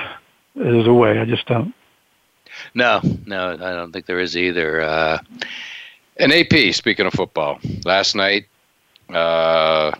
there's 0.54 0.86
a 0.86 0.92
way. 0.92 1.18
I 1.18 1.24
just 1.24 1.46
don't. 1.46 1.74
No, 2.74 3.00
no, 3.26 3.52
I 3.52 3.74
don't 3.74 3.92
think 3.92 4.06
there 4.06 4.20
is 4.20 4.36
either. 4.36 4.80
Uh, 4.80 5.18
and 6.16 6.32
AP, 6.32 6.74
speaking 6.74 7.06
of 7.06 7.12
football, 7.12 7.60
last 7.84 8.14
night 8.14 8.46
uh, 9.10 9.92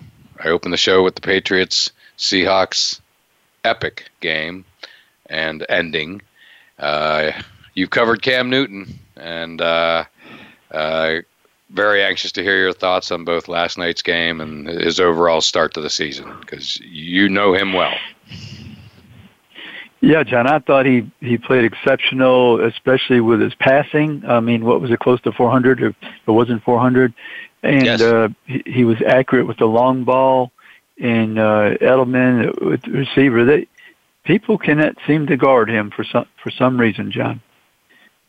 I 0.42 0.48
opened 0.48 0.72
the 0.72 0.78
show 0.78 1.02
with 1.02 1.14
the 1.14 1.20
Patriots 1.20 1.92
Seahawks 2.16 3.00
epic 3.64 4.08
game 4.20 4.64
and 5.26 5.64
ending. 5.68 6.22
Uh, 6.78 7.32
you've 7.78 7.90
covered 7.90 8.20
Cam 8.22 8.50
Newton, 8.50 8.98
and 9.16 9.62
uh, 9.62 10.04
uh, 10.72 11.16
very 11.70 12.02
anxious 12.02 12.32
to 12.32 12.42
hear 12.42 12.58
your 12.58 12.72
thoughts 12.72 13.12
on 13.12 13.24
both 13.24 13.46
last 13.46 13.78
night's 13.78 14.02
game 14.02 14.40
and 14.40 14.66
his 14.66 14.98
overall 14.98 15.40
start 15.40 15.74
to 15.74 15.80
the 15.80 15.90
season 15.90 16.36
because 16.40 16.80
you 16.80 17.28
know 17.28 17.54
him 17.54 17.72
well. 17.72 17.94
Yeah, 20.00 20.22
John, 20.22 20.46
I 20.46 20.58
thought 20.58 20.86
he 20.86 21.10
he 21.20 21.38
played 21.38 21.64
exceptional, 21.64 22.64
especially 22.64 23.20
with 23.20 23.40
his 23.40 23.54
passing. 23.54 24.24
I 24.26 24.40
mean, 24.40 24.64
what 24.64 24.80
was 24.80 24.90
it, 24.90 24.98
close 24.98 25.20
to 25.22 25.32
400? 25.32 25.82
If 25.82 25.96
it 26.26 26.30
wasn't 26.30 26.62
400, 26.62 27.14
and 27.62 27.84
yes. 27.84 28.00
uh, 28.00 28.28
he, 28.46 28.62
he 28.66 28.84
was 28.84 29.00
accurate 29.06 29.46
with 29.46 29.58
the 29.58 29.66
long 29.66 30.04
ball. 30.04 30.52
And 31.00 31.38
uh, 31.38 31.76
Edelman, 31.80 32.60
with 32.60 32.82
the 32.82 32.90
receiver, 32.90 33.44
they 33.44 33.68
people 34.24 34.58
cannot 34.58 34.96
seem 35.06 35.26
to 35.28 35.36
guard 35.36 35.68
him 35.70 35.90
for 35.90 36.04
some 36.04 36.26
for 36.42 36.50
some 36.50 36.78
reason, 36.78 37.12
John. 37.12 37.40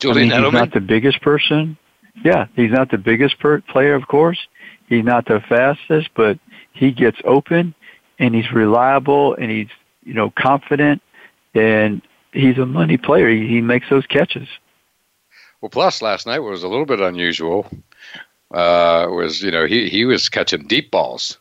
Julian 0.00 0.32
I 0.32 0.36
mean, 0.36 0.44
Edelman. 0.44 0.52
He's 0.52 0.60
not 0.60 0.72
the 0.72 0.80
biggest 0.80 1.22
person. 1.22 1.76
Yeah, 2.24 2.46
he's 2.56 2.70
not 2.72 2.90
the 2.90 2.98
biggest 2.98 3.38
per- 3.38 3.60
player, 3.62 3.94
of 3.94 4.08
course. 4.08 4.38
He's 4.88 5.04
not 5.04 5.26
the 5.26 5.40
fastest, 5.48 6.10
but 6.16 6.38
he 6.72 6.90
gets 6.90 7.18
open 7.24 7.74
and 8.18 8.34
he's 8.34 8.50
reliable 8.52 9.34
and 9.34 9.50
he's 9.50 9.68
you 10.02 10.14
know 10.14 10.30
confident 10.30 11.02
and 11.54 12.02
he's 12.32 12.58
a 12.58 12.66
money 12.66 12.96
player. 12.96 13.28
He, 13.28 13.46
he 13.46 13.60
makes 13.60 13.88
those 13.88 14.06
catches. 14.06 14.48
Well, 15.60 15.70
plus 15.70 16.02
last 16.02 16.26
night 16.26 16.40
was 16.40 16.62
a 16.62 16.68
little 16.68 16.86
bit 16.86 17.00
unusual. 17.00 17.66
Uh, 18.50 19.06
was 19.10 19.42
you 19.42 19.50
know 19.52 19.64
he 19.66 19.88
he 19.88 20.04
was 20.04 20.28
catching 20.28 20.66
deep 20.66 20.90
balls, 20.90 21.38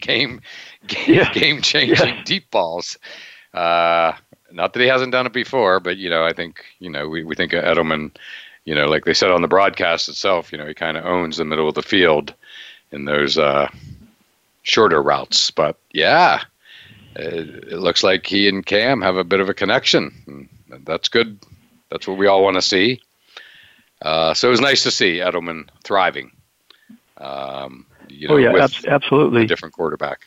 game 0.00 0.40
game, 0.88 1.06
yeah. 1.06 1.32
game 1.32 1.62
changing 1.62 2.08
yeah. 2.08 2.22
deep 2.24 2.50
balls. 2.50 2.98
Uh, 3.54 4.12
not 4.52 4.72
that 4.72 4.80
he 4.80 4.88
hasn't 4.88 5.12
done 5.12 5.26
it 5.26 5.32
before, 5.32 5.80
but 5.80 5.96
you 5.96 6.10
know 6.10 6.24
I 6.24 6.32
think 6.32 6.64
you 6.78 6.90
know 6.90 7.08
we 7.08 7.24
we 7.24 7.34
think 7.34 7.52
Edelman, 7.52 8.10
you 8.64 8.74
know 8.74 8.86
like 8.86 9.04
they 9.04 9.14
said 9.14 9.30
on 9.30 9.42
the 9.42 9.48
broadcast 9.48 10.08
itself, 10.08 10.52
you 10.52 10.58
know 10.58 10.66
he 10.66 10.74
kind 10.74 10.96
of 10.96 11.04
owns 11.04 11.36
the 11.36 11.44
middle 11.44 11.68
of 11.68 11.74
the 11.74 11.82
field 11.82 12.34
in 12.92 13.04
those 13.04 13.38
uh, 13.38 13.68
shorter 14.62 15.02
routes. 15.02 15.50
But 15.50 15.76
yeah, 15.92 16.42
it, 17.16 17.72
it 17.72 17.78
looks 17.78 18.02
like 18.02 18.26
he 18.26 18.48
and 18.48 18.64
Cam 18.64 19.00
have 19.02 19.16
a 19.16 19.24
bit 19.24 19.40
of 19.40 19.48
a 19.48 19.54
connection. 19.54 20.48
That's 20.84 21.08
good. 21.08 21.38
That's 21.90 22.06
what 22.06 22.18
we 22.18 22.26
all 22.26 22.42
want 22.42 22.56
to 22.56 22.62
see. 22.62 23.00
Uh, 24.02 24.32
so 24.32 24.48
it 24.48 24.52
was 24.52 24.60
nice 24.60 24.82
to 24.84 24.90
see 24.90 25.16
Edelman 25.18 25.68
thriving. 25.84 26.30
Um, 27.18 27.86
you 28.08 28.28
know, 28.28 28.34
oh 28.34 28.36
yeah, 28.38 28.64
ab- 28.64 28.86
absolutely. 28.86 29.42
A 29.42 29.46
different 29.46 29.74
quarterback. 29.74 30.26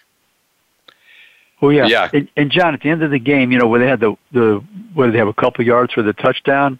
Oh 1.64 1.70
yeah, 1.70 1.86
yeah. 1.86 2.10
And, 2.12 2.28
and, 2.36 2.52
John, 2.52 2.74
at 2.74 2.82
the 2.82 2.90
end 2.90 3.04
of 3.04 3.12
the 3.12 3.20
game, 3.20 3.54
you 3.54 3.58
know, 3.58 3.68
where 3.68 3.80
they 3.80 3.88
had 3.88 4.02
the 4.02 4.16
the 4.34 4.62
where 4.94 5.10
they 5.10 5.18
have 5.18 5.30
a 5.30 5.34
couple 5.34 5.66
yards 5.66 5.94
for 5.94 6.04
the 6.04 6.12
touchdown. 6.12 6.78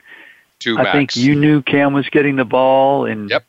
Two 0.60 0.78
I 0.78 0.92
think 0.92 1.16
you 1.16 1.36
knew 1.36 1.62
Cam 1.62 1.94
was 1.94 2.08
getting 2.10 2.36
the 2.36 2.46
ball, 2.46 3.06
and 3.06 3.30
yep. 3.30 3.46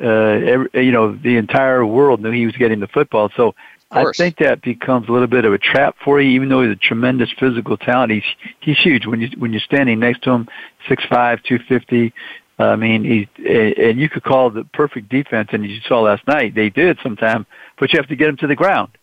Uh, 0.00 0.06
every, 0.06 0.86
you 0.86 0.92
know, 0.92 1.16
the 1.16 1.36
entire 1.36 1.84
world 1.84 2.22
knew 2.22 2.30
he 2.30 2.46
was 2.46 2.54
getting 2.54 2.78
the 2.78 2.86
football. 2.86 3.30
So 3.36 3.56
I 3.90 4.04
think 4.14 4.36
that 4.36 4.62
becomes 4.62 5.08
a 5.08 5.12
little 5.12 5.26
bit 5.26 5.44
of 5.44 5.52
a 5.52 5.58
trap 5.58 5.96
for 6.04 6.20
you, 6.20 6.30
even 6.30 6.48
though 6.48 6.62
he's 6.62 6.70
a 6.70 6.76
tremendous 6.76 7.30
physical 7.32 7.76
talent. 7.76 8.12
He's 8.12 8.22
he's 8.60 8.78
huge 8.78 9.04
when 9.04 9.20
you 9.20 9.30
when 9.36 9.52
you're 9.52 9.60
standing 9.60 9.98
next 9.98 10.22
to 10.22 10.30
him, 10.30 10.48
six 10.88 11.04
five, 11.06 11.42
two 11.42 11.58
fifty. 11.58 12.12
I 12.60 12.76
mean, 12.76 13.02
he 13.02 13.28
and 13.44 13.98
you 13.98 14.08
could 14.08 14.22
call 14.22 14.50
the 14.50 14.62
perfect 14.62 15.08
defense, 15.08 15.48
and 15.52 15.68
you 15.68 15.80
saw 15.88 16.02
last 16.02 16.24
night 16.28 16.54
they 16.54 16.70
did 16.70 16.98
sometime, 17.02 17.46
but 17.80 17.92
you 17.92 17.98
have 17.98 18.08
to 18.08 18.16
get 18.16 18.28
him 18.28 18.36
to 18.36 18.46
the 18.46 18.54
ground. 18.54 18.97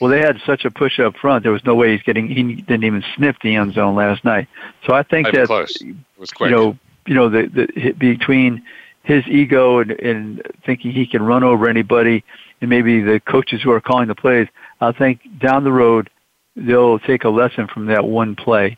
Well, 0.00 0.10
they 0.10 0.20
had 0.20 0.40
such 0.46 0.64
a 0.64 0.70
push 0.70 1.00
up 1.00 1.16
front. 1.16 1.42
There 1.42 1.52
was 1.52 1.64
no 1.64 1.74
way 1.74 1.92
he's 1.92 2.02
getting. 2.02 2.28
He 2.28 2.54
didn't 2.54 2.84
even 2.84 3.02
sniff 3.16 3.36
the 3.42 3.56
end 3.56 3.74
zone 3.74 3.96
last 3.96 4.24
night. 4.24 4.48
So 4.86 4.94
I 4.94 5.02
think 5.02 5.26
that 5.32 5.46
close. 5.46 5.76
It 5.80 5.96
was 6.16 6.30
quick. 6.30 6.50
you 6.50 6.56
know, 6.56 6.78
you 7.06 7.14
know, 7.14 7.28
the, 7.28 7.46
the 7.46 7.92
between 7.92 8.62
his 9.02 9.26
ego 9.26 9.78
and, 9.80 9.90
and 9.90 10.42
thinking 10.64 10.92
he 10.92 11.06
can 11.06 11.22
run 11.22 11.42
over 11.42 11.68
anybody, 11.68 12.22
and 12.60 12.70
maybe 12.70 13.00
the 13.00 13.20
coaches 13.20 13.60
who 13.62 13.72
are 13.72 13.80
calling 13.80 14.06
the 14.06 14.14
plays, 14.14 14.46
I 14.80 14.92
think 14.92 15.20
down 15.40 15.64
the 15.64 15.72
road 15.72 16.10
they'll 16.54 16.98
take 16.98 17.24
a 17.24 17.28
lesson 17.28 17.68
from 17.68 17.86
that 17.86 18.04
one 18.04 18.36
play. 18.36 18.76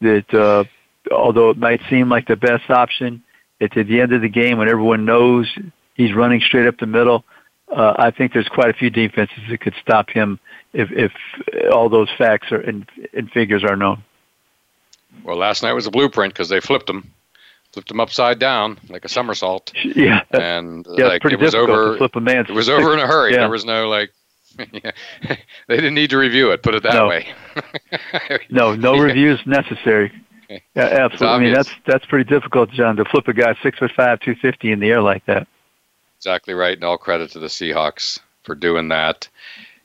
That 0.00 0.32
uh, 0.32 0.64
although 1.12 1.50
it 1.50 1.58
might 1.58 1.80
seem 1.90 2.08
like 2.08 2.26
the 2.26 2.36
best 2.36 2.70
option, 2.70 3.22
it's 3.58 3.76
at 3.76 3.86
the 3.86 4.00
end 4.00 4.12
of 4.12 4.22
the 4.22 4.28
game 4.28 4.58
when 4.58 4.68
everyone 4.68 5.04
knows 5.04 5.46
he's 5.94 6.14
running 6.14 6.40
straight 6.40 6.66
up 6.66 6.78
the 6.78 6.86
middle. 6.86 7.24
Uh, 7.74 7.94
I 7.96 8.10
think 8.10 8.32
there's 8.32 8.48
quite 8.48 8.68
a 8.68 8.72
few 8.72 8.90
defenses 8.90 9.38
that 9.48 9.60
could 9.60 9.74
stop 9.80 10.10
him 10.10 10.40
if, 10.72 10.90
if 10.90 11.12
all 11.72 11.88
those 11.88 12.08
facts 12.18 12.50
are 12.50 12.60
and, 12.60 12.88
and 13.12 13.30
figures 13.30 13.62
are 13.62 13.76
known. 13.76 14.02
Well, 15.24 15.36
last 15.36 15.62
night 15.62 15.72
was 15.72 15.86
a 15.86 15.90
blueprint 15.90 16.32
because 16.32 16.48
they 16.48 16.60
flipped 16.60 16.88
him, 16.88 17.12
flipped 17.72 17.90
him 17.90 18.00
upside 18.00 18.38
down 18.38 18.78
like 18.88 19.04
a 19.04 19.08
somersault. 19.08 19.72
Yeah, 19.84 20.22
and 20.30 20.86
yeah, 20.96 21.06
like 21.06 21.24
it 21.24 21.38
was 21.38 21.54
over. 21.54 21.96
flip 21.96 22.16
a 22.16 22.20
man. 22.20 22.46
It 22.48 22.52
was 22.52 22.68
over 22.68 22.92
in 22.92 23.00
a 23.00 23.06
hurry. 23.06 23.32
Yeah. 23.32 23.40
There 23.40 23.50
was 23.50 23.64
no 23.64 23.88
like 23.88 24.10
yeah. 24.72 24.90
they 25.68 25.76
didn't 25.76 25.94
need 25.94 26.10
to 26.10 26.18
review 26.18 26.50
it. 26.50 26.62
Put 26.62 26.74
it 26.74 26.82
that 26.82 26.94
no. 26.94 27.08
way. 27.08 27.28
no, 28.50 28.74
no 28.74 28.94
yeah. 28.94 29.02
reviews 29.02 29.40
necessary. 29.46 30.12
Yeah, 30.48 30.60
absolutely. 30.76 31.28
I 31.28 31.38
mean, 31.38 31.54
that's 31.54 31.70
that's 31.86 32.04
pretty 32.06 32.28
difficult, 32.28 32.70
John, 32.70 32.96
to 32.96 33.04
flip 33.04 33.28
a 33.28 33.32
guy 33.32 33.54
six 33.62 33.78
foot 33.78 33.92
five, 33.96 34.20
two 34.20 34.34
fifty 34.34 34.72
in 34.72 34.80
the 34.80 34.90
air 34.90 35.02
like 35.02 35.24
that. 35.26 35.46
Exactly 36.20 36.52
right, 36.52 36.76
and 36.76 36.84
all 36.84 36.98
credit 36.98 37.30
to 37.30 37.38
the 37.38 37.46
Seahawks 37.46 38.20
for 38.42 38.54
doing 38.54 38.88
that. 38.88 39.26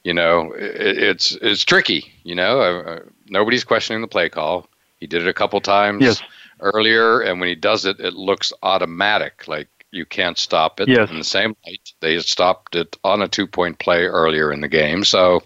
You 0.03 0.13
know, 0.13 0.51
it, 0.51 0.97
it's 0.97 1.31
it's 1.41 1.63
tricky. 1.63 2.11
You 2.23 2.35
know, 2.35 2.59
uh, 2.59 2.99
nobody's 3.29 3.63
questioning 3.63 4.01
the 4.01 4.07
play 4.09 4.27
call. 4.27 4.67
He 4.97 5.07
did 5.07 5.21
it 5.21 5.29
a 5.29 5.33
couple 5.33 5.61
times 5.61 6.03
yes. 6.03 6.21
earlier, 6.59 7.21
and 7.21 7.39
when 7.39 7.47
he 7.47 7.55
does 7.55 7.85
it, 7.85 8.01
it 8.01 8.15
looks 8.15 8.51
automatic. 8.63 9.47
Like 9.47 9.69
you 9.91 10.05
can't 10.05 10.37
stop 10.37 10.81
it. 10.81 10.89
Yes. 10.89 11.09
In 11.09 11.19
the 11.19 11.23
same 11.23 11.55
light, 11.65 11.93
they 12.01 12.19
stopped 12.19 12.75
it 12.75 12.97
on 13.05 13.21
a 13.21 13.29
two 13.29 13.47
point 13.47 13.79
play 13.79 14.03
earlier 14.03 14.51
in 14.51 14.59
the 14.59 14.67
game, 14.67 15.05
so 15.05 15.41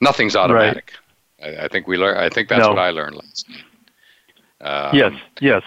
nothing's 0.00 0.36
automatic. 0.36 0.94
Right. 1.42 1.58
I, 1.58 1.64
I, 1.64 1.68
think 1.68 1.86
we 1.86 1.98
learn. 1.98 2.16
I 2.16 2.30
think 2.30 2.48
that's 2.48 2.62
no. 2.62 2.70
what 2.70 2.78
I 2.78 2.90
learned 2.90 3.16
last 3.16 3.46
night. 3.50 3.64
Um, 4.62 4.96
yes, 4.96 5.12
yes. 5.42 5.62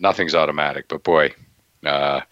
Nothing's 0.00 0.34
automatic, 0.34 0.86
but 0.88 1.04
boy, 1.04 1.32
uh, 1.86 2.22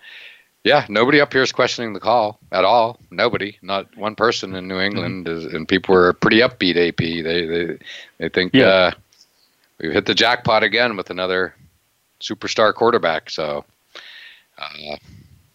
yeah, 0.67 0.85
nobody 0.89 1.21
up 1.21 1.33
here 1.33 1.43
is 1.43 1.53
questioning 1.53 1.93
the 1.93 2.01
call 2.01 2.41
at 2.51 2.65
all. 2.65 2.99
Nobody, 3.13 3.57
not 3.63 3.97
one 3.97 4.17
person 4.17 4.53
in 4.57 4.67
New 4.67 4.81
England, 4.81 5.29
is, 5.29 5.45
and 5.45 5.69
people 5.69 5.95
were 5.95 6.13
pretty 6.13 6.39
upbeat. 6.39 6.77
AP, 6.77 6.99
they 6.99 7.47
they 7.47 7.79
they 8.19 8.29
think 8.29 8.53
yeah. 8.53 8.67
uh, 8.67 8.91
we've 9.79 9.93
hit 9.93 10.07
the 10.07 10.15
jackpot 10.15 10.65
again 10.65 10.97
with 10.97 11.09
another 11.11 11.55
superstar 12.21 12.75
quarterback. 12.75 13.31
So, 13.31 13.65
uh, 14.59 14.97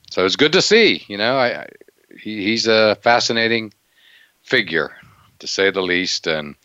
so 0.10 0.26
it's 0.26 0.38
good 0.38 0.54
to 0.54 0.62
see. 0.62 1.04
You 1.08 1.18
know, 1.18 1.38
I, 1.38 1.64
I 1.64 1.68
he, 2.18 2.46
he's 2.46 2.68
a 2.68 2.96
fascinating 3.02 3.74
figure, 4.44 4.96
to 5.40 5.48
say 5.48 5.72
the 5.72 5.82
least. 5.82 6.26
And 6.26 6.56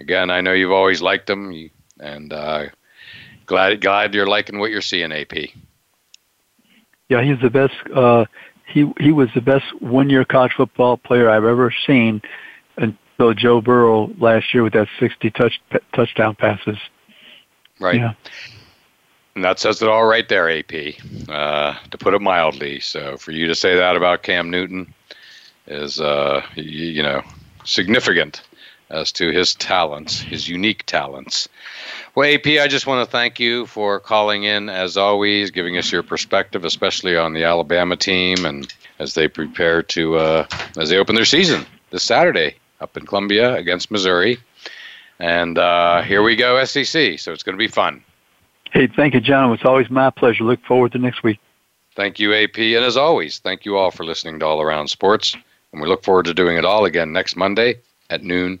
again, 0.00 0.28
I 0.28 0.40
know 0.40 0.52
you've 0.52 0.72
always 0.72 1.02
liked 1.02 1.30
him, 1.30 1.70
and 2.00 2.32
uh, 2.32 2.66
Glad 3.46 3.80
glad 3.80 4.14
you're 4.14 4.26
liking 4.26 4.58
what 4.58 4.70
you're 4.70 4.80
seeing, 4.80 5.12
AP. 5.12 5.32
Yeah, 7.12 7.22
he's 7.22 7.42
the 7.42 7.50
best. 7.50 7.74
Uh, 7.94 8.24
he 8.66 8.90
he 8.98 9.12
was 9.12 9.28
the 9.34 9.42
best 9.42 9.66
one 9.82 10.08
year 10.08 10.24
college 10.24 10.52
football 10.56 10.96
player 10.96 11.28
I've 11.28 11.44
ever 11.44 11.70
seen 11.86 12.22
until 12.78 13.34
Joe 13.34 13.60
Burrow 13.60 14.10
last 14.18 14.54
year 14.54 14.62
with 14.62 14.72
that 14.72 14.88
60 14.98 15.30
touch 15.32 15.60
touchdown 15.94 16.34
passes. 16.36 16.78
Right. 17.78 17.96
Yeah. 17.96 18.14
And 19.34 19.44
that 19.44 19.58
says 19.58 19.82
it 19.82 19.88
all 19.88 20.06
right 20.06 20.26
there, 20.26 20.48
AP, 20.48 20.72
uh, 21.28 21.74
to 21.90 21.98
put 21.98 22.14
it 22.14 22.22
mildly. 22.22 22.80
So 22.80 23.18
for 23.18 23.30
you 23.30 23.46
to 23.46 23.54
say 23.54 23.76
that 23.76 23.94
about 23.94 24.22
Cam 24.22 24.48
Newton 24.48 24.94
is, 25.66 26.00
uh, 26.00 26.40
you, 26.54 26.64
you 26.64 27.02
know, 27.02 27.22
significant 27.64 28.42
as 28.92 29.10
to 29.12 29.30
his 29.30 29.54
talents, 29.54 30.20
his 30.20 30.48
unique 30.48 30.84
talents. 30.86 31.48
Well, 32.14 32.32
AP, 32.32 32.46
I 32.46 32.68
just 32.68 32.86
want 32.86 33.04
to 33.04 33.10
thank 33.10 33.40
you 33.40 33.66
for 33.66 33.98
calling 33.98 34.44
in 34.44 34.68
as 34.68 34.96
always, 34.96 35.50
giving 35.50 35.78
us 35.78 35.90
your 35.90 36.02
perspective, 36.02 36.64
especially 36.64 37.16
on 37.16 37.32
the 37.32 37.44
Alabama 37.44 37.96
team 37.96 38.44
and 38.44 38.72
as 38.98 39.14
they 39.14 39.28
prepare 39.28 39.82
to 39.82 40.16
uh, 40.16 40.46
as 40.76 40.90
they 40.90 40.98
open 40.98 41.14
their 41.14 41.24
season 41.24 41.66
this 41.90 42.04
Saturday 42.04 42.56
up 42.80 42.96
in 42.96 43.06
Columbia 43.06 43.56
against 43.56 43.90
Missouri. 43.90 44.38
And 45.18 45.56
uh, 45.56 46.02
here 46.02 46.22
we 46.22 46.36
go, 46.36 46.62
SEC. 46.64 47.18
So 47.18 47.32
it's 47.32 47.42
going 47.42 47.56
to 47.56 47.58
be 47.58 47.68
fun. 47.68 48.04
Hey, 48.72 48.86
thank 48.86 49.14
you, 49.14 49.20
John. 49.20 49.52
It's 49.52 49.64
always 49.64 49.90
my 49.90 50.10
pleasure. 50.10 50.44
Look 50.44 50.62
forward 50.64 50.92
to 50.92 50.98
next 50.98 51.22
week. 51.22 51.38
Thank 51.94 52.18
you, 52.18 52.34
AP. 52.34 52.58
And 52.58 52.84
as 52.84 52.96
always, 52.96 53.38
thank 53.38 53.64
you 53.64 53.76
all 53.76 53.90
for 53.90 54.04
listening 54.04 54.38
to 54.40 54.46
All 54.46 54.62
Around 54.62 54.88
Sports. 54.88 55.36
And 55.72 55.80
we 55.80 55.88
look 55.88 56.02
forward 56.02 56.24
to 56.26 56.34
doing 56.34 56.56
it 56.56 56.64
all 56.64 56.84
again 56.84 57.12
next 57.12 57.36
Monday 57.36 57.76
at 58.10 58.22
noon 58.22 58.60